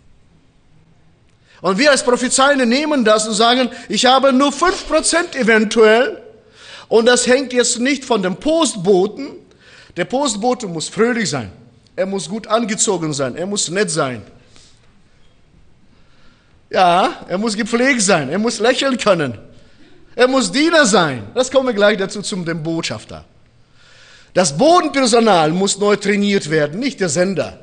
Und 1.62 1.79
wir 1.79 1.91
als 1.91 2.03
Prophezeiende 2.03 2.66
nehmen 2.66 3.05
das 3.05 3.29
und 3.29 3.35
sagen, 3.35 3.71
ich 3.89 4.07
habe 4.07 4.33
nur 4.33 4.53
fünf 4.53 4.89
Prozent 4.89 5.37
eventuell. 5.37 6.23
Und 6.89 7.07
das 7.07 7.27
hängt 7.27 7.53
jetzt 7.53 7.79
nicht 7.79 8.05
von 8.05 8.23
dem 8.23 8.37
Postboten. 8.37 9.29
Der 9.97 10.07
Postbote 10.07 10.66
muss 10.66 10.89
fröhlich 10.89 11.29
sein. 11.29 11.53
Er 11.97 12.07
muss 12.07 12.29
gut 12.29 12.47
angezogen 12.47 13.12
sein. 13.12 13.37
Er 13.37 13.47
muss 13.47 13.68
nett 13.68 13.91
sein. 13.91 14.23
Ja, 16.71 17.27
er 17.29 17.37
muss 17.37 17.57
gepflegt 17.57 18.01
sein. 18.01 18.31
Er 18.31 18.39
muss 18.39 18.59
lächeln 18.59 18.97
können. 18.97 19.39
Er 20.14 20.29
muss 20.29 20.51
Diener 20.51 20.87
sein. 20.87 21.25
Das 21.35 21.51
kommen 21.51 21.66
wir 21.66 21.75
gleich 21.75 21.99
dazu 21.99 22.23
zum 22.23 22.45
dem 22.45 22.62
Botschafter. 22.62 23.25
Das 24.35 24.57
Bodenpersonal 24.57 25.51
muss 25.51 25.78
neu 25.78 25.97
trainiert 25.97 26.51
werden, 26.51 26.78
nicht 26.78 27.01
der 27.01 27.09
Sender. 27.09 27.59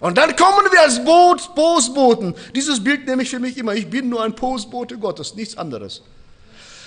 Und 0.00 0.18
dann 0.18 0.36
kommen 0.36 0.66
wir 0.70 0.82
als 0.82 1.02
Boot, 1.02 1.54
Postboten. 1.54 2.34
Dieses 2.54 2.82
Bild 2.84 3.06
nehme 3.06 3.22
ich 3.22 3.30
für 3.30 3.38
mich 3.38 3.56
immer. 3.56 3.74
Ich 3.74 3.88
bin 3.88 4.10
nur 4.10 4.22
ein 4.22 4.34
Postbote 4.34 4.98
Gottes, 4.98 5.34
nichts 5.34 5.56
anderes. 5.56 6.02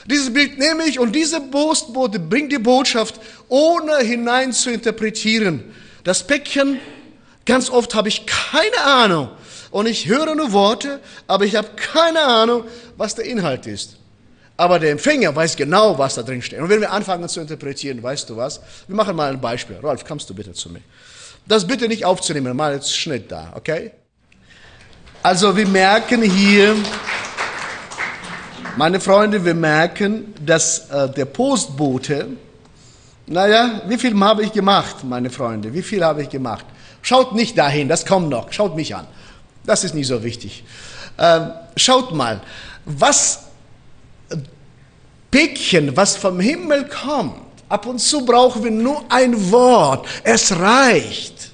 Dieses 0.05 0.31
Bild 0.31 0.59
nehme 0.59 0.85
ich 0.85 0.99
und 0.99 1.13
diese 1.13 1.41
Postbote 1.41 2.19
bringt 2.19 2.51
die 2.51 2.59
Botschaft, 2.59 3.19
ohne 3.49 3.97
hinein 3.97 4.53
zu 4.53 4.71
interpretieren. 4.71 5.63
Das 6.03 6.27
Päckchen, 6.27 6.79
ganz 7.45 7.69
oft 7.69 7.95
habe 7.95 8.07
ich 8.07 8.25
keine 8.25 8.81
Ahnung. 8.85 9.29
Und 9.71 9.87
ich 9.87 10.07
höre 10.07 10.35
nur 10.35 10.53
Worte, 10.53 11.01
aber 11.25 11.45
ich 11.45 11.55
habe 11.55 11.69
keine 11.75 12.21
Ahnung, 12.21 12.63
was 12.95 13.15
der 13.15 13.25
Inhalt 13.25 13.67
ist. 13.67 13.96
Aber 14.57 14.79
der 14.79 14.91
Empfänger 14.91 15.35
weiß 15.35 15.55
genau, 15.55 15.97
was 15.99 16.15
da 16.15 16.23
drin 16.23 16.41
steht. 16.41 16.59
Und 16.59 16.69
wenn 16.69 16.81
wir 16.81 16.91
anfangen 16.91 17.29
zu 17.29 17.39
interpretieren, 17.39 18.01
weißt 18.01 18.27
du 18.29 18.35
was? 18.35 18.59
Wir 18.87 18.95
machen 18.95 19.15
mal 19.15 19.29
ein 19.29 19.39
Beispiel. 19.39 19.77
Rolf, 19.77 20.03
kommst 20.03 20.27
du 20.29 20.33
bitte 20.33 20.53
zu 20.53 20.71
mir? 20.71 20.81
Das 21.45 21.65
bitte 21.65 21.87
nicht 21.87 22.03
aufzunehmen, 22.03 22.57
mal 22.57 22.73
jetzt 22.73 22.95
Schnitt 22.95 23.31
da, 23.31 23.53
okay? 23.55 23.91
Also 25.23 25.55
wir 25.55 25.67
merken 25.67 26.23
hier, 26.23 26.75
meine 28.75 28.99
Freunde, 28.99 29.43
wir 29.45 29.53
merken, 29.53 30.33
dass 30.45 30.89
äh, 30.89 31.09
der 31.09 31.25
Postbote, 31.25 32.27
naja, 33.27 33.81
wie 33.87 33.97
viel 33.97 34.19
habe 34.19 34.43
ich 34.43 34.51
gemacht, 34.51 35.03
meine 35.03 35.29
Freunde? 35.29 35.73
Wie 35.73 35.81
viel 35.81 36.03
habe 36.03 36.23
ich 36.23 36.29
gemacht? 36.29 36.65
Schaut 37.01 37.33
nicht 37.33 37.57
dahin, 37.57 37.87
das 37.87 38.05
kommt 38.05 38.29
noch. 38.29 38.51
Schaut 38.51 38.75
mich 38.75 38.95
an. 38.95 39.07
Das 39.65 39.83
ist 39.83 39.93
nicht 39.93 40.07
so 40.07 40.23
wichtig. 40.23 40.63
Ähm, 41.17 41.51
schaut 41.75 42.13
mal, 42.13 42.41
was 42.85 43.46
Päckchen, 45.31 45.95
was 45.95 46.15
vom 46.15 46.39
Himmel 46.39 46.87
kommt. 46.87 47.41
Ab 47.69 47.85
und 47.85 47.99
zu 47.99 48.25
brauchen 48.25 48.63
wir 48.63 48.71
nur 48.71 49.03
ein 49.09 49.51
Wort. 49.51 50.07
Es 50.23 50.51
reicht. 50.53 51.51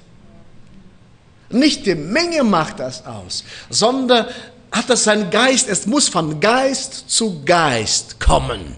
Nicht 1.50 1.86
die 1.86 1.94
Menge 1.94 2.42
macht 2.42 2.80
das 2.80 3.04
aus, 3.04 3.44
sondern 3.70 4.26
hat 4.70 4.90
das 4.90 5.04
sein 5.04 5.30
Geist, 5.30 5.68
es 5.68 5.86
muss 5.86 6.08
von 6.08 6.40
Geist 6.40 7.08
zu 7.08 7.44
Geist 7.44 8.18
kommen. 8.18 8.76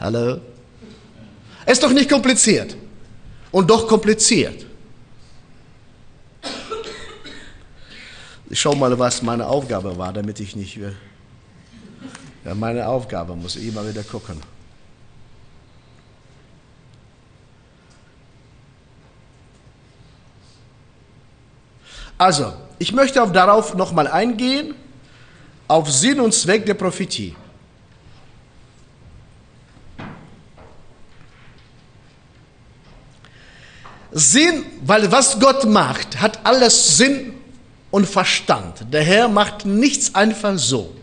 Hallo? 0.00 0.40
Ist 1.66 1.82
doch 1.82 1.92
nicht 1.92 2.10
kompliziert. 2.10 2.76
Und 3.50 3.68
doch 3.68 3.86
kompliziert. 3.86 4.64
Ich 8.48 8.60
schau 8.60 8.74
mal, 8.74 8.98
was 8.98 9.22
meine 9.22 9.46
Aufgabe 9.46 9.96
war, 9.96 10.12
damit 10.12 10.40
ich 10.40 10.56
nicht. 10.56 10.78
Ja, 12.44 12.54
meine 12.54 12.86
Aufgabe 12.86 13.36
muss 13.36 13.56
ich 13.56 13.68
immer 13.68 13.88
wieder 13.88 14.02
gucken. 14.02 14.40
Also, 22.18 22.52
ich 22.78 22.92
möchte 22.92 23.22
auf 23.22 23.32
darauf 23.32 23.74
nochmal 23.74 24.06
eingehen, 24.06 24.74
auf 25.68 25.90
Sinn 25.90 26.20
und 26.20 26.32
Zweck 26.32 26.66
der 26.66 26.74
Prophetie. 26.74 27.34
Sinn, 34.12 34.64
weil 34.84 35.10
was 35.10 35.40
Gott 35.40 35.64
macht, 35.64 36.20
hat 36.20 36.44
alles 36.44 36.96
Sinn 36.98 37.34
und 37.90 38.06
Verstand. 38.06 38.92
Der 38.92 39.02
Herr 39.02 39.28
macht 39.28 39.64
nichts 39.64 40.14
einfach 40.14 40.58
so. 40.58 40.94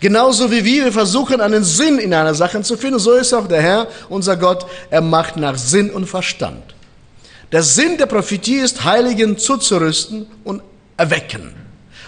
Genauso 0.00 0.50
wie 0.50 0.64
wir 0.64 0.92
versuchen, 0.92 1.40
einen 1.40 1.64
Sinn 1.64 1.98
in 1.98 2.14
einer 2.14 2.34
Sache 2.34 2.62
zu 2.62 2.76
finden, 2.76 2.98
so 2.98 3.12
ist 3.12 3.32
auch 3.32 3.46
der 3.46 3.62
Herr, 3.62 3.88
unser 4.08 4.36
Gott, 4.36 4.66
er 4.90 5.00
macht 5.00 5.36
nach 5.36 5.56
Sinn 5.56 5.90
und 5.90 6.06
Verstand. 6.06 6.62
Der 7.52 7.62
Sinn 7.62 7.98
der 7.98 8.06
Prophetie 8.06 8.56
ist, 8.56 8.84
Heiligen 8.84 9.36
zuzurüsten 9.36 10.26
und 10.44 10.62
erwecken. 10.96 11.52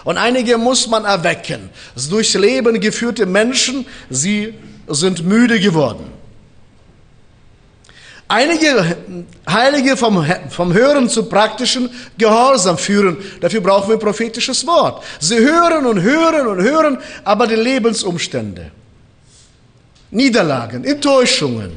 Und 0.05 0.19
einige 0.19 0.59
muss 0.59 0.87
man 0.87 1.05
erwecken. 1.05 1.71
Durchs 2.11 2.35
Leben 2.35 2.81
geführte 2.81 3.27
Menschen, 3.27 3.87
sie 4.11 4.55
sind 4.89 5.25
müde 5.25 5.59
geworden. 5.61 6.12
Einige 8.33 8.97
Heilige 9.47 9.95
vom, 9.95 10.25
vom 10.49 10.73
Hören 10.73 11.07
zu 11.07 11.25
praktischen 11.25 11.91
Gehorsam 12.17 12.79
führen. 12.79 13.19
Dafür 13.43 13.61
brauchen 13.61 13.89
wir 13.91 13.97
ein 13.97 14.01
prophetisches 14.01 14.67
Wort. 14.67 15.05
Sie 15.21 15.37
hören 15.37 15.85
und 15.85 16.01
hören 16.01 16.47
und 16.47 16.63
hören, 16.63 16.97
aber 17.25 17.47
die 17.47 17.57
Lebensumstände, 17.57 18.71
Niederlagen, 20.11 20.83
Enttäuschungen, 20.83 21.77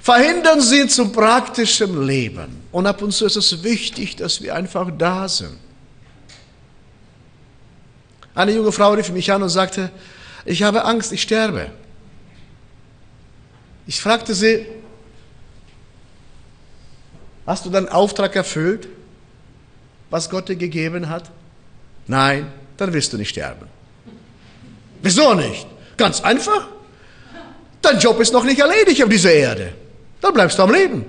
verhindern 0.00 0.60
sie 0.60 0.88
zum 0.88 1.12
praktischen 1.12 2.04
Leben. 2.04 2.64
Und 2.72 2.88
ab 2.88 3.00
und 3.00 3.12
zu 3.12 3.26
ist 3.26 3.36
es 3.36 3.62
wichtig, 3.62 4.16
dass 4.16 4.42
wir 4.42 4.56
einfach 4.56 4.90
da 4.98 5.28
sind. 5.28 5.56
Eine 8.34 8.50
junge 8.50 8.72
Frau 8.72 8.90
rief 8.94 9.10
mich 9.10 9.30
an 9.30 9.44
und 9.44 9.50
sagte, 9.50 9.92
ich 10.44 10.64
habe 10.64 10.84
Angst, 10.84 11.12
ich 11.12 11.22
sterbe. 11.22 11.70
Ich 13.86 14.00
fragte 14.00 14.34
sie, 14.34 14.66
hast 17.46 17.64
du 17.64 17.70
deinen 17.70 17.88
Auftrag 17.88 18.36
erfüllt, 18.36 18.88
was 20.10 20.28
Gott 20.30 20.48
dir 20.48 20.56
gegeben 20.56 21.08
hat? 21.08 21.30
Nein, 22.06 22.52
dann 22.76 22.92
wirst 22.92 23.12
du 23.12 23.16
nicht 23.16 23.30
sterben. 23.30 23.66
Wieso 25.02 25.34
nicht? 25.34 25.66
Ganz 25.96 26.20
einfach. 26.20 26.68
Dein 27.80 27.98
Job 27.98 28.20
ist 28.20 28.32
noch 28.32 28.44
nicht 28.44 28.60
erledigt 28.60 29.02
auf 29.02 29.08
dieser 29.08 29.32
Erde. 29.32 29.72
Dann 30.20 30.32
bleibst 30.32 30.58
du 30.58 30.62
am 30.62 30.72
Leben. 30.72 31.04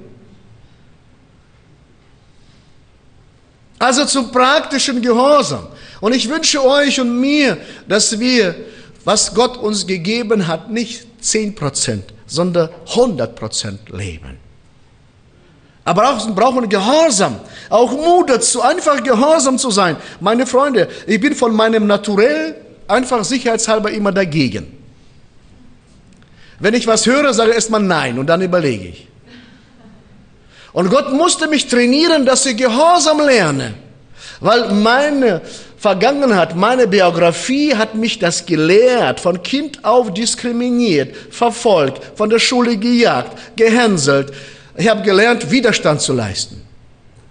Also 3.77 4.05
zum 4.05 4.31
praktischen 4.31 5.01
Gehorsam. 5.01 5.67
Und 5.99 6.13
ich 6.13 6.29
wünsche 6.29 6.63
euch 6.65 6.99
und 6.99 7.19
mir, 7.19 7.57
dass 7.87 8.19
wir, 8.19 8.55
was 9.03 9.33
Gott 9.33 9.57
uns 9.57 9.85
gegeben 9.85 10.47
hat, 10.47 10.71
nicht 10.71 11.05
10%, 11.21 12.01
sondern 12.25 12.69
100% 12.87 13.95
leben. 13.95 14.42
Aber 15.85 16.09
auch 16.09 16.27
brauchen 16.33 16.69
Gehorsam, 16.69 17.39
auch 17.69 17.91
Mut 17.91 18.29
dazu, 18.29 18.61
einfach 18.61 19.03
gehorsam 19.03 19.57
zu 19.57 19.69
sein. 19.69 19.97
Meine 20.21 20.45
Freunde, 20.47 20.87
ich 21.07 21.19
bin 21.19 21.35
von 21.35 21.53
meinem 21.53 21.87
Naturell 21.87 22.55
einfach 22.87 23.23
sicherheitshalber 23.25 23.91
immer 23.91 24.11
dagegen. 24.11 24.77
Wenn 26.59 26.73
ich 26.73 26.87
was 26.87 27.05
höre, 27.05 27.33
sage 27.33 27.49
ich 27.49 27.55
erstmal 27.55 27.81
nein 27.81 28.17
und 28.17 28.27
dann 28.27 28.41
überlege 28.41 28.87
ich. 28.87 29.07
Und 30.71 30.89
Gott 30.89 31.11
musste 31.11 31.47
mich 31.47 31.67
trainieren, 31.67 32.25
dass 32.25 32.45
ich 32.45 32.55
Gehorsam 32.55 33.19
lerne. 33.19 33.73
Weil 34.39 34.71
meine 34.71 35.41
Vergangenheit, 35.77 36.55
meine 36.55 36.87
Biografie 36.87 37.75
hat 37.75 37.95
mich 37.95 38.17
das 38.17 38.45
gelehrt, 38.45 39.19
von 39.19 39.43
Kind 39.43 39.83
auf 39.83 40.13
diskriminiert, 40.13 41.13
verfolgt, 41.29 42.17
von 42.17 42.29
der 42.29 42.39
Schule 42.39 42.77
gejagt, 42.77 43.37
gehänselt. 43.57 44.31
Ich 44.75 44.87
habe 44.87 45.03
gelernt, 45.03 45.51
Widerstand 45.51 46.01
zu 46.01 46.13
leisten, 46.13 46.61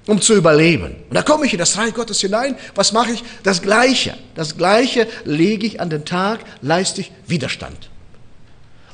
um 0.06 0.20
zu 0.20 0.34
überleben. 0.34 0.96
Und 1.08 1.14
da 1.14 1.22
komme 1.22 1.46
ich 1.46 1.52
in 1.52 1.58
das 1.58 1.76
Reich 1.76 1.94
Gottes 1.94 2.20
hinein. 2.20 2.56
Was 2.74 2.92
mache 2.92 3.12
ich? 3.12 3.24
Das 3.42 3.62
Gleiche. 3.62 4.16
Das 4.34 4.56
Gleiche 4.56 5.08
lege 5.24 5.66
ich 5.66 5.80
an 5.80 5.90
den 5.90 6.04
Tag, 6.04 6.40
leiste 6.60 7.00
ich 7.00 7.12
Widerstand. 7.26 7.90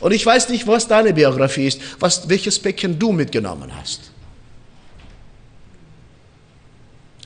Und 0.01 0.13
ich 0.13 0.25
weiß 0.25 0.49
nicht, 0.49 0.67
was 0.67 0.87
deine 0.87 1.13
Biografie 1.13 1.67
ist, 1.67 1.81
was, 1.99 2.29
welches 2.29 2.59
Päckchen 2.59 2.99
du 2.99 3.13
mitgenommen 3.13 3.71
hast. 3.79 4.13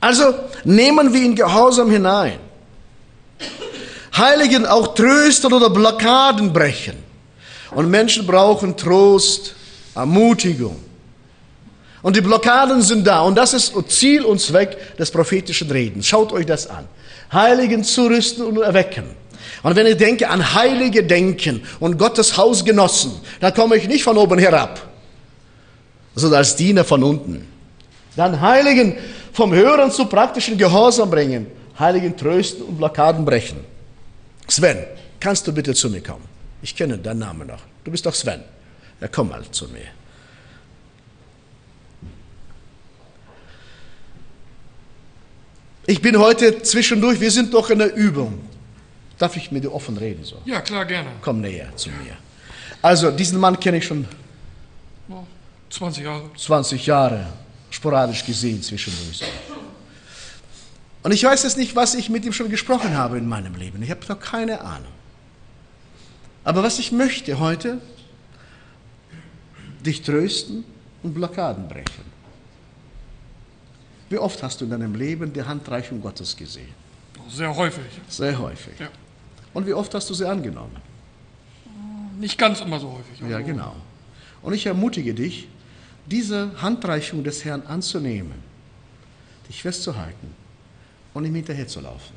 Also 0.00 0.34
nehmen 0.64 1.12
wir 1.12 1.22
ihn 1.22 1.36
Gehorsam 1.36 1.90
hinein. 1.90 2.38
Heiligen 4.16 4.66
auch 4.66 4.94
trösten 4.94 5.52
oder 5.52 5.70
Blockaden 5.70 6.52
brechen. 6.52 6.96
Und 7.70 7.88
Menschen 7.88 8.26
brauchen 8.26 8.76
Trost, 8.76 9.54
Ermutigung. 9.94 10.91
Und 12.03 12.16
die 12.16 12.20
Blockaden 12.20 12.82
sind 12.82 13.07
da. 13.07 13.20
Und 13.22 13.36
das 13.36 13.55
ist 13.55 13.74
Ziel 13.88 14.24
und 14.24 14.40
Zweck 14.40 14.96
des 14.96 15.11
prophetischen 15.11 15.70
Redens. 15.70 16.07
Schaut 16.07 16.32
euch 16.32 16.46
das 16.46 16.66
an. 16.66 16.86
Heiligen 17.32 17.84
zurüsten 17.84 18.44
und 18.44 18.59
erwecken. 18.59 19.05
Und 19.62 19.76
wenn 19.76 19.86
ich 19.86 19.96
denke 19.96 20.28
an 20.28 20.55
heilige 20.55 21.05
Denken 21.05 21.62
und 21.78 21.98
Gottes 21.98 22.36
Hausgenossen, 22.36 23.12
dann 23.40 23.55
komme 23.55 23.76
ich 23.76 23.86
nicht 23.86 24.03
von 24.03 24.18
oben 24.18 24.38
herab, 24.38 24.80
sondern 26.14 26.38
als 26.38 26.57
Diener 26.57 26.84
von 26.84 27.03
unten. 27.03 27.46
Dann 28.16 28.40
Heiligen 28.40 28.96
vom 29.32 29.55
Hören 29.55 29.90
zu 29.90 30.07
praktischen 30.07 30.59
Gehorsam 30.59 31.11
bringen, 31.11 31.46
Heiligen 31.78 32.16
trösten 32.16 32.64
und 32.64 32.76
Blockaden 32.76 33.24
brechen. 33.24 33.59
Sven, 34.48 34.78
kannst 35.20 35.46
du 35.46 35.53
bitte 35.53 35.74
zu 35.74 35.88
mir 35.88 36.03
kommen? 36.03 36.24
Ich 36.61 36.74
kenne 36.74 36.98
deinen 36.98 37.20
Namen 37.20 37.46
noch. 37.46 37.61
Du 37.84 37.90
bist 37.90 38.05
doch 38.05 38.14
Sven. 38.14 38.42
Ja, 39.00 39.09
komm 39.09 39.30
mal 39.30 39.42
zu 39.50 39.66
mir. 39.68 39.86
Ich 45.87 46.01
bin 46.01 46.18
heute 46.18 46.62
zwischendurch, 46.62 47.20
wir 47.20 47.30
sind 47.30 47.53
doch 47.53 47.70
in 47.70 47.78
der 47.78 47.95
Übung. 47.95 48.41
Darf 49.18 49.37
ich 49.37 49.51
mit 49.51 49.64
dir 49.64 49.72
offen 49.72 49.97
reden? 49.97 50.24
So? 50.24 50.37
Ja, 50.45 50.61
klar, 50.61 50.85
gerne. 50.85 51.11
Komm 51.20 51.41
näher 51.41 51.74
zu 51.76 51.91
mir. 51.91 52.16
Also, 52.80 53.11
diesen 53.11 53.39
Mann 53.39 53.59
kenne 53.59 53.78
ich 53.78 53.87
schon 53.87 54.07
20 55.70 56.05
Jahre. 56.05 56.30
20 56.37 56.87
Jahre 56.87 57.26
sporadisch 57.70 58.24
gesehen 58.24 58.62
zwischendurch. 58.62 59.18
So. 59.18 59.24
Und 61.03 61.12
ich 61.12 61.24
weiß 61.24 61.43
jetzt 61.43 61.57
nicht, 61.57 61.74
was 61.74 61.95
ich 61.95 62.11
mit 62.11 62.24
ihm 62.24 62.33
schon 62.33 62.49
gesprochen 62.49 62.97
habe 62.97 63.18
in 63.18 63.28
meinem 63.28 63.55
Leben. 63.55 63.83
Ich 63.83 63.91
habe 63.91 64.05
doch 64.07 64.20
keine 64.20 64.61
Ahnung. 64.61 64.93
Aber 66.45 66.62
was 66.62 66.78
ich 66.78 66.93
möchte 66.93 67.39
heute, 67.39 67.80
dich 69.85 70.03
trösten 70.03 70.64
und 71.03 71.14
Blockaden 71.14 71.68
brechen. 71.68 72.11
Wie 74.12 74.18
oft 74.18 74.42
hast 74.42 74.60
du 74.60 74.66
in 74.66 74.70
deinem 74.70 74.94
Leben 74.94 75.32
die 75.32 75.42
Handreichung 75.42 76.02
Gottes 76.02 76.36
gesehen? 76.36 76.68
Sehr 77.30 77.56
häufig. 77.56 77.86
Sehr 78.08 78.38
häufig. 78.38 78.78
Ja. 78.78 78.88
Und 79.54 79.66
wie 79.66 79.72
oft 79.72 79.94
hast 79.94 80.10
du 80.10 80.12
sie 80.12 80.28
angenommen? 80.28 80.76
Nicht 82.20 82.36
ganz 82.36 82.60
immer 82.60 82.78
so 82.78 82.92
häufig. 82.92 83.26
Ja, 83.26 83.40
genau. 83.40 83.74
Und 84.42 84.52
ich 84.52 84.66
ermutige 84.66 85.14
dich, 85.14 85.48
diese 86.04 86.50
Handreichung 86.60 87.24
des 87.24 87.42
Herrn 87.46 87.62
anzunehmen, 87.62 88.34
dich 89.48 89.62
festzuhalten 89.62 90.34
und 91.14 91.24
ihm 91.24 91.34
hinterherzulaufen, 91.34 92.14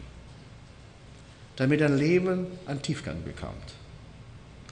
damit 1.56 1.80
dein 1.80 1.98
Leben 1.98 2.48
einen 2.66 2.82
Tiefgang 2.82 3.24
bekommt. 3.24 3.74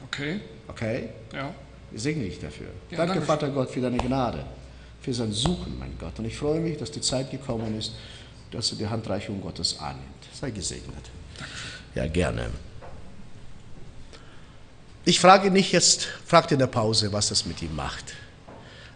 Okay, 0.08 0.42
Okay? 0.68 1.08
ja. 1.34 1.56
Ich 1.94 2.02
segne 2.02 2.26
dich 2.26 2.40
dafür. 2.40 2.68
Ja, 2.92 2.98
danke, 2.98 3.14
danke 3.14 3.26
Vater 3.26 3.50
Gott, 3.50 3.70
für 3.70 3.80
deine 3.80 3.98
Gnade, 3.98 4.44
für 5.04 5.14
sein 5.14 5.34
Suchen, 5.34 5.78
mein 5.78 5.98
Gott. 6.00 6.18
Und 6.18 6.26
ich 6.26 6.38
freue 6.38 6.60
mich, 6.62 6.78
dass 6.78 6.90
die 6.90 7.02
Zeit 7.02 7.30
gekommen 7.30 7.78
ist, 7.78 7.92
dass 8.52 8.70
du 8.70 8.76
die 8.78 8.88
Handreichung 8.88 9.42
Gottes 9.42 9.78
annimmt. 9.80 10.08
Sei 10.34 10.50
gesegnet. 10.50 11.10
Ja, 11.94 12.08
gerne. 12.08 12.50
Ich 15.06 15.20
frage 15.20 15.52
nicht 15.52 15.74
jetzt, 15.74 16.08
fragt 16.26 16.54
in 16.54 16.60
der 16.60 16.68
Pause, 16.68 17.12
was 17.12 17.28
das 17.30 17.46
mit 17.46 17.62
ihm 17.62 17.76
macht. 17.76 18.14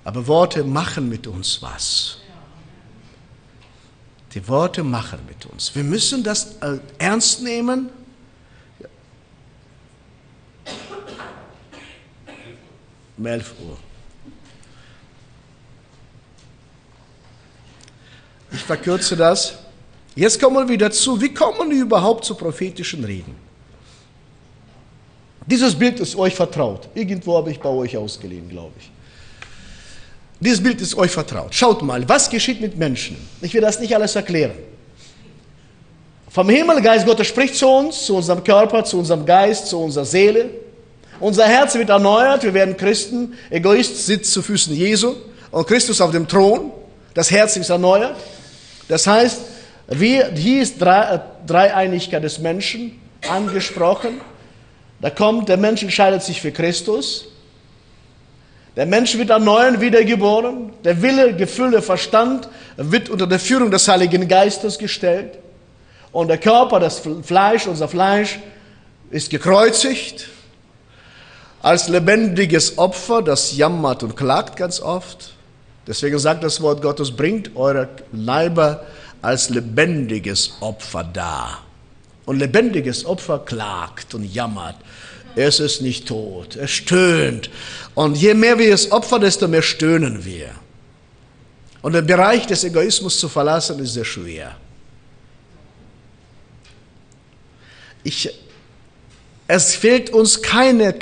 Aber 0.05 0.25
Worte 0.27 0.63
machen 0.63 1.09
mit 1.09 1.27
uns 1.27 1.61
was. 1.61 2.19
Die 4.33 4.47
Worte 4.47 4.83
machen 4.83 5.19
mit 5.27 5.45
uns. 5.45 5.75
Wir 5.75 5.83
müssen 5.83 6.23
das 6.23 6.55
äh, 6.61 6.77
ernst 6.97 7.41
nehmen. 7.41 7.89
Um 13.17 13.25
11 13.25 13.53
Uhr. 13.65 13.77
Ich 18.51 18.63
verkürze 18.63 19.15
das. 19.15 19.55
Jetzt 20.15 20.41
kommen 20.41 20.55
wir 20.55 20.69
wieder 20.69 20.89
zu, 20.91 21.21
wie 21.21 21.33
kommen 21.33 21.69
wir 21.69 21.81
überhaupt 21.81 22.25
zu 22.25 22.35
prophetischen 22.35 23.03
Reden? 23.03 23.35
Dieses 25.45 25.75
Bild 25.75 25.99
ist 25.99 26.15
euch 26.15 26.35
vertraut. 26.35 26.89
Irgendwo 26.93 27.37
habe 27.37 27.51
ich 27.51 27.59
bei 27.59 27.69
euch 27.69 27.95
ausgeliehen, 27.95 28.49
glaube 28.49 28.73
ich. 28.79 28.89
Dieses 30.39 30.61
Bild 30.61 30.81
ist 30.81 30.95
euch 30.95 31.11
vertraut. 31.11 31.53
Schaut 31.55 31.81
mal, 31.81 32.07
was 32.07 32.29
geschieht 32.29 32.61
mit 32.61 32.77
Menschen? 32.77 33.17
Ich 33.41 33.53
will 33.53 33.61
das 33.61 33.79
nicht 33.79 33.95
alles 33.95 34.15
erklären. 34.15 34.51
Vom 36.29 36.49
Himmel, 36.49 36.81
Geist 36.81 37.05
Gottes 37.05 37.27
spricht 37.27 37.55
zu 37.55 37.67
uns, 37.67 38.05
zu 38.05 38.15
unserem 38.17 38.43
Körper, 38.43 38.83
zu 38.83 38.99
unserem 38.99 39.25
Geist, 39.25 39.67
zu 39.67 39.79
unserer 39.79 40.05
Seele. 40.05 40.49
Unser 41.19 41.45
Herz 41.45 41.73
wird 41.75 41.89
erneuert, 41.89 42.43
wir 42.43 42.53
werden 42.53 42.77
Christen. 42.77 43.33
Egoist 43.49 44.05
sitzt 44.05 44.31
zu 44.33 44.41
Füßen 44.41 44.75
Jesu 44.75 45.15
und 45.49 45.65
Christus 45.65 46.01
auf 46.01 46.11
dem 46.11 46.27
Thron. 46.27 46.71
Das 47.13 47.31
Herz 47.31 47.55
ist 47.55 47.69
erneuert. 47.69 48.15
Das 48.87 49.07
heißt, 49.07 49.41
wir, 49.87 50.31
hier 50.33 50.61
ist 50.61 50.81
Drei- 50.81 51.21
Dreieinigkeit 51.45 52.23
des 52.23 52.39
Menschen 52.39 52.99
angesprochen. 53.29 54.21
Da 54.99 55.09
kommt, 55.09 55.49
der 55.49 55.57
Mensch 55.57 55.83
entscheidet 55.83 56.23
sich 56.23 56.41
für 56.41 56.51
Christus. 56.51 57.25
Der 58.75 58.85
Mensch 58.85 59.17
wird 59.17 59.29
erneuern, 59.29 59.81
wiedergeboren. 59.81 60.71
Der 60.83 61.01
Wille, 61.01 61.35
Gefühl, 61.35 61.71
der 61.71 61.81
Verstand 61.81 62.49
wird 62.77 63.09
unter 63.09 63.27
der 63.27 63.39
Führung 63.39 63.71
des 63.71 63.87
Heiligen 63.87 64.27
Geistes 64.27 64.77
gestellt. 64.77 65.37
Und 66.11 66.27
der 66.27 66.37
Körper, 66.37 66.79
das 66.79 67.01
Fleisch, 67.23 67.67
unser 67.67 67.87
Fleisch, 67.87 68.39
ist 69.09 69.29
gekreuzigt 69.29 70.27
als 71.61 71.87
lebendiges 71.87 72.77
Opfer, 72.77 73.21
das 73.21 73.55
jammert 73.57 74.03
und 74.03 74.15
klagt 74.15 74.55
ganz 74.57 74.79
oft. 74.79 75.33
Deswegen 75.87 76.19
sagt 76.19 76.43
das 76.43 76.61
Wort 76.61 76.81
Gottes, 76.81 77.11
bringt 77.11 77.55
eure 77.55 77.87
Leiber 78.11 78.85
als 79.21 79.49
lebendiges 79.49 80.57
Opfer 80.59 81.05
dar. 81.05 81.63
Und 82.25 82.39
lebendiges 82.39 83.05
Opfer 83.05 83.39
klagt 83.39 84.13
und 84.13 84.25
jammert. 84.25 84.75
Es 85.35 85.61
ist 85.61 85.81
nicht 85.81 86.07
tot, 86.07 86.57
es 86.57 86.71
stöhnt. 86.71 87.49
Und 87.95 88.17
je 88.17 88.33
mehr 88.33 88.59
wir 88.59 88.73
es 88.73 88.91
opfern, 88.91 89.21
desto 89.21 89.47
mehr 89.47 89.61
stöhnen 89.61 90.25
wir. 90.25 90.49
Und 91.81 91.93
den 91.93 92.05
Bereich 92.05 92.45
des 92.47 92.63
Egoismus 92.63 93.19
zu 93.19 93.29
verlassen, 93.29 93.79
ist 93.79 93.93
sehr 93.93 94.03
schwer. 94.03 94.57
Ich, 98.03 98.29
es 99.47 99.75
fehlt 99.75 100.09
uns 100.09 100.41
keine 100.41 100.95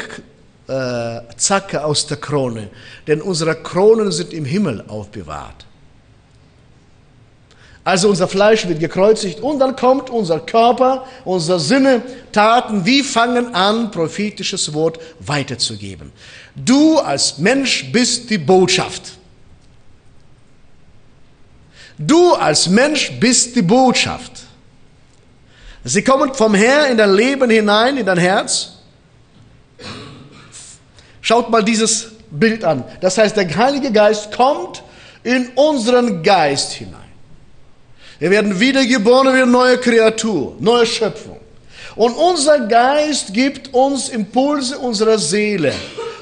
äh, 0.67 1.21
Zacke 1.37 1.83
aus 1.83 2.07
der 2.07 2.17
Krone, 2.17 2.69
denn 3.07 3.21
unsere 3.21 3.55
Kronen 3.55 4.11
sind 4.11 4.33
im 4.33 4.45
Himmel 4.45 4.83
aufbewahrt. 4.87 5.65
Also 7.85 8.09
unser 8.09 8.27
Fleisch 8.27 8.67
wird 8.67 8.79
gekreuzigt 8.79 9.39
und 9.41 9.59
dann 9.59 9.75
kommt 9.75 10.09
unser 10.09 10.39
Körper, 10.39 11.05
unsere 11.23 11.59
Sinne, 11.59 12.01
Taten, 12.31 12.83
wie 12.83 13.03
fangen 13.03 13.53
an, 13.53 13.91
prophetisches 13.91 14.73
Wort 14.73 14.97
weiterzugeben. 15.19 16.11
Du 16.55 16.97
als 16.97 17.37
Mensch 17.37 17.91
bist 17.91 18.31
die 18.31 18.39
Botschaft. 18.39 19.19
Du 21.99 22.33
als 22.33 22.67
Mensch 22.67 23.11
bist 23.19 23.55
die 23.55 23.61
Botschaft. 23.61 24.31
Sie 25.83 26.03
kommen 26.03 26.33
vom 26.33 26.55
Herr 26.55 26.89
in 26.89 26.97
dein 26.97 27.13
Leben 27.13 27.51
hinein, 27.51 27.97
in 27.97 28.05
dein 28.07 28.17
Herz. 28.17 28.74
Schaut 31.25 31.49
mal 31.49 31.63
dieses 31.63 32.11
Bild 32.29 32.63
an. 32.63 32.83
Das 33.01 33.17
heißt, 33.17 33.35
der 33.35 33.57
Heilige 33.57 33.91
Geist 33.91 34.31
kommt 34.31 34.83
in 35.23 35.47
unseren 35.55 36.21
Geist 36.21 36.73
hinein. 36.73 37.01
Wir 38.19 38.29
werden 38.29 38.59
wiedergeboren 38.59 39.33
wie 39.33 39.41
eine 39.41 39.47
neue 39.51 39.79
Kreatur, 39.79 40.55
neue 40.59 40.85
Schöpfung. 40.85 41.39
Und 41.95 42.11
unser 42.11 42.67
Geist 42.67 43.33
gibt 43.33 43.73
uns 43.73 44.09
Impulse 44.09 44.77
unserer 44.77 45.17
Seele. 45.17 45.73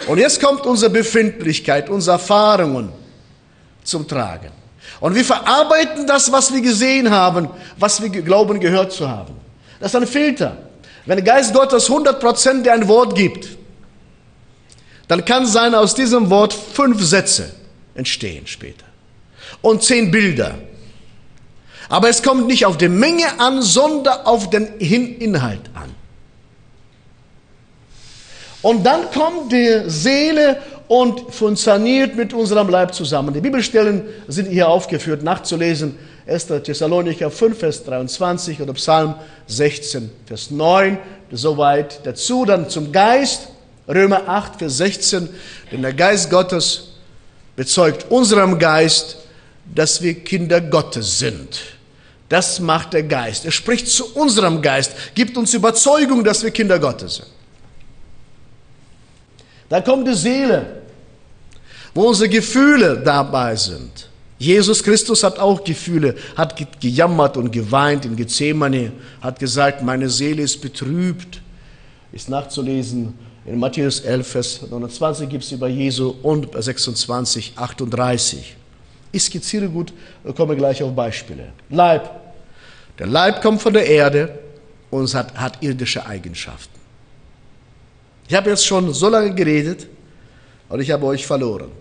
Und 0.08 0.20
jetzt 0.20 0.42
kommt 0.42 0.66
unsere 0.66 0.90
Befindlichkeit, 0.90 1.90
unsere 1.90 2.16
Erfahrungen 2.16 2.88
zum 3.84 4.08
Tragen. 4.08 4.52
Und 5.02 5.16
wir 5.16 5.26
verarbeiten 5.26 6.08
das, 6.08 6.32
was 6.32 6.54
wir 6.54 6.62
gesehen 6.62 7.12
haben, 7.12 7.50
was 7.78 8.02
wir 8.02 8.08
glauben 8.08 8.58
gehört 8.58 8.94
zu 8.94 9.10
haben. 9.10 9.36
Das 9.82 9.94
ist 9.94 10.00
ein 10.00 10.08
Filter. 10.08 10.56
Wenn 11.06 11.18
der 11.18 11.26
Geist 11.26 11.54
Gottes 11.54 11.90
100% 11.90 12.62
dir 12.64 12.72
ein 12.72 12.88
Wort 12.88 13.16
gibt, 13.16 13.58
dann 15.08 15.26
kann 15.26 15.46
sein 15.46 15.76
aus 15.76 15.96
diesem 15.96 16.30
Wort 16.30 16.54
fünf 16.54 17.04
Sätze 17.04 17.52
entstehen 17.96 18.48
später. 18.48 18.86
Und 19.62 19.84
zehn 19.84 20.12
Bilder. 20.12 20.56
Aber 21.90 22.10
es 22.10 22.24
kommt 22.24 22.48
nicht 22.48 22.66
auf 22.66 22.78
die 22.78 22.90
Menge 22.90 23.40
an, 23.40 23.62
sondern 23.62 24.26
auf 24.26 24.50
den 24.50 24.78
Inhalt 24.78 25.70
an. 25.74 25.94
Und 28.62 28.86
dann 28.86 29.12
kommt 29.12 29.52
die 29.52 29.84
Seele 29.88 30.58
und 30.88 31.34
funktioniert 31.34 32.16
mit 32.16 32.34
unserem 32.34 32.70
Leib 32.70 32.94
zusammen. 32.94 33.34
Die 33.34 33.42
Bibelstellen 33.42 34.04
sind 34.28 34.50
hier 34.50 34.70
aufgeführt, 34.70 35.22
nachzulesen. 35.22 35.98
1. 36.26 36.48
Thessalonicher 36.64 37.30
5, 37.30 37.58
Vers 37.58 37.84
23 37.84 38.62
oder 38.62 38.74
Psalm 38.74 39.16
16, 39.48 40.10
Vers 40.26 40.50
9. 40.52 40.98
Soweit 41.32 42.06
dazu. 42.06 42.46
Dann 42.46 42.70
zum 42.70 42.92
Geist. 42.92 43.50
Römer 43.88 44.28
8, 44.28 44.60
Vers 44.60 44.78
16, 44.78 45.30
denn 45.72 45.82
der 45.82 45.94
Geist 45.94 46.30
Gottes 46.30 46.94
bezeugt 47.56 48.10
unserem 48.10 48.58
Geist, 48.58 49.18
dass 49.74 50.02
wir 50.02 50.14
Kinder 50.14 50.62
Gottes 50.62 51.20
sind. 51.20 51.60
Das 52.30 52.60
macht 52.60 52.94
der 52.94 53.04
Geist. 53.04 53.46
Er 53.46 53.52
spricht 53.52 53.88
zu 53.88 54.14
unserem 54.16 54.62
Geist, 54.62 54.94
gibt 55.14 55.38
uns 55.38 55.54
Überzeugung, 55.54 56.24
dass 56.24 56.44
wir 56.44 56.52
Kinder 56.52 56.80
Gottes 56.80 57.16
sind. 57.16 57.28
Da 59.70 59.82
kommt 59.82 60.08
die 60.08 60.14
Seele, 60.14 60.82
wo 61.94 62.08
unsere 62.08 62.30
Gefühle 62.30 63.02
dabei 63.04 63.56
sind. 63.56 64.10
Jesus 64.40 64.84
Christus 64.84 65.24
hat 65.24 65.40
auch 65.40 65.64
Gefühle, 65.64 66.16
hat 66.36 66.56
gejammert 66.80 67.38
und 67.38 67.52
geweint 67.52 68.06
in 68.06 68.16
Gethsemane, 68.16 68.92
hat 69.22 69.40
gesagt, 69.40 69.82
meine 69.84 70.10
Seele 70.10 70.44
ist 70.44 70.62
betrübt. 70.62 71.42
Ist 72.12 72.30
nachzulesen 72.30 73.14
in 73.46 73.60
Matthäus 73.60 74.00
11, 74.00 74.28
Vers 74.28 74.62
29 74.70 75.30
gibt 75.30 75.44
es 75.44 75.52
über 75.52 75.68
Jesu 75.68 76.16
und 76.22 76.48
26, 76.58 77.54
38. 77.56 78.56
Ich 79.12 79.24
skizziere 79.24 79.68
gut 79.68 79.94
komme 80.36 80.56
gleich 80.56 80.82
auf 80.82 80.96
Beispiele. 80.96 81.52
Leib. 81.70 82.10
Der 82.98 83.08
Leib 83.08 83.42
kommt 83.42 83.62
von 83.62 83.74
der 83.74 83.86
Erde 83.86 84.40
und 84.90 85.14
hat, 85.14 85.36
hat 85.36 85.62
irdische 85.62 86.06
Eigenschaften. 86.06 86.80
Ich 88.28 88.36
habe 88.36 88.50
jetzt 88.50 88.66
schon 88.66 88.94
so 88.94 89.10
lange 89.10 89.34
geredet 89.34 89.88
und 90.70 90.80
ich 90.80 90.90
habe 90.92 91.06
euch 91.06 91.26
verloren. 91.26 91.72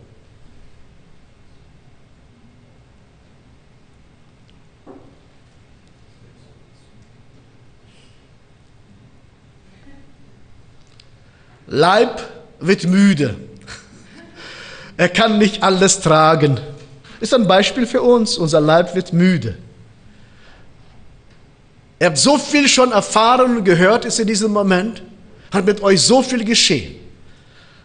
Leib 11.73 12.23
wird 12.61 12.85
müde. 12.85 13.35
Er 14.99 15.09
kann 15.09 15.39
nicht 15.39 15.63
alles 15.63 16.01
tragen. 16.01 16.61
Ist 17.19 17.33
ein 17.33 17.49
Beispiel 17.49 17.87
für 17.87 18.03
uns. 18.03 18.37
Unser 18.37 18.61
Leib 18.61 18.95
wird 18.95 19.15
müde. 19.15 19.57
Er 21.99 22.11
hat 22.11 22.19
so 22.19 22.37
viel 22.37 22.69
schon 22.69 22.93
erfahren 22.93 23.57
und 23.57 23.65
gehört 23.65 24.05
ist 24.05 24.21
in 24.21 24.27
diesem 24.27 24.53
Moment, 24.53 25.03
hat 25.51 25.65
mit 25.65 25.83
euch 25.83 26.03
so 26.03 26.23
viel 26.23 26.45
geschehen. 26.45 26.97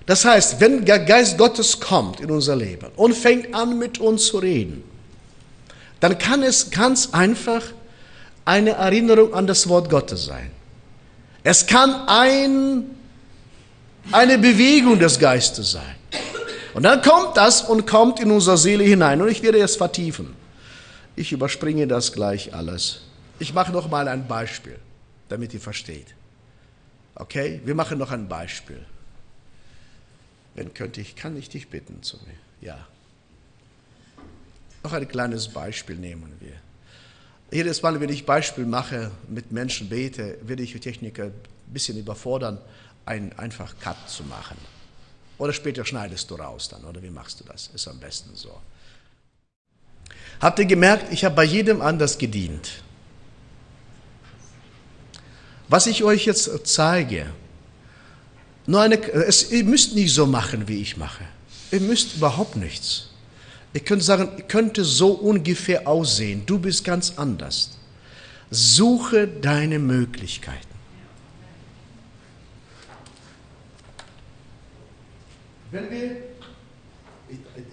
Das 0.05 0.25
heißt, 0.25 0.59
wenn 0.59 0.83
der 0.83 0.99
Geist 0.99 1.38
Gottes 1.38 1.79
kommt 1.79 2.19
in 2.19 2.29
unser 2.29 2.57
Leben 2.57 2.88
und 2.97 3.13
fängt 3.13 3.55
an 3.55 3.79
mit 3.79 3.99
uns 3.99 4.25
zu 4.25 4.39
reden, 4.39 4.83
dann 6.01 6.17
kann 6.17 6.43
es 6.43 6.71
ganz 6.71 7.09
einfach 7.13 7.61
eine 8.43 8.71
Erinnerung 8.71 9.33
an 9.33 9.47
das 9.47 9.69
Wort 9.69 9.89
Gottes 9.89 10.25
sein. 10.25 10.51
Es 11.43 11.65
kann 11.65 12.07
ein 12.07 12.96
eine 14.12 14.38
Bewegung 14.38 14.99
des 14.99 15.20
Geistes 15.20 15.72
sein. 15.72 15.95
Und 16.74 16.84
dann 16.84 17.01
kommt 17.01 17.38
das 17.38 17.62
und 17.62 17.88
kommt 17.88 18.20
in 18.20 18.32
unsere 18.32 18.58
Seele 18.58 18.84
hinein. 18.84 19.22
Und 19.22 19.30
ich 19.30 19.41
werde 19.41 19.60
es 19.60 19.76
vertiefen. 19.76 20.36
Ich 21.16 21.32
überspringe 21.32 21.88
das 21.88 22.14
gleich 22.14 22.53
alles. 22.53 23.01
Ich 23.39 23.53
mache 23.53 23.72
noch 23.72 23.89
mal 23.89 24.08
ein 24.08 24.28
Beispiel, 24.28 24.78
damit 25.30 25.53
ihr 25.53 25.60
versteht. 25.60 26.14
Okay? 27.16 27.62
Wir 27.66 27.76
machen 27.76 27.97
noch 27.97 28.12
ein 28.12 28.28
Beispiel. 28.28 28.86
Wenn 30.53 30.74
könnte 30.74 31.01
ich, 31.01 31.16
kann 31.16 31.38
ich 31.38 31.49
dich 31.49 31.68
bitten 31.70 32.01
zu 32.03 32.18
mir? 32.18 32.68
Ja. 32.68 32.88
Noch 34.84 34.93
ein 34.93 35.08
kleines 35.08 35.47
Beispiel 35.47 35.95
nehmen 35.95 36.32
wir. 36.39 36.53
Jedes 37.51 37.82
Mal, 37.82 37.99
wenn 37.99 38.10
ich 38.10 38.26
Beispiel 38.26 38.66
mache, 38.66 39.12
mit 39.30 39.51
Menschen 39.51 39.89
bete, 39.89 40.38
werde 40.41 40.64
ich 40.64 40.74
die 40.74 40.80
Techniker 40.80 41.26
ein 41.26 41.34
bisschen 41.68 41.97
überfordern 41.97 42.60
ein, 43.08 43.38
einfach 43.38 43.74
Cut 43.80 43.97
zu 44.10 44.24
machen. 44.24 44.58
Oder 45.38 45.53
später 45.53 45.86
schneidest 45.86 46.30
du 46.30 46.36
raus 46.36 46.70
dann, 46.70 46.84
oder 46.84 47.01
wie 47.01 47.10
machst 47.10 47.39
du 47.39 47.43
das? 47.43 47.70
Ist 47.74 47.88
am 47.88 47.99
besten 47.99 48.36
so. 48.36 48.60
Habt 50.39 50.60
ihr 50.60 50.66
gemerkt, 50.66 51.12
ich 51.12 51.26
habe 51.26 51.36
bei 51.36 51.43
jedem 51.43 51.82
anders 51.82 52.18
gedient. 52.18 52.84
Was 55.68 55.88
ich 55.88 56.03
euch 56.03 56.26
jetzt 56.26 56.49
zeige, 56.68 57.28
nur 58.66 58.82
eine, 58.82 59.01
es, 59.01 59.51
ihr 59.51 59.64
müsst 59.64 59.95
nicht 59.95 60.14
so 60.14 60.26
machen, 60.26 60.68
wie 60.68 60.82
ich 60.82 60.97
mache. 60.97 61.24
Ihr 61.72 61.82
müsst 61.82 62.16
überhaupt 62.18 62.55
nichts. 62.55 63.10
Ihr 63.74 63.82
könnt 63.82 64.03
sagen, 64.03 64.43
könnte 64.47 64.84
so 64.84 65.12
ungefähr 65.12 65.88
aussehen. 65.88 66.43
Du 66.45 66.60
bist 66.60 66.84
ganz 66.84 67.14
anders. 67.18 67.72
Suche 68.49 69.28
deine 69.28 69.80
Möglichkeiten. 69.80 70.76
Wenn 75.70 75.91
wir, 75.91 76.18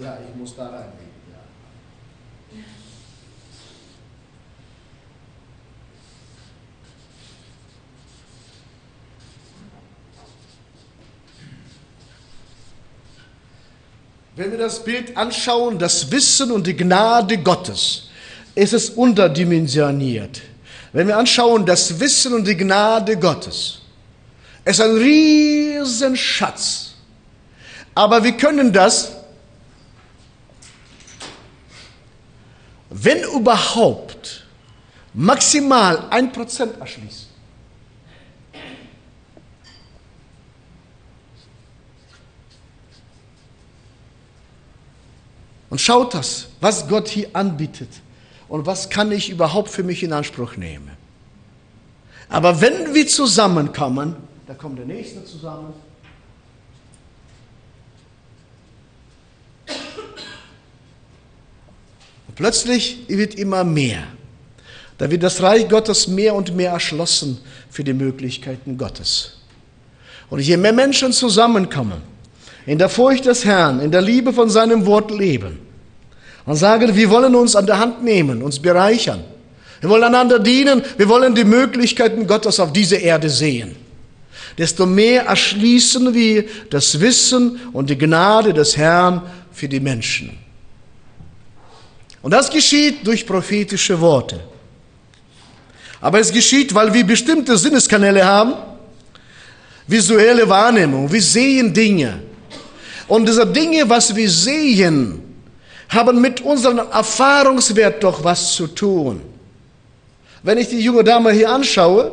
ja, 0.01 0.19
ich 0.29 0.35
muss 0.37 0.57
da 0.57 0.65
reingehen. 0.65 1.11
Ja. 1.31 2.59
Wenn 14.35 14.51
wir 14.51 14.59
das 14.59 14.83
Bild 14.83 15.17
anschauen, 15.17 15.79
das 15.79 16.11
Wissen 16.11 16.51
und 16.51 16.67
die 16.67 16.77
Gnade 16.77 17.39
Gottes, 17.39 18.09
ist 18.57 18.73
es 18.73 18.91
unterdimensioniert. 18.91 20.43
Wenn 20.93 21.07
wir 21.07 21.17
anschauen, 21.17 21.65
das 21.65 22.01
Wissen 22.01 22.35
und 22.35 22.45
die 22.45 22.57
Gnade 22.57 23.17
Gottes, 23.17 23.79
ist 24.65 24.81
ein 24.81 24.97
Riesenschatz 24.97 26.94
aber 27.95 28.25
wir 28.25 28.37
können 28.37 28.73
das, 28.73 29.13
wenn 32.91 33.23
überhaupt, 33.23 34.47
maximal 35.13 36.07
ein 36.11 36.33
Prozent 36.33 36.79
erschließen. 36.81 37.29
Und 45.71 45.81
schaut 45.81 46.15
das, 46.15 46.47
was 46.61 46.87
Gott 46.87 47.09
hier 47.09 47.31
anbietet 47.33 47.89
und 48.49 48.65
was 48.65 48.91
kann 48.91 49.11
ich 49.11 49.31
überhaupt 49.31 49.69
für 49.71 49.83
mich 49.83 50.05
in 50.05 50.13
Anspruch 50.13 50.57
nehmen. 50.57 50.91
Aber 52.29 52.61
wenn 52.61 52.95
wir 52.95 53.07
zusammenkommen, 53.09 54.15
da 54.47 54.55
kommt 54.55 54.79
der 54.79 54.87
Nächste 54.87 55.25
zusammen, 55.25 55.73
Plötzlich 62.37 63.05
wird 63.09 63.35
immer 63.37 63.65
mehr. 63.65 64.03
Da 64.99 65.11
wird 65.11 65.23
das 65.23 65.43
Reich 65.43 65.69
Gottes 65.69 66.07
mehr 66.09 66.35
und 66.35 66.55
mehr 66.55 66.71
erschlossen 66.71 67.39
für 67.71 67.85
die 67.85 67.93
Möglichkeiten 67.93 68.79
Gottes. 68.79 69.39
Und 70.31 70.41
je 70.41 70.57
mehr 70.57 70.73
Menschen 70.73 71.13
zusammenkommen, 71.13 72.03
in 72.67 72.79
der 72.79 72.89
Furcht 72.89 73.27
des 73.27 73.45
Herrn, 73.45 73.81
in 73.81 73.91
der 73.91 74.01
Liebe 74.01 74.33
von 74.33 74.49
seinem 74.49 74.87
Wort 74.87 75.11
leben 75.11 75.59
und 76.47 76.57
sagen, 76.57 76.95
wir 76.95 77.11
wollen 77.11 77.35
uns 77.35 77.57
an 77.57 77.67
der 77.67 77.79
Hand 77.79 78.03
nehmen, 78.03 78.43
uns 78.43 78.59
bereichern, 78.59 79.23
wir 79.81 79.91
wollen 79.91 80.05
einander 80.05 80.39
dienen, 80.39 80.83
wir 80.97 81.09
wollen 81.09 81.35
die 81.35 81.45
Möglichkeiten 81.45 82.27
Gottes 82.27 82.59
auf 82.59 82.73
dieser 82.73 83.01
Erde 83.01 83.29
sehen, 83.29 83.77
desto 84.57 84.87
mehr 84.87 85.27
erschließen 85.27 86.15
wir 86.15 86.45
das 86.71 87.01
Wissen 87.01 87.61
und 87.73 87.91
die 87.91 87.99
Gnade 87.99 88.55
des 88.55 88.77
Herrn 88.77 89.23
für 89.53 89.69
die 89.69 89.81
Menschen. 89.81 90.44
Und 92.25 92.31
das 92.31 92.49
geschieht 92.49 93.07
durch 93.07 93.27
prophetische 93.27 94.01
Worte. 94.01 94.41
Aber 96.01 96.21
es 96.21 96.33
geschieht, 96.33 96.75
weil 96.75 96.93
wir 96.95 97.05
bestimmte 97.05 97.59
Sinneskanäle 97.59 98.25
haben, 98.25 98.55
visuelle 99.87 100.49
Wahrnehmung, 100.49 101.13
wir 101.13 101.21
sehen 101.21 101.75
Dinge. 101.75 102.23
Und 103.09 103.29
diese 103.29 103.47
Dinge, 103.47 103.87
was 103.91 104.17
wir 104.17 104.31
sehen, 104.31 105.21
haben 105.91 106.19
mit 106.19 106.41
unserem 106.41 106.79
Erfahrungswert 106.79 108.03
doch 108.03 108.25
was 108.25 108.55
zu 108.55 108.69
tun. 108.69 109.21
Wenn 110.43 110.57
ich 110.57 110.71
die 110.71 110.81
junge 110.81 111.05
Dame 111.05 111.31
hier 111.31 111.51
anschaue, 111.51 112.11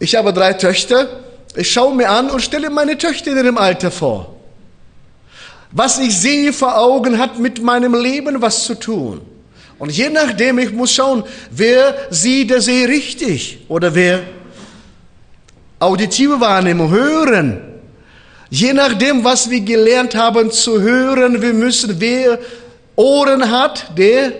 ich 0.00 0.16
habe 0.16 0.32
drei 0.32 0.54
Töchter, 0.54 1.20
ich 1.54 1.70
schaue 1.70 1.94
mir 1.94 2.10
an 2.10 2.28
und 2.28 2.42
stelle 2.42 2.70
meine 2.70 2.98
Töchter 2.98 3.30
in 3.30 3.36
ihrem 3.36 3.58
Alter 3.58 3.92
vor. 3.92 4.31
Was 5.72 5.98
ich 5.98 6.16
sehe 6.16 6.52
vor 6.52 6.76
Augen 6.76 7.18
hat 7.18 7.38
mit 7.38 7.62
meinem 7.62 7.94
Leben 7.94 8.40
was 8.42 8.64
zu 8.64 8.74
tun. 8.78 9.22
Und 9.78 9.90
je 9.90 10.10
nachdem, 10.10 10.58
ich 10.58 10.70
muss 10.70 10.92
schauen, 10.92 11.24
wer 11.50 11.94
sieht 12.10 12.50
der 12.50 12.60
See 12.60 12.84
richtig 12.84 13.64
oder 13.68 13.94
wer 13.94 14.22
auditive 15.80 16.40
Wahrnehmung, 16.40 16.90
hören. 16.90 17.60
Je 18.50 18.72
nachdem, 18.72 19.24
was 19.24 19.50
wir 19.50 19.60
gelernt 19.60 20.14
haben 20.14 20.52
zu 20.52 20.80
hören, 20.80 21.42
wir 21.42 21.54
müssen, 21.54 21.96
wer 21.98 22.38
Ohren 22.94 23.50
hat, 23.50 23.98
der, 23.98 24.32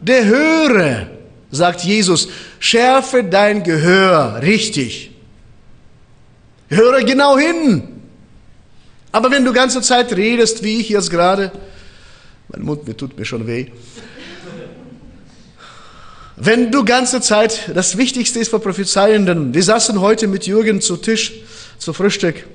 der 0.00 0.24
höre, 0.26 1.06
sagt 1.50 1.80
Jesus. 1.80 2.28
Schärfe 2.60 3.24
dein 3.24 3.62
Gehör 3.62 4.40
richtig. 4.42 5.10
Höre 6.68 7.02
genau 7.04 7.38
hin. 7.38 7.95
Aber 9.16 9.30
wenn 9.30 9.46
du 9.46 9.54
ganze 9.54 9.80
Zeit 9.80 10.14
redest, 10.14 10.62
wie 10.62 10.78
ich 10.78 10.90
jetzt 10.90 11.10
gerade, 11.10 11.50
mein 12.48 12.60
Mund 12.60 12.86
mir 12.86 12.94
tut 12.94 13.16
mir 13.16 13.24
schon 13.24 13.46
weh. 13.46 13.68
Wenn 16.36 16.70
du 16.70 16.84
ganze 16.84 17.22
Zeit, 17.22 17.70
das 17.74 17.96
Wichtigste 17.96 18.40
ist 18.40 18.50
für 18.50 18.58
Prophezeienden, 18.58 19.54
wir 19.54 19.62
saßen 19.62 20.02
heute 20.02 20.26
mit 20.26 20.46
Jürgen 20.46 20.82
zu 20.82 20.98
Tisch, 20.98 21.32
zu 21.78 21.94
Frühstück. 21.94 22.46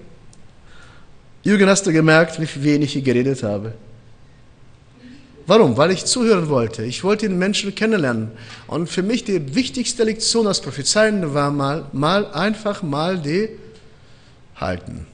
Jürgen, 1.41 1.68
hast 1.68 1.88
du 1.88 1.91
gemerkt, 1.91 2.39
wie 2.39 2.64
wenig 2.64 2.95
ich 2.95 3.03
geredet 3.03 3.41
habe? 3.41 3.74
Warum? 5.47 5.78
Weil 5.78 5.89
ich 5.89 6.05
zuhören 6.05 6.47
wollte. 6.47 6.84
Ich 6.84 7.03
wollte 7.03 7.28
den 7.28 7.39
Menschen 7.39 7.74
kennenlernen. 7.74 8.30
Und 8.68 8.88
für 8.88 9.01
mich 9.01 9.24
die 9.24 9.55
wichtigste 9.55 10.03
Lektion 10.03 10.45
als 10.45 10.62
Prophezeiende 10.62 11.34
war 11.34 11.49
mal, 11.49 11.86
mal 11.91 12.32
einfach 12.32 12.84
mal 12.84 13.18
die 13.18 13.49
halten. 14.57 15.07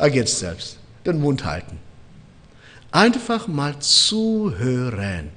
Ergänzt 0.00 0.38
selbst. 0.38 0.78
Den 1.04 1.20
Mund 1.20 1.44
halten. 1.44 1.78
Einfach 2.90 3.46
mal 3.46 3.78
zuhören. 3.78 5.30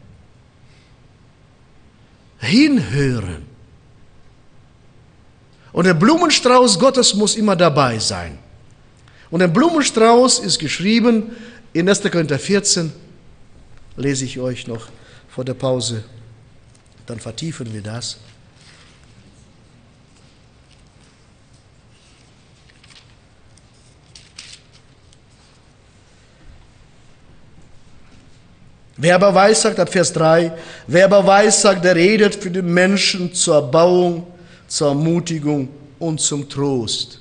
Hinhören. 2.40 3.46
Und 5.72 5.86
der 5.86 5.94
Blumenstrauß 5.94 6.80
Gottes 6.80 7.14
muss 7.14 7.36
immer 7.36 7.56
dabei 7.56 8.00
sein. 8.00 8.38
Und 9.30 9.40
der 9.40 9.48
Blumenstrauß 9.48 10.40
ist 10.40 10.60
geschrieben 10.60 11.36
in 11.74 11.90
1. 11.90 12.02
Korinther 12.04 12.40
14, 12.40 12.92
lese 13.98 14.26
ich 14.26 14.40
euch 14.40 14.68
noch 14.68 14.88
vor 15.28 15.44
der 15.44 15.56
Pause. 15.56 16.04
Dann 17.06 17.20
vertiefen 17.20 17.74
wir 17.74 17.82
das. 17.82 18.18
Wer 28.96 29.16
aber 29.16 29.34
weissagt, 29.34 29.80
ab 29.80 29.90
Vers 29.92 30.14
3, 30.14 30.52
wer 30.88 31.06
aber 31.06 31.26
weissagt, 31.26 31.84
der 31.84 31.96
redet 31.96 32.36
für 32.36 32.52
den 32.52 32.72
Menschen 32.72 33.34
zur 33.34 33.56
Erbauung, 33.56 34.28
zur 34.68 34.90
Ermutigung 34.90 35.70
und 35.98 36.22
zum 36.22 36.48
Trost. 36.48 37.20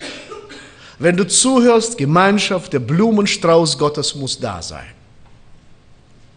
Wenn 0.98 1.16
du 1.16 1.26
zuhörst, 1.26 1.96
Gemeinschaft, 1.96 2.72
der 2.74 2.78
Blumenstrauß 2.78 3.78
Gottes 3.78 4.14
muss 4.14 4.38
da 4.38 4.60
sein. 4.60 4.86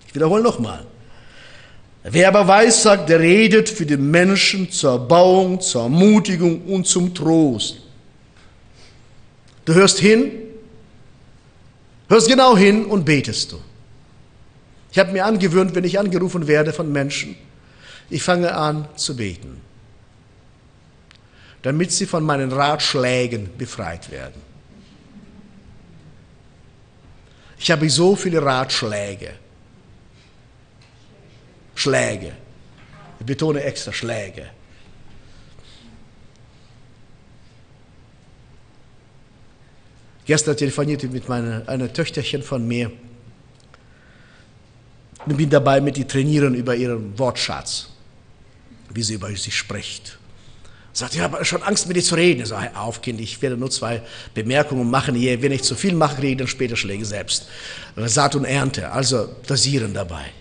Ich 0.08 0.16
wiederhole 0.16 0.42
nochmal. 0.42 0.86
Wer 2.04 2.30
aber 2.30 2.48
weissagt, 2.48 3.10
der 3.10 3.20
redet 3.20 3.68
für 3.68 3.86
den 3.86 4.10
Menschen 4.10 4.72
zur 4.72 4.92
Erbauung, 4.92 5.60
zur 5.60 5.84
Ermutigung 5.84 6.62
und 6.66 6.88
zum 6.88 7.14
Trost. 7.14 7.82
Du 9.66 9.74
hörst 9.74 10.00
hin, 10.00 10.32
hörst 12.08 12.30
genau 12.30 12.56
hin 12.56 12.86
und 12.86 13.04
betest 13.04 13.52
du. 13.52 13.58
Ich 14.96 15.00
habe 15.00 15.12
mir 15.12 15.26
angewöhnt, 15.26 15.76
wenn 15.76 15.84
ich 15.84 16.00
angerufen 16.00 16.48
werde 16.48 16.72
von 16.72 16.90
Menschen, 16.90 17.36
ich 18.10 18.24
fange 18.24 18.56
an 18.56 18.88
zu 18.96 19.18
beten, 19.18 19.60
damit 21.64 21.92
sie 21.92 22.06
von 22.06 22.24
meinen 22.24 22.50
Ratschlägen 22.50 23.50
befreit 23.58 24.10
werden. 24.10 24.42
Ich 27.60 27.70
habe 27.72 27.90
so 27.90 28.16
viele 28.16 28.42
Ratschläge, 28.42 29.34
Schläge, 31.76 32.32
ich 33.20 33.26
betone 33.26 33.64
extra 33.64 33.92
Schläge. 33.92 34.46
Gestern 40.24 40.56
telefonierte 40.56 41.08
ich 41.08 41.12
mit 41.12 41.28
meiner, 41.28 41.68
einer 41.68 41.92
Töchterchen 41.92 42.44
von 42.44 42.66
mir 42.66 42.94
bin 45.26 45.50
dabei, 45.50 45.82
mit 45.82 45.98
ihr 45.98 46.08
trainieren 46.08 46.54
über 46.56 46.76
ihren 46.76 47.18
Wortschatz, 47.18 47.90
wie 48.94 49.04
sie 49.04 49.16
über 49.16 49.30
sich 49.36 49.56
spricht. 49.56 50.18
Sagt, 50.94 51.16
ich 51.16 51.20
habe 51.20 51.44
schon 51.44 51.62
Angst, 51.64 51.88
mit 51.88 51.98
dir 51.98 52.04
zu 52.04 52.16
reden. 52.16 52.42
Ich 52.42 52.48
sage, 52.48 52.74
auf, 52.78 53.02
Kind, 53.02 53.20
ich 53.20 53.42
werde 53.42 53.58
nur 53.58 53.70
zwei 53.70 54.02
Bemerkungen 54.34 54.90
machen 54.90 55.14
hier. 55.14 55.42
Wenn 55.42 55.52
ich 55.52 55.64
zu 55.64 55.76
viel 55.76 55.94
mache, 55.94 56.22
rede, 56.22 56.38
dann 56.38 56.48
später 56.48 56.78
Schläge 56.78 57.04
selbst. 57.04 57.48
Saat 57.98 58.36
und 58.36 58.46
Ernte, 58.46 58.92
also 58.92 59.28
dosieren 59.46 59.94
dabei. 59.94 60.32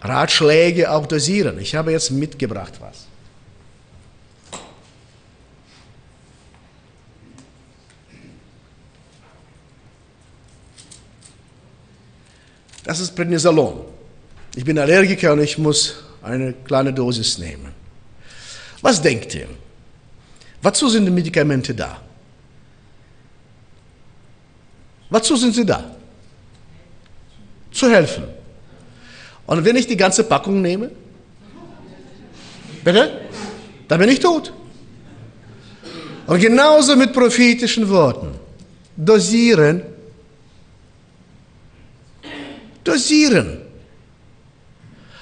Ratschläge 0.00 0.90
auch 0.90 1.06
dosieren. 1.06 1.60
Ich 1.60 1.76
habe 1.76 1.92
jetzt 1.92 2.10
mitgebracht 2.10 2.74
was. 2.80 3.06
Das 12.84 13.00
ist 13.00 13.14
Prednisolon. 13.14 13.84
Ich 14.54 14.64
bin 14.64 14.78
Allergiker 14.78 15.32
und 15.32 15.40
ich 15.40 15.56
muss 15.58 15.94
eine 16.22 16.52
kleine 16.52 16.92
Dosis 16.92 17.38
nehmen. 17.38 17.72
Was 18.80 19.00
denkt 19.00 19.34
ihr? 19.34 19.46
Wozu 20.62 20.88
sind 20.88 21.06
die 21.06 21.10
Medikamente 21.10 21.74
da? 21.74 22.00
Wozu 25.10 25.36
sind 25.36 25.54
sie 25.54 25.64
da? 25.64 25.84
Zu 27.70 27.90
helfen. 27.90 28.24
Und 29.46 29.64
wenn 29.64 29.76
ich 29.76 29.86
die 29.86 29.96
ganze 29.96 30.24
Packung 30.24 30.62
nehme, 30.62 30.90
bitte, 32.84 33.20
dann 33.88 33.98
bin 34.00 34.08
ich 34.08 34.20
tot. 34.20 34.52
Und 36.26 36.40
genauso 36.40 36.96
mit 36.96 37.12
prophetischen 37.12 37.88
Worten. 37.88 38.28
Dosieren 38.96 39.82
dosieren. 42.84 43.60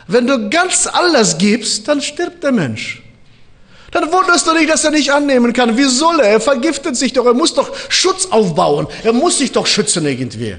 Wenn 0.07 0.27
du 0.27 0.51
ganz 0.51 0.87
alles 0.87 1.39
gibst, 1.39 1.87
dann 1.87 2.01
stirbt 2.01 2.43
der 2.43 2.53
Mensch. 2.53 3.03
Dann 3.93 4.13
wunderst 4.13 4.47
du 4.47 4.53
nicht, 4.53 4.69
dass 4.69 4.85
er 4.85 4.93
nicht 4.93 5.13
annehmen 5.13 5.53
kann. 5.53 5.77
Wie 5.77 5.85
soll 5.85 6.21
er? 6.21 6.31
Er 6.31 6.41
vergiftet 6.41 6.97
sich 6.97 7.13
doch. 7.13 7.27
Er 7.27 7.35
muss 7.35 7.55
doch 7.55 7.75
Schutz 7.89 8.27
aufbauen. 8.27 8.87
Er 9.03 9.13
muss 9.13 9.39
sich 9.39 9.53
doch 9.53 9.67
schützen 9.67 10.07
irgendwie. 10.07 10.57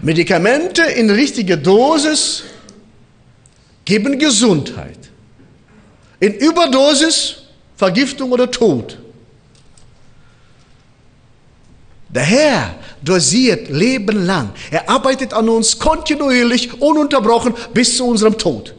Medikamente 0.00 0.82
in 0.82 1.10
richtiger 1.10 1.56
Dosis 1.56 2.44
geben 3.84 4.18
Gesundheit. 4.18 4.98
In 6.20 6.34
Überdosis 6.34 7.42
Vergiftung 7.76 8.30
oder 8.30 8.50
Tod. 8.50 8.98
Der 12.12 12.22
Herr 12.22 12.74
dosiert 13.02 13.68
Leben 13.70 14.26
lang. 14.26 14.50
Er 14.70 14.88
arbeitet 14.88 15.32
an 15.32 15.48
uns 15.48 15.78
kontinuierlich, 15.78 16.80
ununterbrochen 16.80 17.54
bis 17.72 17.96
zu 17.96 18.06
unserem 18.06 18.36
Tod. 18.36 18.74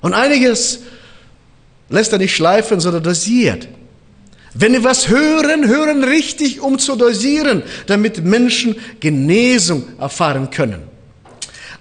Und 0.00 0.14
einiges 0.14 0.80
lässt 1.88 2.12
er 2.12 2.18
nicht 2.18 2.34
schleifen, 2.34 2.78
sondern 2.78 3.02
dosiert. 3.02 3.68
Wenn 4.54 4.72
wir 4.72 4.84
was 4.84 5.08
hören, 5.08 5.66
hören 5.66 6.04
richtig, 6.04 6.60
um 6.60 6.78
zu 6.78 6.96
dosieren, 6.96 7.62
damit 7.86 8.24
Menschen 8.24 8.76
Genesung 9.00 9.84
erfahren 9.98 10.50
können. 10.50 10.82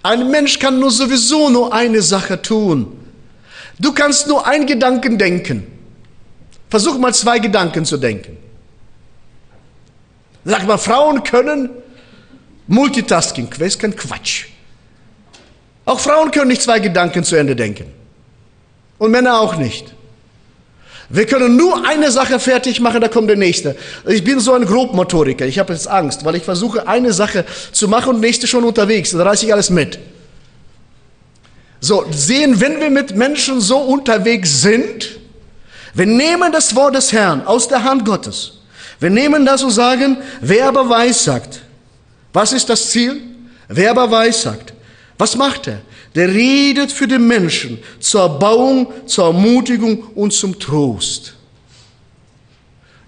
Ein 0.03 0.29
Mensch 0.29 0.59
kann 0.59 0.79
nur 0.79 0.91
sowieso 0.91 1.49
nur 1.49 1.73
eine 1.73 2.01
Sache 2.01 2.41
tun. 2.41 2.97
Du 3.79 3.93
kannst 3.93 4.27
nur 4.27 4.45
einen 4.45 4.65
Gedanken 4.65 5.17
denken. 5.17 5.74
Versuch 6.69 6.97
mal 6.97 7.13
zwei 7.13 7.39
Gedanken 7.39 7.85
zu 7.85 7.97
denken. 7.97 8.37
Sag 10.43 10.67
mal, 10.67 10.77
Frauen 10.77 11.23
können 11.23 11.69
Multitasking, 12.67 13.49
das 13.49 13.67
ist 13.69 13.79
kein 13.79 13.95
Quatsch. 13.95 14.45
Auch 15.85 15.99
Frauen 15.99 16.31
können 16.31 16.47
nicht 16.47 16.61
zwei 16.61 16.79
Gedanken 16.79 17.23
zu 17.23 17.35
Ende 17.35 17.55
denken. 17.55 17.85
Und 18.97 19.11
Männer 19.11 19.39
auch 19.39 19.55
nicht. 19.55 19.93
Wir 21.09 21.27
können 21.27 21.55
nur 21.55 21.87
eine 21.87 22.11
Sache 22.11 22.39
fertig 22.39 22.79
machen, 22.79 22.99
da 22.99 23.07
kommt 23.07 23.29
der 23.29 23.37
nächste. 23.37 23.75
Ich 24.07 24.23
bin 24.23 24.39
so 24.39 24.53
ein 24.53 24.65
Grobmotoriker, 24.65 25.45
ich 25.45 25.59
habe 25.59 25.73
jetzt 25.73 25.87
Angst, 25.87 26.25
weil 26.25 26.35
ich 26.35 26.43
versuche 26.43 26.87
eine 26.87 27.13
Sache 27.13 27.45
zu 27.71 27.87
machen 27.87 28.15
und 28.15 28.19
nächste 28.21 28.47
schon 28.47 28.63
unterwegs, 28.63 29.11
dann 29.11 29.21
reiße 29.21 29.45
ich 29.45 29.53
alles 29.53 29.69
mit. 29.69 29.99
So, 31.79 32.05
sehen, 32.09 32.59
wenn 32.59 32.79
wir 32.79 32.89
mit 32.89 33.15
Menschen 33.15 33.61
so 33.61 33.77
unterwegs 33.77 34.61
sind, 34.61 35.19
wir 35.95 36.05
nehmen 36.05 36.51
das 36.51 36.75
Wort 36.75 36.93
des 36.93 37.11
Herrn 37.13 37.41
aus 37.47 37.69
der 37.69 37.83
Hand 37.83 38.03
Gottes. 38.03 38.51
Wir 38.99 39.09
nehmen 39.09 39.45
das 39.45 39.63
und 39.63 39.71
sagen, 39.71 40.17
wer 40.41 40.67
aber 40.67 40.89
weissagt. 40.89 41.61
Was 42.33 42.51
ist 42.51 42.69
das 42.69 42.91
Ziel? 42.91 43.21
Wer 43.69 43.91
aber 43.91 44.11
weissagt. 44.11 44.73
Was 45.17 45.37
macht 45.37 45.67
er? 45.67 45.81
Der 46.13 46.27
redet 46.27 46.91
für 46.91 47.07
den 47.07 47.25
Menschen 47.25 47.79
zur 47.99 48.21
Erbauung, 48.21 48.87
zur 49.05 49.27
Ermutigung 49.27 50.03
und 50.15 50.33
zum 50.33 50.59
Trost. 50.59 51.33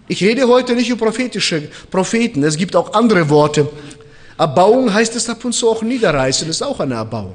Ich 0.08 0.24
rede 0.24 0.48
heute 0.48 0.74
nicht 0.74 0.90
über 0.90 1.06
prophetische 1.08 1.70
Propheten. 1.92 2.42
Es 2.44 2.56
gibt 2.56 2.74
auch 2.76 2.94
andere 2.94 3.30
Worte. 3.30 3.70
Erbauung 4.38 4.94
heißt 4.94 5.14
es 5.18 5.30
ab 5.30 5.44
und 5.44 5.52
zu 5.52 5.70
auch 5.70 5.82
niederreißen, 5.82 6.50
ist 6.50 6.62
auch 6.62 6.80
eine 6.80 6.96
Erbauung. 6.96 7.34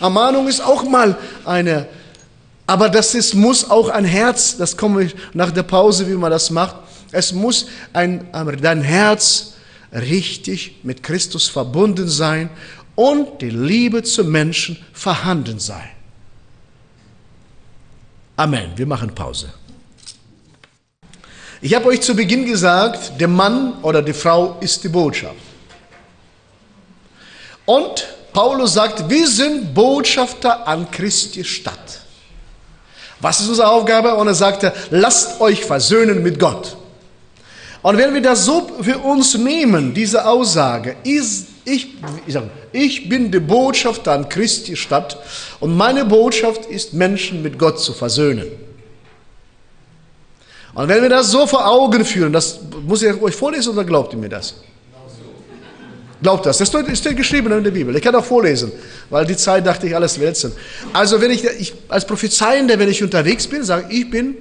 Ermahnung 0.00 0.46
ist 0.46 0.60
auch 0.60 0.84
mal 0.84 1.16
eine 1.44 1.88
Aber 2.66 2.88
das 2.88 3.14
ist, 3.14 3.34
muss 3.34 3.70
auch 3.70 3.88
ein 3.88 4.04
Herz, 4.04 4.56
das 4.56 4.76
komme 4.76 5.04
ich 5.04 5.14
nach 5.34 5.52
der 5.52 5.62
Pause, 5.62 6.08
wie 6.08 6.14
man 6.14 6.30
das 6.30 6.50
macht, 6.50 6.76
es 7.12 7.32
muss 7.32 7.66
ein, 7.92 8.28
dein 8.60 8.82
Herz 8.82 9.54
richtig 9.92 10.80
mit 10.82 11.02
Christus 11.02 11.48
verbunden 11.48 12.08
sein 12.08 12.50
und 12.96 13.40
die 13.40 13.50
Liebe 13.50 14.02
zum 14.02 14.30
Menschen 14.30 14.76
vorhanden 14.92 15.58
sein. 15.60 15.88
Amen. 18.36 18.72
Wir 18.76 18.86
machen 18.86 19.14
Pause. 19.14 19.52
Ich 21.60 21.74
habe 21.74 21.86
euch 21.86 22.02
zu 22.02 22.14
Beginn 22.14 22.44
gesagt, 22.44 23.18
der 23.18 23.28
Mann 23.28 23.74
oder 23.82 24.02
die 24.02 24.12
Frau 24.12 24.58
ist 24.60 24.84
die 24.84 24.88
Botschaft. 24.88 25.36
Und 27.64 28.06
Paulus 28.32 28.74
sagt, 28.74 29.08
wir 29.08 29.26
sind 29.26 29.72
Botschafter 29.72 30.68
an 30.68 30.90
Christi 30.90 31.44
Stadt. 31.44 32.05
Was 33.20 33.40
ist 33.40 33.48
unsere 33.48 33.68
Aufgabe? 33.68 34.14
Und 34.14 34.26
er 34.26 34.34
sagte, 34.34 34.72
lasst 34.90 35.40
euch 35.40 35.64
versöhnen 35.64 36.22
mit 36.22 36.38
Gott. 36.38 36.76
Und 37.82 37.98
wenn 37.98 38.14
wir 38.14 38.20
das 38.20 38.44
so 38.44 38.68
für 38.80 38.98
uns 38.98 39.36
nehmen, 39.36 39.94
diese 39.94 40.26
Aussage, 40.26 40.96
ist, 41.04 41.46
ich, 41.64 41.94
ich, 42.26 42.34
sage, 42.34 42.50
ich 42.72 43.08
bin 43.08 43.30
der 43.30 43.40
Botschafter 43.40 44.12
an 44.12 44.28
Christi 44.28 44.76
Stadt 44.76 45.18
und 45.60 45.76
meine 45.76 46.04
Botschaft 46.04 46.66
ist, 46.66 46.94
Menschen 46.94 47.42
mit 47.42 47.58
Gott 47.58 47.80
zu 47.80 47.92
versöhnen. 47.92 48.48
Und 50.74 50.88
wenn 50.88 51.00
wir 51.00 51.08
das 51.08 51.30
so 51.30 51.46
vor 51.46 51.66
Augen 51.66 52.04
führen, 52.04 52.32
das 52.32 52.60
muss 52.84 53.02
ich 53.02 53.22
euch 53.22 53.34
vorlesen 53.34 53.72
oder 53.72 53.84
glaubt 53.84 54.12
ihr 54.12 54.18
mir 54.18 54.28
das? 54.28 54.56
Glaubt 56.22 56.46
das. 56.46 56.58
Das 56.58 56.68
steht 56.68 57.16
geschrieben 57.16 57.52
in 57.52 57.64
der 57.64 57.70
Bibel. 57.70 57.94
Ich 57.94 58.02
kann 58.02 58.14
auch 58.14 58.24
vorlesen, 58.24 58.72
weil 59.10 59.26
die 59.26 59.36
Zeit 59.36 59.66
dachte 59.66 59.86
ich 59.86 59.94
alles 59.94 60.18
wälzen. 60.18 60.52
Also 60.92 61.20
wenn 61.20 61.30
ich, 61.30 61.44
ich 61.44 61.74
als 61.88 62.06
Prophezeiender, 62.06 62.78
wenn 62.78 62.88
ich 62.88 63.02
unterwegs 63.02 63.46
bin, 63.46 63.62
sage 63.64 63.86
ich, 63.90 64.00
ich 64.00 64.10
bin 64.10 64.36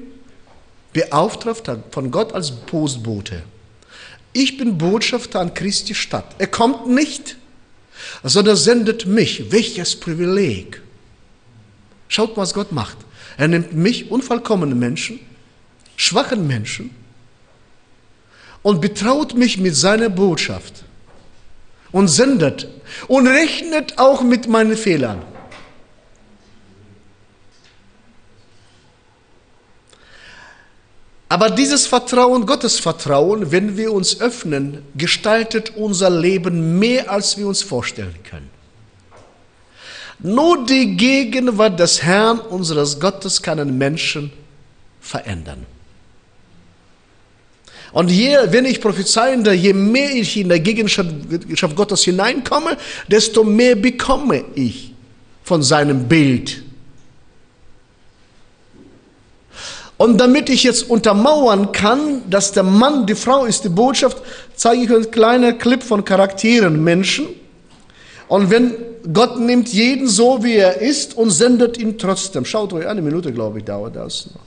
beauftragt 0.93 1.69
von 1.91 2.11
Gott 2.11 2.34
als 2.34 2.51
Postbote. 2.51 3.43
Ich 4.32 4.57
bin 4.57 4.78
Botschafter 4.78 5.39
an 5.41 5.53
Christi 5.53 5.93
Stadt. 5.93 6.36
Er 6.39 6.47
kommt 6.47 6.88
nicht, 6.88 7.36
sondern 8.23 8.55
sendet 8.55 9.05
mich. 9.05 9.51
Welches 9.51 9.97
Privileg. 9.97 10.82
Schaut, 12.07 12.38
was 12.38 12.53
Gott 12.53 12.71
macht. 12.71 12.97
Er 13.38 13.49
nimmt 13.49 13.73
mich, 13.73 14.11
unvollkommene 14.11 14.76
Menschen, 14.76 15.19
schwachen 15.97 16.47
Menschen 16.47 16.91
und 18.61 18.80
betraut 18.80 19.36
mich 19.36 19.57
mit 19.57 19.76
seiner 19.76 20.09
Botschaft 20.09 20.86
und 21.95 22.09
sendet 22.09 22.67
und 23.07 23.25
rechnet 23.25 23.97
auch 23.99 24.21
mit 24.21 24.49
meinen 24.49 24.75
Fehlern. 24.75 25.21
Aber 31.29 31.49
dieses 31.49 31.87
Vertrauen, 31.87 32.45
Gottes 32.45 32.81
Vertrauen, 32.81 33.49
wenn 33.53 33.77
wir 33.77 33.93
uns 33.93 34.19
öffnen, 34.19 34.83
gestaltet 34.95 35.77
unser 35.77 36.09
Leben 36.09 36.77
mehr, 36.79 37.09
als 37.09 37.37
wir 37.37 37.47
uns 37.47 37.63
vorstellen 37.63 38.15
können. 38.29 38.49
Nur 40.19 40.65
die 40.65 40.97
Gegenwart 40.97 41.79
des 41.79 42.03
Herrn, 42.03 42.39
unseres 42.39 42.99
Gottes, 42.99 43.41
kann 43.41 43.57
einen 43.57 43.77
Menschen 43.77 44.33
verändern. 44.99 45.65
Und 47.95 48.11
je, 48.11 48.37
wenn 48.49 48.65
ich 48.65 48.81
prophezeiende, 48.81 49.53
je 49.53 49.71
mehr 49.71 50.13
ich 50.13 50.35
in 50.35 50.49
der 50.49 50.59
Gegenwart 50.59 51.75
Gottes 51.77 52.03
hineinkomme, 52.03 52.75
desto 53.07 53.45
mehr 53.45 53.77
bekomme 53.77 54.43
ich 54.53 54.93
von 55.41 55.63
seinem 55.63 56.05
Bild. 56.05 56.61
Und 59.95 60.19
damit 60.19 60.49
ich 60.49 60.63
jetzt 60.63 60.89
untermauern 60.89 61.71
kann, 61.71 62.29
dass 62.29 62.51
der 62.51 62.63
Mann 62.63 63.05
die 63.05 63.15
Frau 63.15 63.45
ist 63.45 63.63
die 63.63 63.69
Botschaft, 63.69 64.21
zeige 64.57 64.83
ich 64.83 64.89
euch 64.89 64.95
einen 65.03 65.11
kleinen 65.11 65.57
Clip 65.57 65.81
von 65.81 66.03
Charakteren 66.03 66.83
Menschen. 66.83 67.27
Und 68.27 68.49
wenn 68.49 68.73
Gott 69.13 69.39
nimmt 69.39 69.69
jeden 69.69 70.09
so, 70.09 70.43
wie 70.43 70.55
er 70.55 70.81
ist 70.81 71.15
und 71.15 71.29
sendet 71.29 71.77
ihn 71.77 71.97
trotzdem. 71.97 72.43
Schaut 72.43 72.73
euch, 72.73 72.85
eine 72.85 73.01
Minute, 73.01 73.31
glaube 73.31 73.59
ich, 73.59 73.63
dauert 73.63 73.95
das 73.95 74.31
noch. 74.33 74.41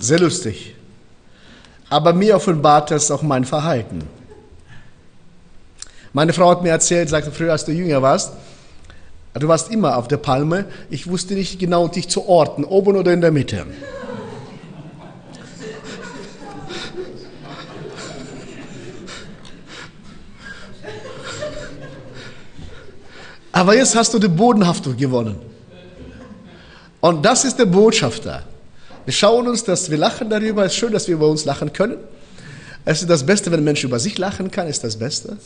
Sehr 0.00 0.18
lustig 0.18 0.74
aber 1.92 2.14
mir 2.14 2.36
offenbart 2.36 2.90
das 2.90 3.10
auch 3.10 3.20
mein 3.20 3.44
Verhalten. 3.44 4.02
Meine 6.14 6.32
Frau 6.32 6.50
hat 6.50 6.62
mir 6.62 6.70
erzählt, 6.70 7.10
sagte 7.10 7.30
früher, 7.30 7.52
als 7.52 7.66
du 7.66 7.72
jünger 7.72 8.00
warst, 8.00 8.32
du 9.34 9.46
warst 9.46 9.70
immer 9.70 9.98
auf 9.98 10.08
der 10.08 10.16
Palme, 10.16 10.64
ich 10.88 11.06
wusste 11.06 11.34
nicht 11.34 11.58
genau, 11.58 11.88
dich 11.88 12.08
zu 12.08 12.26
orten, 12.26 12.64
oben 12.64 12.96
oder 12.96 13.12
in 13.12 13.20
der 13.20 13.30
Mitte. 13.30 13.66
Aber 23.52 23.76
jetzt 23.76 23.94
hast 23.94 24.14
du 24.14 24.18
die 24.18 24.28
Bodenhaftung 24.28 24.96
gewonnen. 24.96 25.36
Und 27.02 27.22
das 27.22 27.44
ist 27.44 27.58
der 27.58 27.66
Botschafter. 27.66 28.44
Wir 29.04 29.12
schauen 29.12 29.48
uns 29.48 29.64
das, 29.64 29.90
wir 29.90 29.98
lachen 29.98 30.30
darüber. 30.30 30.64
Es 30.64 30.72
ist 30.72 30.78
schön, 30.78 30.92
dass 30.92 31.08
wir 31.08 31.14
über 31.14 31.28
uns 31.28 31.44
lachen 31.44 31.72
können. 31.72 31.96
Es 32.84 33.00
ist 33.00 33.10
das 33.10 33.24
Beste, 33.24 33.50
wenn 33.50 33.60
ein 33.60 33.64
Mensch 33.64 33.84
über 33.84 33.98
sich 33.98 34.18
lachen 34.18 34.50
kann, 34.50 34.66
ist 34.66 34.82
das 34.84 34.96
Beste. 34.96 35.36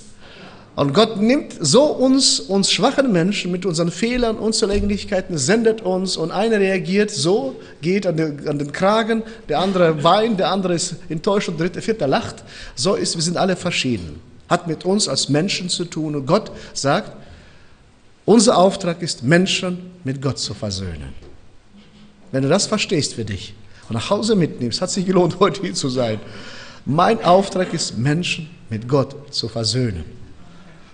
Und 0.74 0.92
Gott 0.92 1.16
nimmt 1.16 1.54
so 1.58 1.84
uns, 1.84 2.38
uns 2.38 2.70
schwachen 2.70 3.10
Menschen 3.10 3.50
mit 3.50 3.64
unseren 3.64 3.90
Fehlern, 3.90 4.36
Unzulänglichkeiten, 4.36 5.38
sendet 5.38 5.80
uns 5.80 6.18
und 6.18 6.30
einer 6.30 6.60
reagiert 6.60 7.10
so, 7.10 7.56
geht 7.80 8.06
an 8.06 8.18
den, 8.18 8.46
an 8.46 8.58
den 8.58 8.72
Kragen, 8.72 9.22
der 9.48 9.60
andere 9.60 10.04
weint, 10.04 10.38
der 10.38 10.50
andere 10.50 10.74
ist 10.74 10.96
enttäuscht 11.08 11.48
und 11.48 11.58
der 11.58 11.68
dritte, 11.68 11.80
vierte 11.80 12.04
lacht. 12.04 12.44
So 12.74 12.94
ist, 12.94 13.16
wir 13.16 13.22
sind 13.22 13.38
alle 13.38 13.56
verschieden. 13.56 14.20
Hat 14.50 14.66
mit 14.66 14.84
uns 14.84 15.08
als 15.08 15.30
Menschen 15.30 15.70
zu 15.70 15.86
tun 15.86 16.14
und 16.14 16.26
Gott 16.26 16.52
sagt, 16.74 17.16
unser 18.26 18.58
Auftrag 18.58 19.00
ist, 19.00 19.22
Menschen 19.22 19.78
mit 20.04 20.20
Gott 20.20 20.38
zu 20.38 20.52
versöhnen. 20.52 21.25
Wenn 22.32 22.42
du 22.42 22.48
das 22.48 22.66
verstehst 22.66 23.14
für 23.14 23.24
dich 23.24 23.54
und 23.88 23.94
nach 23.94 24.10
Hause 24.10 24.34
mitnimmst, 24.36 24.80
hat 24.80 24.90
sich 24.90 25.06
gelohnt, 25.06 25.36
heute 25.40 25.62
hier 25.62 25.74
zu 25.74 25.88
sein. 25.88 26.20
Mein 26.84 27.22
Auftrag 27.24 27.72
ist, 27.74 27.98
Menschen 27.98 28.48
mit 28.70 28.88
Gott 28.88 29.34
zu 29.34 29.48
versöhnen. 29.48 30.04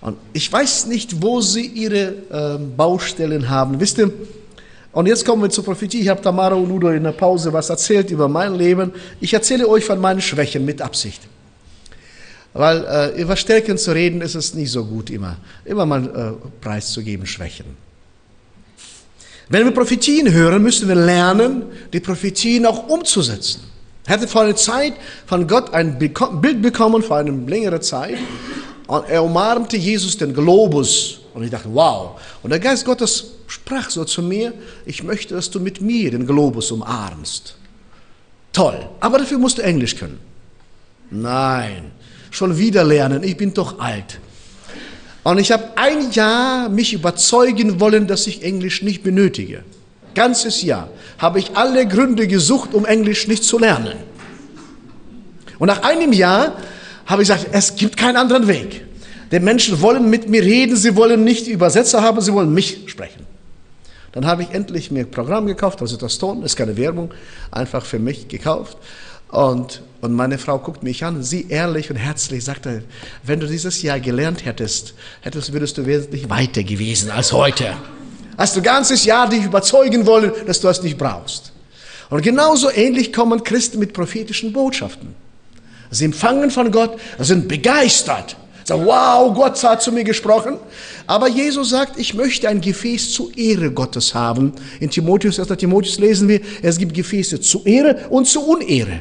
Und 0.00 0.16
ich 0.32 0.52
weiß 0.52 0.86
nicht, 0.86 1.22
wo 1.22 1.40
sie 1.40 1.66
ihre 1.66 2.14
äh, 2.30 2.58
Baustellen 2.76 3.48
haben. 3.48 3.78
Wisst 3.78 3.98
ihr, 3.98 4.10
und 4.92 5.06
jetzt 5.06 5.24
kommen 5.24 5.42
wir 5.42 5.50
zur 5.50 5.64
Prophetie. 5.64 6.00
Ich 6.00 6.08
habe 6.08 6.20
Tamara 6.20 6.54
und 6.54 6.70
Udo 6.70 6.90
in 6.90 7.04
der 7.04 7.12
Pause 7.12 7.52
was 7.52 7.70
erzählt 7.70 8.10
über 8.10 8.28
mein 8.28 8.54
Leben. 8.54 8.92
Ich 9.20 9.32
erzähle 9.32 9.66
euch 9.68 9.84
von 9.84 9.98
meinen 9.98 10.20
Schwächen 10.20 10.64
mit 10.64 10.82
Absicht. 10.82 11.22
Weil 12.52 12.84
äh, 12.84 13.20
über 13.20 13.36
Stärken 13.36 13.78
zu 13.78 13.92
reden, 13.92 14.20
ist 14.20 14.34
es 14.34 14.52
nicht 14.54 14.70
so 14.70 14.84
gut 14.84 15.08
immer. 15.08 15.38
Immer 15.64 15.86
mal 15.86 16.04
äh, 16.04 16.48
preiszugeben, 16.60 17.26
Schwächen. 17.26 17.64
Wenn 19.48 19.64
wir 19.64 19.72
Prophetien 19.72 20.32
hören, 20.32 20.62
müssen 20.62 20.88
wir 20.88 20.94
lernen, 20.94 21.64
die 21.92 22.00
Prophetien 22.00 22.64
auch 22.66 22.88
umzusetzen. 22.88 23.60
Ich 24.04 24.10
hatte 24.10 24.26
vor 24.26 24.42
einer 24.42 24.56
Zeit 24.56 24.94
von 25.26 25.46
Gott 25.46 25.72
ein 25.72 25.98
Bild 25.98 26.62
bekommen, 26.62 27.02
vor 27.02 27.18
einer 27.18 27.32
längeren 27.32 27.82
Zeit. 27.82 28.18
Und 28.86 29.08
er 29.08 29.22
umarmte 29.22 29.76
Jesus 29.76 30.16
den 30.16 30.34
Globus. 30.34 31.20
Und 31.34 31.44
ich 31.44 31.50
dachte, 31.50 31.68
wow. 31.72 32.20
Und 32.42 32.50
der 32.50 32.58
Geist 32.58 32.84
Gottes 32.84 33.32
sprach 33.46 33.90
so 33.90 34.04
zu 34.04 34.22
mir, 34.22 34.52
ich 34.86 35.02
möchte, 35.02 35.34
dass 35.34 35.50
du 35.50 35.60
mit 35.60 35.80
mir 35.80 36.10
den 36.10 36.26
Globus 36.26 36.70
umarmst. 36.72 37.54
Toll. 38.52 38.86
Aber 39.00 39.18
dafür 39.18 39.38
musst 39.38 39.58
du 39.58 39.62
Englisch 39.62 39.96
können. 39.96 40.18
Nein. 41.10 41.92
Schon 42.30 42.58
wieder 42.58 42.84
lernen. 42.84 43.22
Ich 43.22 43.36
bin 43.36 43.54
doch 43.54 43.78
alt. 43.78 44.18
Und 45.24 45.38
ich 45.38 45.52
habe 45.52 45.64
ein 45.76 46.10
Jahr 46.10 46.68
mich 46.68 46.92
überzeugen 46.92 47.80
wollen, 47.80 48.06
dass 48.06 48.26
ich 48.26 48.42
Englisch 48.42 48.82
nicht 48.82 49.02
benötige. 49.02 49.62
Ganzes 50.14 50.62
Jahr 50.62 50.88
habe 51.18 51.38
ich 51.38 51.56
alle 51.56 51.86
Gründe 51.86 52.26
gesucht, 52.26 52.74
um 52.74 52.84
Englisch 52.84 53.28
nicht 53.28 53.44
zu 53.44 53.58
lernen. 53.58 53.94
Und 55.58 55.68
nach 55.68 55.82
einem 55.82 56.12
Jahr 56.12 56.56
habe 57.06 57.22
ich 57.22 57.28
gesagt, 57.28 57.48
es 57.52 57.76
gibt 57.76 57.96
keinen 57.96 58.16
anderen 58.16 58.48
Weg. 58.48 58.84
Die 59.30 59.40
Menschen 59.40 59.80
wollen 59.80 60.10
mit 60.10 60.28
mir 60.28 60.42
reden, 60.42 60.76
sie 60.76 60.94
wollen 60.96 61.24
nicht 61.24 61.46
Übersetzer 61.46 62.02
haben, 62.02 62.20
sie 62.20 62.32
wollen 62.32 62.52
mich 62.52 62.80
sprechen. 62.86 63.24
Dann 64.12 64.26
habe 64.26 64.42
ich 64.42 64.50
endlich 64.50 64.90
mir 64.90 65.00
ein 65.00 65.10
Programm 65.10 65.46
gekauft, 65.46 65.80
also 65.80 65.96
das 65.96 66.18
Ton, 66.18 66.42
ist 66.42 66.56
keine 66.56 66.76
Werbung, 66.76 67.12
einfach 67.50 67.84
für 67.84 67.98
mich 67.98 68.28
gekauft. 68.28 68.76
Und, 69.32 69.82
und 70.02 70.12
meine 70.12 70.36
Frau 70.36 70.58
guckt 70.58 70.82
mich 70.82 71.04
an, 71.04 71.22
sie 71.22 71.48
ehrlich 71.48 71.90
und 71.90 71.96
herzlich 71.96 72.44
sagte, 72.44 72.84
wenn 73.24 73.40
du 73.40 73.46
dieses 73.46 73.80
Jahr 73.80 73.98
gelernt 73.98 74.44
hättest, 74.44 74.94
hättest 75.22 75.54
würdest 75.54 75.78
du 75.78 75.86
wesentlich 75.86 76.28
weiter 76.28 76.62
gewesen 76.62 77.10
als 77.10 77.32
heute. 77.32 77.74
Hast 78.36 78.56
du 78.56 78.62
ganzes 78.62 79.06
Jahr 79.06 79.28
dich 79.28 79.44
überzeugen 79.44 80.04
wollen, 80.04 80.32
dass 80.46 80.60
du 80.60 80.68
es 80.68 80.82
nicht 80.82 80.98
brauchst. 80.98 81.52
Und 82.10 82.20
genauso 82.20 82.70
ähnlich 82.70 83.10
kommen 83.10 83.42
Christen 83.42 83.78
mit 83.78 83.94
prophetischen 83.94 84.52
Botschaften. 84.52 85.14
Sie 85.90 86.04
empfangen 86.04 86.50
von 86.50 86.70
Gott, 86.70 86.98
sind 87.18 87.48
begeistert. 87.48 88.36
Sag, 88.64 88.84
wow, 88.84 89.34
Gott 89.34 89.62
hat 89.64 89.82
zu 89.82 89.92
mir 89.92 90.04
gesprochen. 90.04 90.58
Aber 91.06 91.28
Jesus 91.28 91.70
sagt, 91.70 91.98
ich 91.98 92.12
möchte 92.12 92.50
ein 92.50 92.60
Gefäß 92.60 93.12
zur 93.12 93.34
Ehre 93.36 93.70
Gottes 93.70 94.14
haben. 94.14 94.52
In 94.78 94.90
Timotheus, 94.90 95.40
1. 95.40 95.48
Timotheus 95.56 95.98
lesen 95.98 96.28
wir, 96.28 96.40
es 96.60 96.76
gibt 96.76 96.92
Gefäße 96.92 97.40
zur 97.40 97.66
Ehre 97.66 98.08
und 98.10 98.26
zur 98.26 98.46
Unehre. 98.46 99.00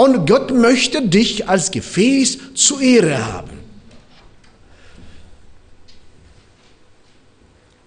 Und 0.00 0.28
Gott 0.28 0.54
möchte 0.54 1.02
dich 1.02 1.48
als 1.48 1.72
Gefäß 1.72 2.54
zur 2.54 2.80
Ehre 2.80 3.32
haben. 3.32 3.50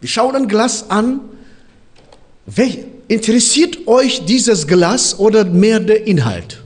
Wir 0.01 0.09
schauen 0.09 0.35
ein 0.35 0.47
Glas 0.49 0.89
an. 0.89 1.21
Interessiert 3.07 3.87
euch 3.87 4.25
dieses 4.25 4.67
Glas 4.67 5.17
oder 5.17 5.45
mehr 5.45 5.79
der 5.79 6.05
Inhalt? 6.05 6.61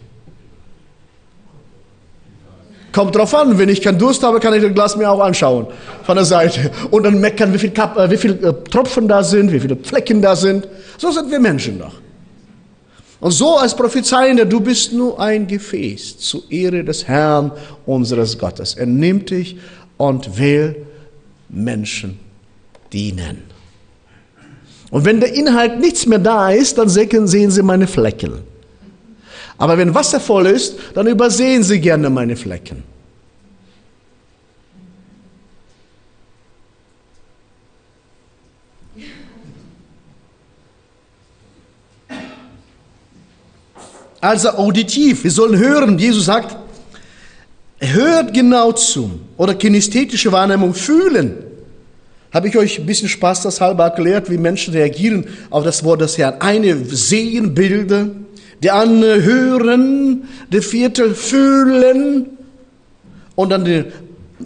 Kommt 2.91 3.15
drauf 3.15 3.35
an, 3.35 3.59
wenn 3.59 3.69
ich 3.69 3.83
keinen 3.83 3.99
Durst 3.99 4.23
habe, 4.23 4.39
kann 4.39 4.51
ich 4.55 4.63
das 4.63 4.73
Glas 4.73 4.95
mir 4.95 5.11
auch 5.11 5.19
anschauen 5.19 5.67
von 6.03 6.15
der 6.15 6.25
Seite 6.25 6.71
und 6.89 7.03
dann 7.03 7.19
meckern, 7.19 7.53
wie 7.53 7.59
viele 7.59 7.73
äh, 7.73 8.09
wie 8.09 8.17
viel, 8.17 8.43
äh, 8.43 8.53
Tropfen 8.71 9.07
da 9.07 9.21
sind, 9.21 9.51
wie 9.51 9.59
viele 9.59 9.75
Flecken 9.75 10.23
da 10.23 10.35
sind. 10.35 10.67
So 10.97 11.11
sind 11.11 11.29
wir 11.29 11.39
Menschen 11.39 11.77
doch. 11.77 11.93
Und 13.25 13.31
so 13.31 13.57
als 13.57 13.75
Prophezeiender, 13.75 14.45
du 14.45 14.59
bist 14.59 14.93
nur 14.93 15.19
ein 15.19 15.47
Gefäß 15.47 16.19
zur 16.19 16.43
Ehre 16.51 16.83
des 16.83 17.07
Herrn 17.07 17.51
unseres 17.87 18.37
Gottes. 18.37 18.75
Er 18.75 18.85
nimmt 18.85 19.31
dich 19.31 19.57
und 19.97 20.37
will 20.37 20.85
Menschen 21.49 22.19
dienen. 22.93 23.41
Und 24.91 25.05
wenn 25.05 25.19
der 25.21 25.33
Inhalt 25.33 25.79
nichts 25.79 26.05
mehr 26.05 26.19
da 26.19 26.51
ist, 26.51 26.77
dann 26.77 26.87
sehen 26.87 27.49
sie 27.49 27.63
meine 27.63 27.87
Flecken. 27.87 28.43
Aber 29.57 29.75
wenn 29.75 29.95
Wasser 29.95 30.19
voll 30.19 30.45
ist, 30.45 30.75
dann 30.93 31.07
übersehen 31.07 31.63
Sie 31.63 31.79
gerne 31.79 32.11
meine 32.11 32.35
Flecken. 32.35 32.83
Also 44.25 44.49
auditiv, 44.49 45.23
wir 45.23 45.29
sollen 45.29 45.59
hören. 45.59 45.99
Jesus 45.99 46.25
sagt, 46.25 46.57
hört 47.77 48.33
genau 48.33 48.71
zu. 48.71 49.19
Oder 49.37 49.53
kinesthetische 49.53 50.31
Wahrnehmung 50.31 50.73
fühlen. 50.73 51.35
Habe 52.33 52.47
ich 52.47 52.57
euch 52.57 52.79
ein 52.79 52.87
bisschen 52.87 53.07
Spaß 53.07 53.43
das 53.43 53.61
halber 53.61 53.83
erklärt, 53.83 54.31
wie 54.31 54.39
Menschen 54.39 54.73
reagieren 54.73 55.27
auf 55.51 55.63
das 55.63 55.83
Wort 55.83 56.01
des 56.01 56.17
Herrn. 56.17 56.41
Eine 56.41 56.75
sehen 56.85 57.53
Bilder, 57.53 58.07
der 58.63 58.73
andere 58.73 59.21
hören, 59.21 60.23
der 60.51 60.63
vierte 60.63 61.13
fühlen 61.13 62.25
und 63.35 63.49
dann 63.51 63.63
die 63.63 63.83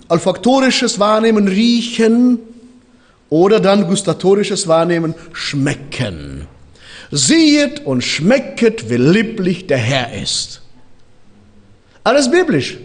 olfaktorisches 0.10 1.00
Wahrnehmen 1.00 1.48
riechen 1.48 2.40
oder 3.30 3.62
dann 3.62 3.88
gustatorisches 3.88 4.68
Wahrnehmen 4.68 5.16
schmecken. 5.32 6.48
Siehet 7.12 7.86
und 7.86 8.04
schmecket, 8.04 8.90
wie 8.90 8.98
lieblich 8.98 9.68
der 9.68 9.78
Herr 9.78 10.22
ist. 10.22 10.62
Alles 12.04 12.30
biblisch. 12.30 12.78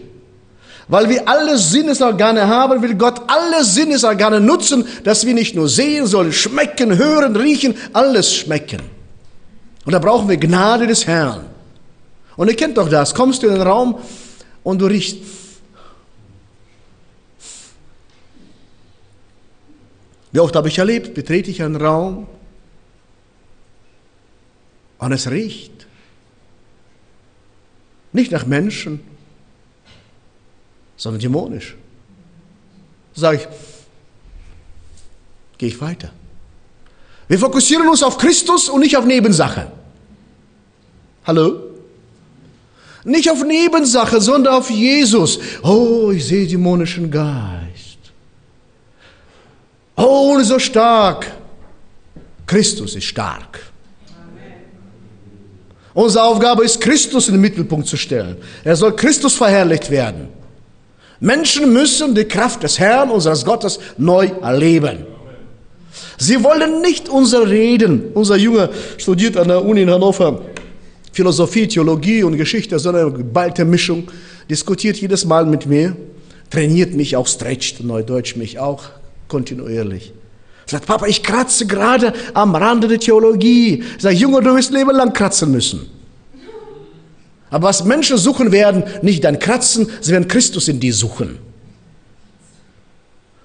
Weil 0.87 1.09
wir 1.09 1.27
alle 1.27 1.57
Sinnesorgane 1.57 2.47
haben, 2.47 2.81
will 2.81 2.95
Gott 2.95 3.21
alle 3.27 3.63
Sinnesorgane 3.63 4.39
nutzen, 4.39 4.85
dass 5.03 5.25
wir 5.25 5.33
nicht 5.33 5.55
nur 5.55 5.67
sehen, 5.67 6.05
sondern 6.05 6.33
schmecken, 6.33 6.97
hören, 6.97 7.35
riechen, 7.35 7.75
alles 7.93 8.35
schmecken. 8.35 8.81
Und 9.85 9.93
da 9.93 9.99
brauchen 9.99 10.29
wir 10.29 10.37
Gnade 10.37 10.85
des 10.85 11.07
Herrn. 11.07 11.45
Und 12.35 12.49
ihr 12.49 12.55
kennt 12.55 12.77
doch 12.77 12.89
das. 12.89 13.15
Kommst 13.15 13.41
du 13.41 13.47
in 13.47 13.53
den 13.53 13.61
Raum 13.61 13.97
und 14.63 14.79
du 14.79 14.85
riechst. 14.85 15.17
Wie 20.31 20.39
oft 20.39 20.55
habe 20.55 20.67
ich 20.67 20.77
erlebt, 20.77 21.13
betrete 21.13 21.49
ich 21.49 21.63
einen 21.63 21.77
Raum 21.77 22.27
und 25.05 25.11
es 25.11 25.29
riecht. 25.29 25.85
Nicht 28.11 28.31
nach 28.31 28.47
Menschen, 28.47 29.01
sondern 30.97 31.21
dämonisch. 31.21 31.75
Sage 33.13 33.37
ich, 33.37 33.47
gehe 35.59 35.69
ich 35.69 35.79
weiter. 35.79 36.09
Wir 37.27 37.37
fokussieren 37.37 37.87
uns 37.87 38.01
auf 38.01 38.17
Christus 38.17 38.67
und 38.67 38.79
nicht 38.79 38.97
auf 38.97 39.05
Nebensache. 39.05 39.71
Hallo? 41.27 41.61
Nicht 43.03 43.29
auf 43.29 43.43
Nebensache, 43.43 44.19
sondern 44.19 44.55
auf 44.55 44.71
Jesus. 44.71 45.39
Oh, 45.61 46.09
ich 46.11 46.25
sehe 46.25 46.47
dämonischen 46.47 47.11
Geist. 47.11 47.99
Oh, 49.95 50.39
so 50.41 50.57
stark. 50.57 51.31
Christus 52.47 52.95
ist 52.95 53.05
stark. 53.05 53.74
Unsere 55.95 56.25
Aufgabe 56.25 56.65
ist, 56.65 56.81
Christus 56.81 57.29
in 57.29 57.35
den 57.35 57.41
Mittelpunkt 57.41 57.87
zu 57.87 57.95
stellen. 57.95 58.35
Er 58.65 58.75
soll 58.75 58.95
Christus 58.97 59.33
verherrlicht 59.33 59.89
werden. 59.89 60.27
Menschen 61.21 61.71
müssen 61.71 62.13
die 62.13 62.25
Kraft 62.25 62.63
des 62.63 62.77
Herrn, 62.77 63.09
unseres 63.09 63.45
Gottes, 63.45 63.79
neu 63.97 64.29
erleben. 64.41 65.05
Sie 66.17 66.43
wollen 66.43 66.81
nicht 66.81 67.07
unser 67.07 67.49
Reden. 67.49 68.11
Unser 68.13 68.35
Junge 68.35 68.69
studiert 68.97 69.37
an 69.37 69.47
der 69.47 69.63
Uni 69.63 69.83
in 69.83 69.89
Hannover 69.89 70.41
Philosophie, 71.13 71.65
Theologie 71.65 72.23
und 72.23 72.35
Geschichte, 72.35 72.77
so 72.77 72.89
eine 72.89 73.09
geballte 73.09 73.63
Mischung. 73.63 74.11
Diskutiert 74.49 74.97
jedes 74.97 75.23
Mal 75.23 75.45
mit 75.45 75.65
mir, 75.65 75.95
trainiert 76.49 76.93
mich 76.93 77.15
auch, 77.15 77.25
stretcht, 77.25 77.81
Neudeutsch 77.81 78.35
mich 78.35 78.59
auch 78.59 78.83
kontinuierlich. 79.29 80.11
Sagt, 80.65 80.87
Papa, 80.87 81.05
ich 81.05 81.21
kratze 81.21 81.67
gerade 81.67 82.13
am 82.33 82.55
Rande 82.55 82.87
der 82.87 82.99
Theologie. 82.99 83.83
Sag, 83.99 84.13
Junge, 84.13 84.41
du 84.41 84.55
wirst 84.55 84.71
Leben 84.71 84.91
lang 84.91 85.13
kratzen 85.13 85.51
müssen. 85.51 85.89
Aber 87.51 87.67
was 87.67 87.83
Menschen 87.83 88.17
suchen 88.17 88.51
werden, 88.51 88.83
nicht 89.01 89.23
dein 89.23 89.39
Kratzen, 89.39 89.87
sie 90.01 90.11
werden 90.11 90.27
Christus 90.27 90.67
in 90.67 90.79
dir 90.79 90.93
suchen. 90.93 91.37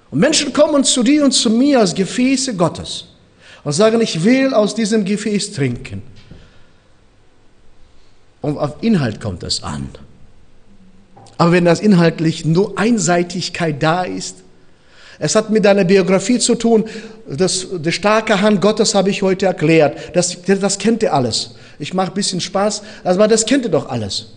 Und 0.09 0.19
Menschen 0.19 0.51
kommen 0.51 0.83
zu 0.83 1.03
dir 1.03 1.23
und 1.23 1.31
zu 1.31 1.49
mir 1.49 1.79
als 1.79 1.93
Gefäße 1.93 2.55
Gottes 2.55 3.05
und 3.63 3.71
sagen, 3.71 4.01
ich 4.01 4.23
will 4.23 4.53
aus 4.53 4.75
diesem 4.75 5.05
Gefäß 5.05 5.53
trinken. 5.53 6.01
Und 8.41 8.57
auf 8.57 8.75
Inhalt 8.81 9.21
kommt 9.21 9.43
es 9.43 9.63
an. 9.63 9.89
Aber 11.37 11.51
wenn 11.51 11.65
das 11.65 11.79
inhaltlich 11.79 12.43
nur 12.43 12.77
Einseitigkeit 12.77 13.81
da 13.81 14.03
ist, 14.03 14.37
es 15.23 15.35
hat 15.35 15.51
mit 15.51 15.63
deiner 15.63 15.83
Biografie 15.83 16.39
zu 16.39 16.55
tun, 16.55 16.83
das, 17.27 17.67
die 17.71 17.91
starke 17.91 18.41
Hand 18.41 18.59
Gottes 18.59 18.95
habe 18.95 19.11
ich 19.11 19.21
heute 19.21 19.45
erklärt. 19.45 20.15
Das, 20.15 20.35
das 20.41 20.79
kennt 20.79 21.03
ihr 21.03 21.13
alles. 21.13 21.51
Ich 21.77 21.93
mache 21.93 22.07
ein 22.11 22.15
bisschen 22.15 22.41
Spaß, 22.41 22.81
aber 23.03 23.27
das 23.27 23.45
kennt 23.45 23.63
ihr 23.65 23.69
doch 23.69 23.87
alles. 23.87 24.31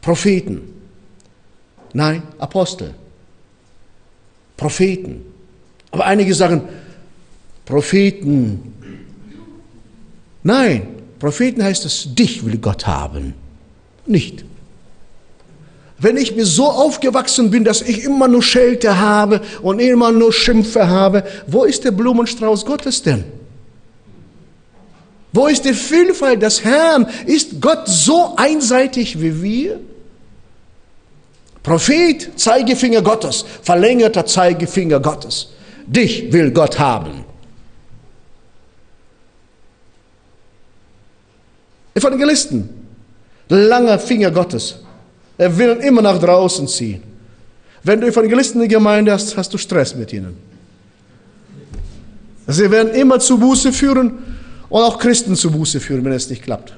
Propheten. 0.00 0.62
Nein, 1.92 2.22
Apostel. 2.38 2.94
Propheten. 4.56 5.20
Aber 5.90 6.06
einige 6.06 6.34
sagen, 6.34 6.62
Propheten. 7.66 8.72
Nein, 10.42 10.86
Propheten 11.18 11.62
heißt 11.62 11.84
es, 11.84 12.14
dich 12.14 12.42
will 12.46 12.56
Gott 12.56 12.86
haben. 12.86 13.34
Nicht. 14.06 14.46
Wenn 16.02 16.16
ich 16.16 16.34
mir 16.34 16.44
so 16.44 16.66
aufgewachsen 16.66 17.52
bin, 17.52 17.62
dass 17.62 17.80
ich 17.80 18.02
immer 18.02 18.26
nur 18.26 18.42
Schelte 18.42 18.98
habe 18.98 19.40
und 19.62 19.78
immer 19.78 20.10
nur 20.10 20.32
Schimpfe 20.32 20.88
habe, 20.88 21.22
wo 21.46 21.62
ist 21.62 21.84
der 21.84 21.92
Blumenstrauß 21.92 22.66
Gottes 22.66 23.02
denn? 23.02 23.22
Wo 25.32 25.46
ist 25.46 25.64
die 25.64 25.72
Vielfalt 25.72 26.42
des 26.42 26.64
Herrn? 26.64 27.06
Ist 27.24 27.60
Gott 27.60 27.86
so 27.86 28.34
einseitig 28.36 29.22
wie 29.22 29.42
wir? 29.42 29.80
Prophet, 31.62 32.32
Zeigefinger 32.34 33.02
Gottes, 33.02 33.44
verlängerter 33.62 34.26
Zeigefinger 34.26 34.98
Gottes. 34.98 35.50
Dich 35.86 36.32
will 36.32 36.50
Gott 36.50 36.80
haben. 36.80 37.24
Evangelisten, 41.94 42.68
langer 43.48 44.00
Finger 44.00 44.32
Gottes. 44.32 44.80
Er 45.38 45.56
will 45.56 45.70
immer 45.82 46.02
nach 46.02 46.18
draußen 46.18 46.68
ziehen. 46.68 47.02
Wenn 47.82 48.00
du 48.00 48.06
Evangelisten 48.06 48.62
in 48.62 48.68
der 48.68 48.78
Gemeinde 48.78 49.12
hast, 49.12 49.36
hast 49.36 49.52
du 49.52 49.58
Stress 49.58 49.94
mit 49.94 50.12
ihnen. 50.12 50.36
Sie 52.46 52.70
werden 52.70 52.92
immer 52.92 53.18
zu 53.18 53.38
Buße 53.38 53.72
führen 53.72 54.18
und 54.68 54.82
auch 54.82 54.98
Christen 54.98 55.36
zu 55.36 55.50
Buße 55.50 55.80
führen, 55.80 56.04
wenn 56.04 56.12
es 56.12 56.28
nicht 56.28 56.42
klappt. 56.42 56.74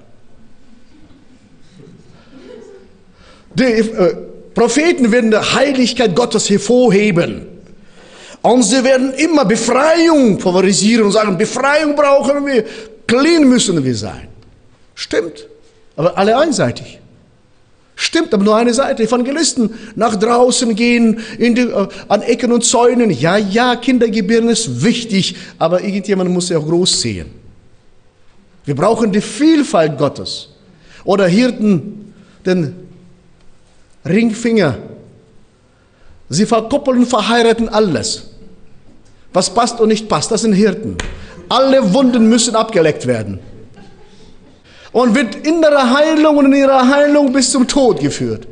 Die 3.54 3.64
äh, 3.64 4.16
Propheten 4.54 5.10
werden 5.12 5.30
die 5.30 5.36
Heiligkeit 5.36 6.14
Gottes 6.14 6.48
hervorheben. 6.48 7.46
Und 8.42 8.62
sie 8.62 8.84
werden 8.84 9.14
immer 9.14 9.44
Befreiung 9.44 10.38
favorisieren 10.38 11.06
und 11.06 11.12
sagen, 11.12 11.38
Befreiung 11.38 11.96
brauchen 11.96 12.44
wir, 12.44 12.64
clean 13.06 13.48
müssen 13.48 13.82
wir 13.82 13.96
sein. 13.96 14.28
Stimmt, 14.94 15.46
aber 15.96 16.16
alle 16.16 16.36
einseitig. 16.36 16.98
Stimmt, 17.96 18.34
aber 18.34 18.42
nur 18.42 18.56
eine 18.56 18.74
Seite. 18.74 19.04
Evangelisten 19.04 19.70
nach 19.94 20.16
draußen 20.16 20.74
gehen, 20.74 21.20
in 21.38 21.54
die, 21.54 21.62
äh, 21.62 21.88
an 22.08 22.22
Ecken 22.22 22.52
und 22.52 22.64
Zäunen. 22.64 23.10
Ja, 23.10 23.36
ja, 23.36 23.76
Kindergebären 23.76 24.48
ist 24.48 24.82
wichtig, 24.82 25.36
aber 25.58 25.82
irgendjemand 25.82 26.30
muss 26.30 26.48
sie 26.48 26.56
auch 26.56 26.66
großziehen. 26.66 27.26
Wir 28.64 28.74
brauchen 28.74 29.12
die 29.12 29.20
Vielfalt 29.20 29.98
Gottes. 29.98 30.48
Oder 31.04 31.26
Hirten, 31.26 32.12
den 32.44 32.74
Ringfinger. 34.04 34.78
Sie 36.28 36.46
verkoppeln, 36.46 37.06
verheiraten 37.06 37.68
alles. 37.68 38.30
Was 39.32 39.52
passt 39.52 39.80
und 39.80 39.88
nicht 39.88 40.08
passt, 40.08 40.30
das 40.30 40.42
sind 40.42 40.54
Hirten. 40.54 40.96
Alle 41.48 41.92
Wunden 41.92 42.28
müssen 42.28 42.56
abgeleckt 42.56 43.06
werden. 43.06 43.38
Und 44.94 45.14
wird 45.14 45.46
innere 45.46 45.90
Heilung 45.90 46.38
und 46.38 46.46
in 46.46 46.54
ihrer 46.54 46.88
Heilung 46.88 47.32
bis 47.32 47.50
zum 47.50 47.68
Tod 47.68 48.00
geführt. 48.00 48.46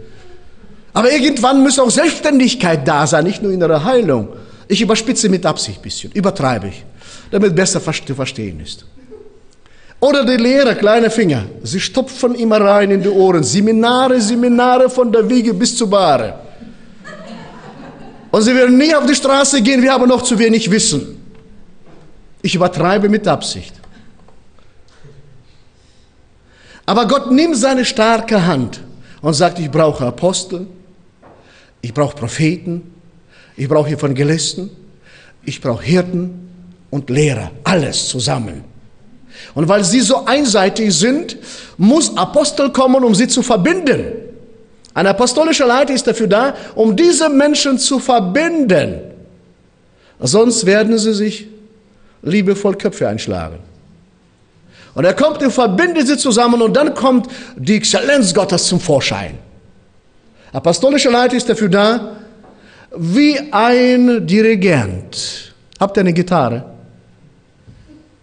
Aber 0.92 1.10
irgendwann 1.10 1.62
muss 1.62 1.78
auch 1.78 1.88
Selbstständigkeit 1.88 2.86
da 2.86 3.06
sein, 3.06 3.24
nicht 3.24 3.42
nur 3.42 3.52
innere 3.52 3.82
Heilung. 3.84 4.28
Ich 4.68 4.82
überspitze 4.82 5.28
mit 5.28 5.46
Absicht 5.46 5.78
ein 5.78 5.82
bisschen, 5.82 6.12
übertreibe 6.12 6.68
ich, 6.68 6.84
damit 7.30 7.54
besser 7.54 7.80
zu 7.80 8.14
verstehen 8.14 8.60
ist. 8.60 8.84
Oder 10.00 10.24
die 10.24 10.36
Lehrer, 10.36 10.74
kleine 10.74 11.10
Finger, 11.10 11.44
sie 11.62 11.78
stopfen 11.78 12.34
immer 12.34 12.60
rein 12.60 12.90
in 12.90 13.02
die 13.02 13.08
Ohren. 13.08 13.44
Seminare, 13.44 14.20
Seminare 14.20 14.90
von 14.90 15.12
der 15.12 15.28
Wiege 15.30 15.54
bis 15.54 15.76
zur 15.76 15.88
Bahre. 15.88 16.34
Und 18.32 18.42
sie 18.42 18.54
werden 18.54 18.76
nie 18.76 18.92
auf 18.94 19.06
die 19.06 19.14
Straße 19.14 19.62
gehen, 19.62 19.80
wir 19.80 19.92
haben 19.92 20.08
noch 20.08 20.22
zu 20.22 20.36
wenig 20.36 20.68
Wissen. 20.68 21.22
Ich 22.42 22.54
übertreibe 22.56 23.08
mit 23.08 23.28
Absicht. 23.28 23.74
Aber 26.86 27.06
Gott 27.06 27.30
nimmt 27.30 27.56
seine 27.56 27.84
starke 27.84 28.44
Hand 28.46 28.80
und 29.20 29.34
sagt, 29.34 29.58
ich 29.58 29.70
brauche 29.70 30.04
Apostel, 30.06 30.66
ich 31.80 31.94
brauche 31.94 32.16
Propheten, 32.16 32.92
ich 33.56 33.68
brauche 33.68 33.90
Evangelisten, 33.90 34.70
ich 35.44 35.60
brauche 35.60 35.82
Hirten 35.82 36.48
und 36.90 37.10
Lehrer, 37.10 37.50
alles 37.64 38.08
zusammen. 38.08 38.64
Und 39.54 39.68
weil 39.68 39.84
sie 39.84 40.00
so 40.00 40.24
einseitig 40.24 40.94
sind, 40.94 41.36
muss 41.76 42.16
Apostel 42.16 42.70
kommen, 42.70 43.02
um 43.02 43.14
sie 43.14 43.28
zu 43.28 43.42
verbinden. 43.42 44.12
Ein 44.94 45.06
apostolischer 45.06 45.66
Leiter 45.66 45.94
ist 45.94 46.06
dafür 46.06 46.26
da, 46.26 46.54
um 46.74 46.94
diese 46.94 47.28
Menschen 47.28 47.78
zu 47.78 47.98
verbinden. 47.98 49.00
Sonst 50.20 50.66
werden 50.66 50.98
sie 50.98 51.14
sich 51.14 51.46
liebevoll 52.22 52.76
Köpfe 52.76 53.08
einschlagen. 53.08 53.58
Und 54.94 55.04
er 55.04 55.14
kommt 55.14 55.42
und 55.42 55.50
verbindet 55.50 56.06
sie 56.06 56.18
zusammen 56.18 56.60
und 56.60 56.76
dann 56.76 56.94
kommt 56.94 57.28
die 57.56 57.76
Exzellenz 57.76 58.34
Gottes 58.34 58.66
zum 58.66 58.78
Vorschein. 58.78 59.38
Apostolischer 60.52 61.10
Leiter 61.10 61.36
ist 61.36 61.48
dafür 61.48 61.68
da, 61.68 62.16
wie 62.96 63.38
ein 63.52 64.26
Dirigent. 64.26 65.54
Habt 65.80 65.96
ihr 65.96 66.00
eine 66.00 66.12
Gitarre? 66.12 66.64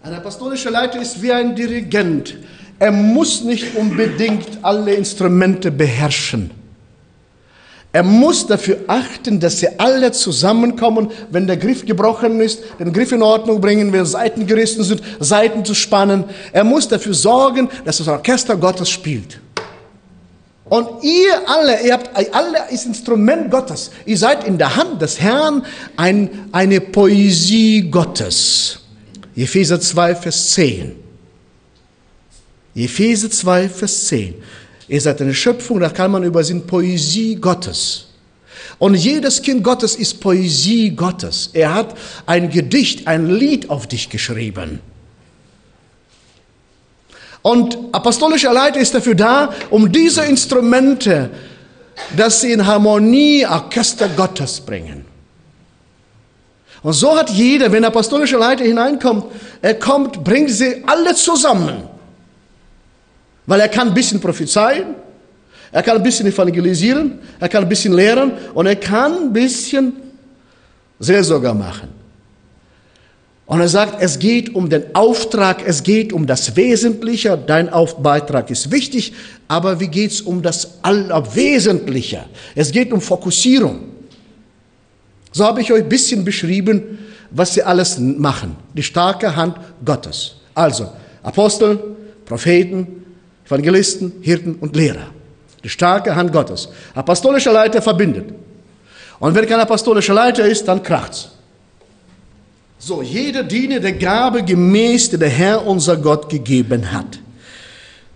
Ein 0.03 0.13
apostolischer 0.13 0.71
Leiter 0.71 1.01
ist 1.01 1.21
wie 1.21 1.31
ein 1.31 1.55
Dirigent. 1.55 2.37
Er 2.77 2.91
muss 2.91 3.43
nicht 3.43 3.75
unbedingt 3.75 4.59
alle 4.61 4.93
Instrumente 4.93 5.71
beherrschen. 5.71 6.51
Er 7.91 8.03
muss 8.03 8.45
dafür 8.45 8.77
achten, 8.87 9.39
dass 9.39 9.59
sie 9.59 9.79
alle 9.79 10.11
zusammenkommen, 10.11 11.09
wenn 11.31 11.47
der 11.47 11.57
Griff 11.57 11.85
gebrochen 11.85 12.39
ist, 12.39 12.61
den 12.79 12.93
Griff 12.93 13.11
in 13.11 13.23
Ordnung 13.23 13.59
bringen, 13.59 13.91
wenn 13.91 14.05
Seiten 14.05 14.45
gerissen 14.45 14.83
sind, 14.83 15.01
Seiten 15.19 15.65
zu 15.65 15.73
spannen. 15.73 16.25
Er 16.51 16.63
muss 16.63 16.87
dafür 16.87 17.15
sorgen, 17.15 17.67
dass 17.85 17.97
das 17.97 18.07
Orchester 18.07 18.57
Gottes 18.57 18.91
spielt. 18.91 19.39
Und 20.65 21.03
ihr 21.03 21.33
alle, 21.47 21.81
ihr 21.83 21.93
habt 21.93 22.15
alle 22.15 22.69
ist 22.69 22.85
Instrument 22.85 23.49
Gottes. 23.49 23.89
Ihr 24.05 24.17
seid 24.19 24.43
in 24.43 24.59
der 24.59 24.75
Hand 24.75 25.01
des 25.01 25.19
Herrn 25.19 25.65
ein, 25.97 26.47
eine 26.51 26.79
Poesie 26.79 27.89
Gottes. 27.89 28.81
Epheser 29.35 29.81
2, 29.81 30.15
Vers 30.15 30.51
10. 30.51 30.95
Epheser 32.75 33.31
2, 33.31 33.67
Vers 33.67 34.05
10. 34.05 34.35
Ihr 34.89 34.99
seid 34.99 35.21
eine 35.21 35.35
Schöpfung, 35.35 35.79
da 35.79 35.89
kann 35.89 36.11
man 36.11 36.23
über 36.23 36.43
sie 36.43 36.55
Poesie 36.55 37.35
Gottes. 37.35 38.07
Und 38.79 38.95
jedes 38.95 39.41
Kind 39.41 39.63
Gottes 39.63 39.95
ist 39.95 40.19
Poesie 40.19 40.89
Gottes. 40.89 41.51
Er 41.53 41.75
hat 41.75 41.95
ein 42.25 42.49
Gedicht, 42.49 43.07
ein 43.07 43.27
Lied 43.27 43.69
auf 43.69 43.85
dich 43.85 44.09
geschrieben. 44.09 44.79
Und 47.43 47.77
apostolischer 47.91 48.51
Leiter 48.51 48.79
ist 48.79 48.95
dafür 48.95 49.15
da, 49.15 49.53
um 49.69 49.91
diese 49.91 50.25
Instrumente, 50.25 51.29
dass 52.17 52.41
sie 52.41 52.51
in 52.51 52.65
Harmonie 52.65 53.45
Orchester 53.45 54.09
Gottes 54.09 54.59
bringen. 54.59 55.05
Und 56.81 56.93
so 56.93 57.15
hat 57.15 57.29
jeder, 57.29 57.71
wenn 57.71 57.83
der 57.83 57.91
apostolische 57.91 58.37
Leiter 58.37 58.63
hineinkommt, 58.63 59.25
er 59.61 59.75
kommt, 59.75 60.23
bringt 60.23 60.49
sie 60.49 60.83
alle 60.87 61.13
zusammen. 61.13 61.83
Weil 63.49 63.61
er 63.61 63.67
kann 63.67 63.87
ein 63.87 63.93
bisschen 63.95 64.19
prophezeien, 64.21 64.93
er 65.71 65.81
kann 65.81 65.97
ein 65.97 66.03
bisschen 66.03 66.27
evangelisieren, 66.27 67.17
er 67.39 67.49
kann 67.49 67.63
ein 67.63 67.69
bisschen 67.69 67.93
lehren 67.93 68.33
und 68.53 68.67
er 68.67 68.75
kann 68.75 69.11
ein 69.23 69.33
bisschen 69.33 69.93
Seelsorger 70.99 71.55
machen. 71.55 71.89
Und 73.47 73.59
er 73.59 73.67
sagt, 73.67 74.03
es 74.03 74.19
geht 74.19 74.53
um 74.53 74.69
den 74.69 74.93
Auftrag, 74.93 75.63
es 75.65 75.81
geht 75.81 76.13
um 76.13 76.27
das 76.27 76.55
Wesentliche, 76.55 77.35
dein 77.35 77.71
Beitrag 78.03 78.51
ist 78.51 78.69
wichtig, 78.69 79.13
aber 79.47 79.79
wie 79.79 79.87
geht 79.87 80.11
es 80.11 80.21
um 80.21 80.43
das 80.43 80.77
Allerwesentliche? 80.83 82.25
Es 82.53 82.71
geht 82.71 82.93
um 82.93 83.01
Fokussierung. 83.01 83.79
So 85.31 85.43
habe 85.43 85.61
ich 85.61 85.73
euch 85.73 85.81
ein 85.81 85.89
bisschen 85.89 86.23
beschrieben, 86.23 86.99
was 87.31 87.55
sie 87.55 87.63
alles 87.63 87.97
machen. 87.97 88.57
Die 88.75 88.83
starke 88.83 89.35
Hand 89.35 89.55
Gottes. 89.83 90.35
Also 90.53 90.91
Apostel, 91.23 91.79
Propheten, 92.25 92.99
Evangelisten, 93.49 94.13
Hirten 94.21 94.55
und 94.55 94.75
Lehrer. 94.75 95.07
Die 95.63 95.69
starke 95.69 96.15
Hand 96.15 96.31
Gottes. 96.31 96.69
Apostolischer 96.93 97.51
Leiter 97.51 97.81
verbindet. 97.81 98.29
Und 99.19 99.33
wenn 99.35 99.47
kein 99.47 99.59
apostolischer 99.59 100.13
Leiter 100.13 100.45
ist, 100.45 100.67
dann 100.67 100.83
kracht's. 100.83 101.31
So, 102.77 103.01
jeder 103.01 103.43
diene 103.43 103.81
der 103.81 103.93
Gabe 103.93 104.43
gemäß, 104.43 105.09
die 105.09 105.17
der 105.17 105.29
Herr 105.29 105.65
unser 105.65 105.97
Gott 105.97 106.29
gegeben 106.29 106.91
hat. 106.93 107.19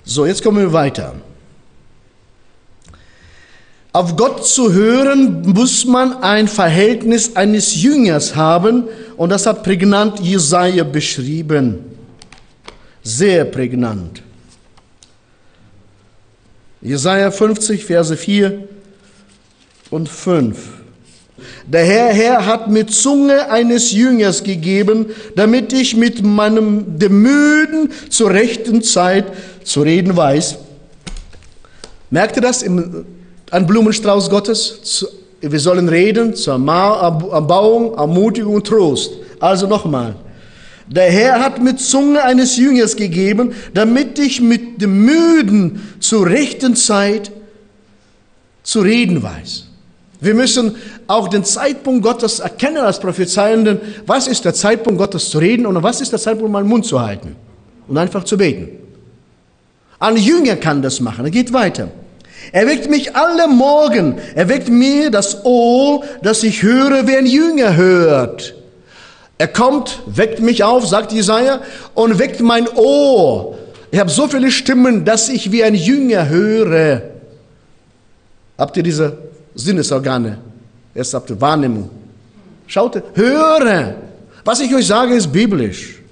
So, 0.06 0.26
jetzt 0.26 0.44
kommen 0.44 0.60
wir 0.60 0.72
weiter. 0.72 1.16
Auf 3.92 4.16
Gott 4.16 4.46
zu 4.46 4.72
hören, 4.72 5.42
muss 5.42 5.86
man 5.86 6.24
ein 6.24 6.48
Verhältnis 6.48 7.36
eines 7.36 7.82
Jüngers 7.82 8.36
haben. 8.36 8.86
Und 9.18 9.30
das 9.32 9.46
hat 9.46 9.64
prägnant 9.64 10.20
Jesaja 10.20 10.84
beschrieben. 10.84 11.80
Sehr 13.04 13.46
prägnant. 13.46 14.22
Jesaja 16.84 17.32
50, 17.32 17.86
Verse 17.86 18.16
4 18.16 18.68
und 19.90 20.10
5. 20.10 20.58
Der 21.66 21.86
Herr, 21.86 22.14
Herr 22.14 22.46
hat 22.46 22.70
mir 22.70 22.86
Zunge 22.88 23.50
eines 23.50 23.92
Jüngers 23.92 24.44
gegeben, 24.44 25.08
damit 25.36 25.72
ich 25.72 25.96
mit 25.96 26.22
meinem 26.22 27.00
dem 27.00 27.22
Müden 27.22 27.92
zur 28.10 28.32
rechten 28.32 28.82
Zeit 28.84 29.26
zu 29.64 29.82
reden 29.82 30.16
weiß. 30.16 30.58
Merkt 32.10 32.36
ihr 32.36 32.42
das 32.42 32.62
im 32.62 33.06
ein 33.54 33.68
Blumenstrauß 33.68 34.32
Gottes. 34.32 35.06
Wir 35.40 35.60
sollen 35.60 35.88
reden 35.88 36.34
zur 36.34 36.56
Erbauung, 36.56 37.94
Ermutigung 37.96 38.56
und 38.56 38.66
Trost. 38.66 39.12
Also 39.40 39.68
nochmal. 39.68 40.16
Der 40.88 41.10
Herr 41.10 41.40
hat 41.40 41.62
mir 41.62 41.76
Zunge 41.76 42.24
eines 42.24 42.58
Jüngers 42.58 42.96
gegeben, 42.96 43.54
damit 43.74 44.20
ich 44.20 44.42
mit 44.42 44.82
dem 44.82 45.06
Müden 45.06 45.96
zur 46.00 46.28
rechten 46.28 46.76
Zeit 46.76 47.32
zu 48.64 48.82
reden 48.82 49.24
weiß. 49.24 49.68
Wir 50.20 50.34
müssen 50.36 50.76
auch 51.08 51.28
den 51.28 51.44
Zeitpunkt 51.44 52.04
Gottes 52.04 52.40
erkennen 52.40 52.78
als 52.78 53.00
Prophezeienden. 53.00 53.80
Was 54.06 54.28
ist 54.28 54.46
der 54.46 54.54
Zeitpunkt 54.54 54.98
Gottes 54.98 55.30
zu 55.30 55.38
reden 55.38 55.66
und 55.66 55.82
was 55.84 56.00
ist 56.00 56.12
der 56.12 56.20
Zeitpunkt, 56.20 56.52
meinen 56.52 56.68
Mund 56.68 56.86
zu 56.86 57.02
halten 57.02 57.36
und 57.88 57.98
einfach 57.98 58.24
zu 58.24 58.38
beten? 58.38 58.70
Ein 60.00 60.18
Jünger 60.18 60.56
kann 60.56 60.82
das 60.82 61.00
machen. 61.00 61.26
Er 61.26 61.32
geht 61.32 61.52
weiter. 61.52 61.90
Er 62.52 62.68
weckt 62.68 62.90
mich 62.90 63.16
alle 63.16 63.48
Morgen. 63.48 64.16
Er 64.36 64.50
weckt 64.50 64.70
mir 64.70 65.10
das 65.10 65.46
Ohr, 65.46 66.04
dass 66.22 66.44
ich 66.44 66.62
höre, 66.64 67.08
wie 67.08 67.16
ein 67.16 67.26
Jünger 67.26 67.76
hört. 67.76 68.56
Er 69.38 69.48
kommt, 69.48 70.02
weckt 70.06 70.40
mich 70.40 70.64
auf, 70.64 70.88
sagt 70.88 71.12
Jesaja, 71.12 71.62
und 71.94 72.20
weckt 72.20 72.40
mein 72.40 72.68
Ohr. 72.70 73.58
Ich 73.92 74.00
habe 74.00 74.10
so 74.10 74.28
viele 74.28 74.52
Stimmen, 74.52 75.06
dass 75.06 75.30
ich 75.30 75.52
wie 75.52 75.64
ein 75.64 75.76
Jünger 75.76 76.30
höre. 76.30 77.02
Habt 78.58 78.78
ihr 78.78 78.84
diese 78.84 79.18
Sinnesorgane? 79.56 80.38
Erst 80.96 81.14
habt 81.14 81.30
ihr 81.30 81.42
Wahrnehmung. 81.42 81.90
Schaut, 82.68 83.02
höre. 83.16 83.96
Was 84.46 84.60
ich 84.60 84.74
euch 84.74 84.88
sage, 84.88 85.16
ist 85.16 85.32
biblisch. 85.32 86.03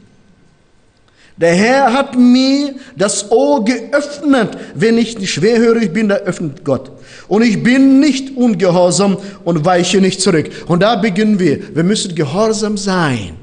Der 1.42 1.56
Herr 1.56 1.92
hat 1.92 2.16
mir 2.18 2.76
das 2.96 3.32
Ohr 3.32 3.66
geöffnet. 3.66 4.56
Wenn 4.76 5.00
ich 5.00 5.30
schwerhörig 5.30 5.92
bin, 5.92 6.08
da 6.08 6.16
öffnet 6.16 6.64
Gott. 6.64 6.92
Und 7.28 7.42
ich 7.42 7.64
bin 7.64 8.00
nicht 8.00 8.38
ungehorsam 8.38 9.18
und 9.44 9.66
weiche 9.66 10.00
nicht 10.00 10.22
zurück. 10.22 10.52
Und 10.68 10.84
da 10.84 10.96
beginnen 10.96 11.40
wir. 11.40 11.76
Wir 11.76 11.84
müssen 11.84 12.14
gehorsam 12.14 12.78
sein. 12.78 13.38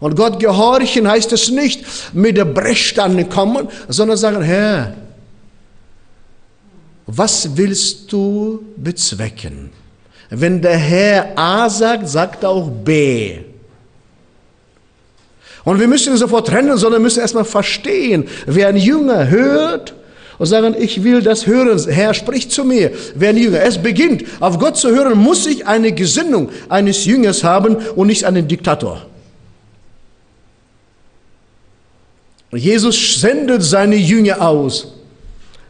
Und 0.00 0.16
Gott 0.16 0.40
gehorchen 0.40 1.08
heißt 1.08 1.32
es 1.32 1.48
nicht 1.48 1.84
mit 2.12 2.36
der 2.36 2.44
Brechstange 2.44 3.26
kommen, 3.26 3.68
sondern 3.86 4.16
sagen, 4.16 4.42
Herr, 4.42 4.94
was 7.06 7.56
willst 7.56 8.10
du 8.10 8.64
bezwecken? 8.76 9.70
Wenn 10.28 10.60
der 10.60 10.76
Herr 10.76 11.38
A 11.38 11.70
sagt, 11.70 12.08
sagt 12.08 12.42
er 12.42 12.50
auch 12.50 12.68
B. 12.68 13.51
Und 15.64 15.78
wir 15.78 15.88
müssen 15.88 16.16
sofort 16.16 16.48
trennen, 16.48 16.76
sondern 16.76 17.02
müssen 17.02 17.20
erstmal 17.20 17.44
verstehen, 17.44 18.24
wer 18.46 18.68
ein 18.68 18.76
Jünger 18.76 19.28
hört 19.28 19.94
und 20.38 20.46
sagen, 20.46 20.74
ich 20.78 21.04
will 21.04 21.22
das 21.22 21.46
hören, 21.46 21.78
Herr 21.88 22.14
spricht 22.14 22.50
zu 22.50 22.64
mir. 22.64 22.90
Wer 23.14 23.30
ein 23.30 23.36
Jünger, 23.36 23.62
es 23.62 23.78
beginnt, 23.78 24.24
auf 24.40 24.58
Gott 24.58 24.76
zu 24.76 24.90
hören, 24.90 25.16
muss 25.16 25.46
ich 25.46 25.66
eine 25.66 25.92
Gesinnung 25.92 26.50
eines 26.68 27.04
Jüngers 27.04 27.44
haben 27.44 27.76
und 27.94 28.08
nicht 28.08 28.24
einen 28.24 28.48
Diktator. 28.48 29.06
Jesus 32.50 33.20
sendet 33.20 33.62
seine 33.62 33.96
Jünger 33.96 34.42
aus. 34.42 34.92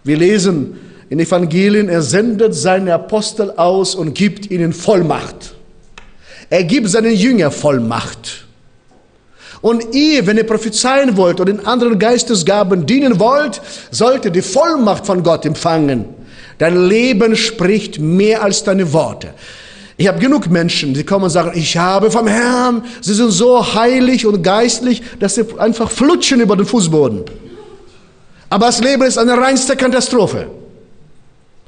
Wir 0.05 0.17
lesen 0.17 0.79
in 1.11 1.21
Evangelien, 1.21 1.89
er 1.89 2.03
sendet 2.03 2.55
seine 2.55 2.95
Apostel 2.95 3.51
aus 3.53 3.95
und 3.95 4.15
gibt 4.15 4.51
ihnen 4.51 4.73
Vollmacht. 4.73 5.55
Er 6.51 6.65
gibt 6.65 6.89
seinen 6.89 7.15
Jünger 7.15 7.51
Vollmacht. 7.51 8.42
Und 9.63 9.95
ihr, 9.95 10.27
wenn 10.27 10.37
ihr 10.37 10.45
prophezeien 10.45 11.17
wollt 11.17 11.41
und 11.41 11.49
in 11.49 11.61
anderen 11.61 11.99
Geistesgaben 11.99 12.85
dienen 12.85 13.21
wollt, 13.21 13.63
sollt 13.93 14.25
ihr 14.25 14.33
die 14.33 14.43
Vollmacht 14.43 15.07
von 15.07 15.23
Gott 15.23 15.47
empfangen. 15.47 16.05
Dein 16.59 16.89
Leben 16.89 17.37
spricht 17.37 17.99
mehr 18.01 18.43
als 18.43 18.65
deine 18.65 18.93
Worte. 18.93 19.33
Ich 19.97 20.09
habe 20.09 20.19
genug 20.19 20.51
Menschen, 20.51 20.95
die 20.95 21.05
kommen 21.05 21.25
und 21.25 21.31
sagen, 21.31 21.53
ich 21.55 21.77
habe 21.77 22.11
vom 22.11 22.27
Herrn, 22.27 22.85
sie 23.01 23.15
sind 23.15 23.31
so 23.31 23.75
heilig 23.75 24.27
und 24.27 24.43
geistlich, 24.43 25.01
dass 25.21 25.37
sie 25.37 25.45
einfach 25.59 25.91
flutschen 25.91 26.41
über 26.41 26.57
den 26.57 26.67
Fußboden. 26.67 27.25
Aber 28.51 28.67
das 28.67 28.81
Leben 28.81 29.05
ist 29.05 29.17
eine 29.17 29.39
reinste 29.39 29.77
Katastrophe. 29.77 30.49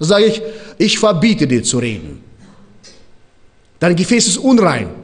Da 0.01 0.05
sage 0.05 0.25
ich, 0.25 0.43
ich 0.79 0.99
verbiete 0.99 1.47
dir 1.47 1.63
zu 1.63 1.79
reden. 1.79 2.25
Dein 3.79 3.95
Gefäß 3.95 4.27
ist 4.27 4.39
unrein. 4.39 5.04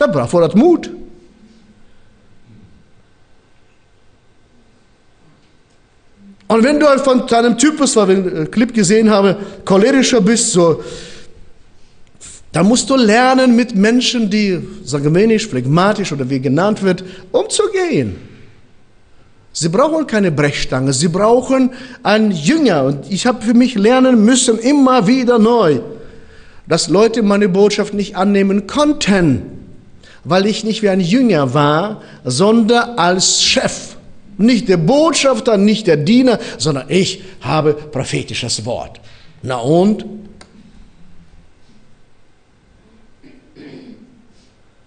Das 0.00 0.16
erfordert 0.16 0.56
Mut. 0.56 0.90
Und 6.48 6.64
wenn 6.64 6.80
du 6.80 6.88
halt 6.88 7.02
von 7.02 7.26
deinem 7.26 7.58
Typus, 7.58 7.94
weil 7.96 8.10
ich 8.10 8.16
einen 8.16 8.50
Clip 8.50 8.72
gesehen 8.72 9.10
habe, 9.10 9.36
cholerischer 9.64 10.22
bist, 10.22 10.52
so, 10.52 10.82
dann 12.50 12.66
musst 12.66 12.88
du 12.88 12.96
lernen, 12.96 13.54
mit 13.54 13.76
Menschen, 13.76 14.30
die 14.30 14.58
sanguinisch, 14.84 15.46
phlegmatisch 15.46 16.12
oder 16.12 16.28
wie 16.30 16.40
genannt 16.40 16.82
wird, 16.82 17.04
umzugehen. 17.30 18.16
Sie 19.52 19.68
brauchen 19.68 20.06
keine 20.06 20.32
Brechstange, 20.32 20.94
sie 20.94 21.08
brauchen 21.08 21.72
einen 22.02 22.30
Jünger. 22.30 22.84
Und 22.84 23.10
ich 23.10 23.26
habe 23.26 23.42
für 23.42 23.54
mich 23.54 23.74
lernen 23.74 24.24
müssen, 24.24 24.58
immer 24.58 25.06
wieder 25.06 25.38
neu, 25.38 25.80
dass 26.66 26.88
Leute 26.88 27.22
meine 27.22 27.50
Botschaft 27.50 27.92
nicht 27.92 28.16
annehmen 28.16 28.66
konnten 28.66 29.59
weil 30.24 30.46
ich 30.46 30.64
nicht 30.64 30.82
wie 30.82 30.88
ein 30.88 31.00
Jünger 31.00 31.54
war, 31.54 32.02
sondern 32.24 32.98
als 32.98 33.42
Chef. 33.42 33.96
Nicht 34.38 34.68
der 34.68 34.78
Botschafter, 34.78 35.56
nicht 35.56 35.86
der 35.86 35.96
Diener, 35.98 36.38
sondern 36.58 36.86
ich 36.88 37.22
habe 37.40 37.74
prophetisches 37.74 38.64
Wort. 38.64 39.00
Na 39.42 39.56
und? 39.56 40.04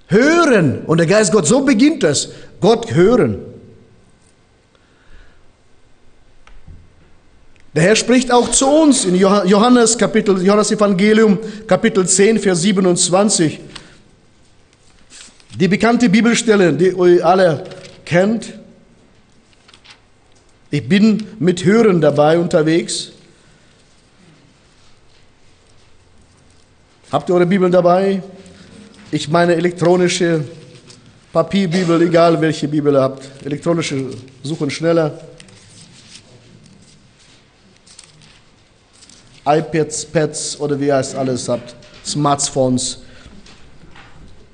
Hören. 0.08 0.82
Und 0.86 0.98
der 0.98 1.08
Geist 1.08 1.32
Gott, 1.32 1.48
so 1.48 1.62
beginnt 1.62 2.04
es. 2.04 2.30
Gott 2.62 2.94
hören. 2.94 3.40
Der 7.76 7.84
Herr 7.84 7.96
spricht 7.96 8.32
auch 8.32 8.52
zu 8.52 8.68
uns 8.68 9.06
in 9.06 9.16
Johannes 9.16 9.98
Kapitel, 9.98 10.40
Johannes 10.44 10.72
Evangelium, 10.72 11.40
Kapitel 11.66 12.08
10, 12.08 12.38
Vers 12.40 12.62
27. 12.62 13.60
Die 15.60 15.68
bekannte 15.68 16.10
Bibelstelle, 16.10 16.74
die 16.74 16.88
ihr 16.88 17.26
alle 17.26 17.64
kennt. 18.06 18.54
Ich 20.72 20.90
bin 20.90 21.28
mit 21.38 21.64
Hören 21.64 22.02
dabei 22.02 22.40
unterwegs. 22.40 23.12
Habt 27.12 27.30
ihr 27.30 27.36
eure 27.36 27.46
Bibeln 27.46 27.72
dabei? 27.72 28.24
Ich 29.12 29.30
meine 29.30 29.54
elektronische 29.54 30.44
Papierbibel, 31.32 32.02
egal 32.02 32.42
welche 32.42 32.68
Bibel 32.68 32.96
ihr 32.96 33.02
habt. 33.02 33.46
Elektronische 33.46 34.08
suchen 34.42 34.72
schneller. 34.72 35.22
iPads, 39.46 40.06
Pads 40.06 40.60
oder 40.60 40.80
wie 40.80 40.88
ihr 40.88 40.98
es 40.98 41.14
alles 41.14 41.48
habt. 41.48 41.76
Smartphones. 42.04 43.04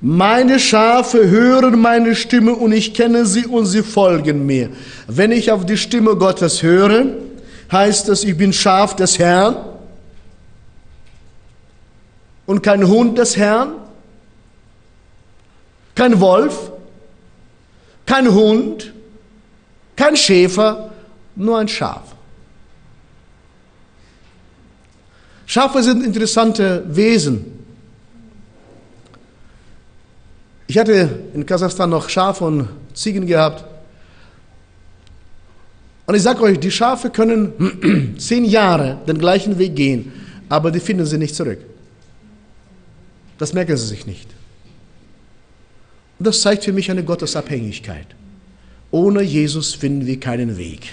Meine 0.00 0.58
Schafe 0.58 1.28
hören 1.28 1.78
meine 1.78 2.16
Stimme 2.16 2.54
und 2.54 2.72
ich 2.72 2.94
kenne 2.94 3.26
sie 3.26 3.44
und 3.46 3.66
sie 3.66 3.82
folgen 3.82 4.46
mir. 4.46 4.70
Wenn 5.06 5.30
ich 5.30 5.52
auf 5.52 5.66
die 5.66 5.76
Stimme 5.76 6.16
Gottes 6.16 6.62
höre, 6.62 7.04
heißt 7.70 8.08
das, 8.08 8.24
ich 8.24 8.36
bin 8.36 8.54
Schaf 8.54 8.96
des 8.96 9.18
Herrn 9.18 9.56
und 12.46 12.62
kein 12.62 12.88
Hund 12.88 13.18
des 13.18 13.36
Herrn, 13.36 13.74
kein 15.94 16.18
Wolf, 16.18 16.72
kein 18.06 18.32
Hund, 18.32 18.94
kein 19.96 20.16
Schäfer, 20.16 20.92
nur 21.36 21.58
ein 21.58 21.68
Schaf. 21.68 22.14
Schafe 25.44 25.82
sind 25.82 26.02
interessante 26.02 26.84
Wesen. 26.88 27.59
Ich 30.70 30.78
hatte 30.78 31.18
in 31.34 31.44
Kasachstan 31.44 31.90
noch 31.90 32.08
Schafe 32.08 32.44
und 32.44 32.68
Ziegen 32.94 33.26
gehabt. 33.26 33.64
Und 36.06 36.14
ich 36.14 36.22
sage 36.22 36.40
euch, 36.42 36.60
die 36.60 36.70
Schafe 36.70 37.10
können 37.10 38.14
zehn 38.18 38.44
Jahre 38.44 38.98
den 39.08 39.18
gleichen 39.18 39.58
Weg 39.58 39.74
gehen, 39.74 40.12
aber 40.48 40.70
die 40.70 40.78
finden 40.78 41.06
sie 41.06 41.18
nicht 41.18 41.34
zurück. 41.34 41.58
Das 43.38 43.52
merken 43.52 43.76
sie 43.76 43.84
sich 43.84 44.06
nicht. 44.06 44.28
Und 46.20 46.28
das 46.28 46.40
zeigt 46.40 46.62
für 46.62 46.72
mich 46.72 46.88
eine 46.88 47.02
Gottesabhängigkeit. 47.02 48.06
Ohne 48.92 49.22
Jesus 49.22 49.74
finden 49.74 50.06
wir 50.06 50.20
keinen 50.20 50.56
Weg. 50.56 50.86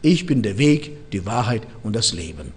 Ich 0.00 0.26
bin 0.26 0.42
der 0.42 0.58
Weg, 0.58 1.10
die 1.10 1.26
Wahrheit 1.26 1.62
und 1.82 1.96
das 1.96 2.12
Leben. 2.12 2.52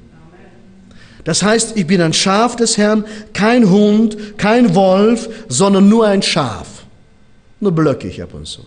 Das 1.26 1.44
heißt, 1.44 1.76
ich 1.76 1.86
bin 1.88 2.02
ein 2.02 2.14
Schaf 2.14 2.56
des 2.56 2.78
Herrn, 2.78 3.04
kein 3.34 3.70
Hund, 3.70 4.38
kein 4.38 4.74
Wolf, 4.76 5.28
sondern 5.50 5.90
nur 5.90 6.08
ein 6.08 6.22
Schaf. 6.22 6.86
Nur 7.60 7.72
blöckig 7.74 8.22
ab 8.22 8.34
und 8.34 8.48
zu. 8.48 8.62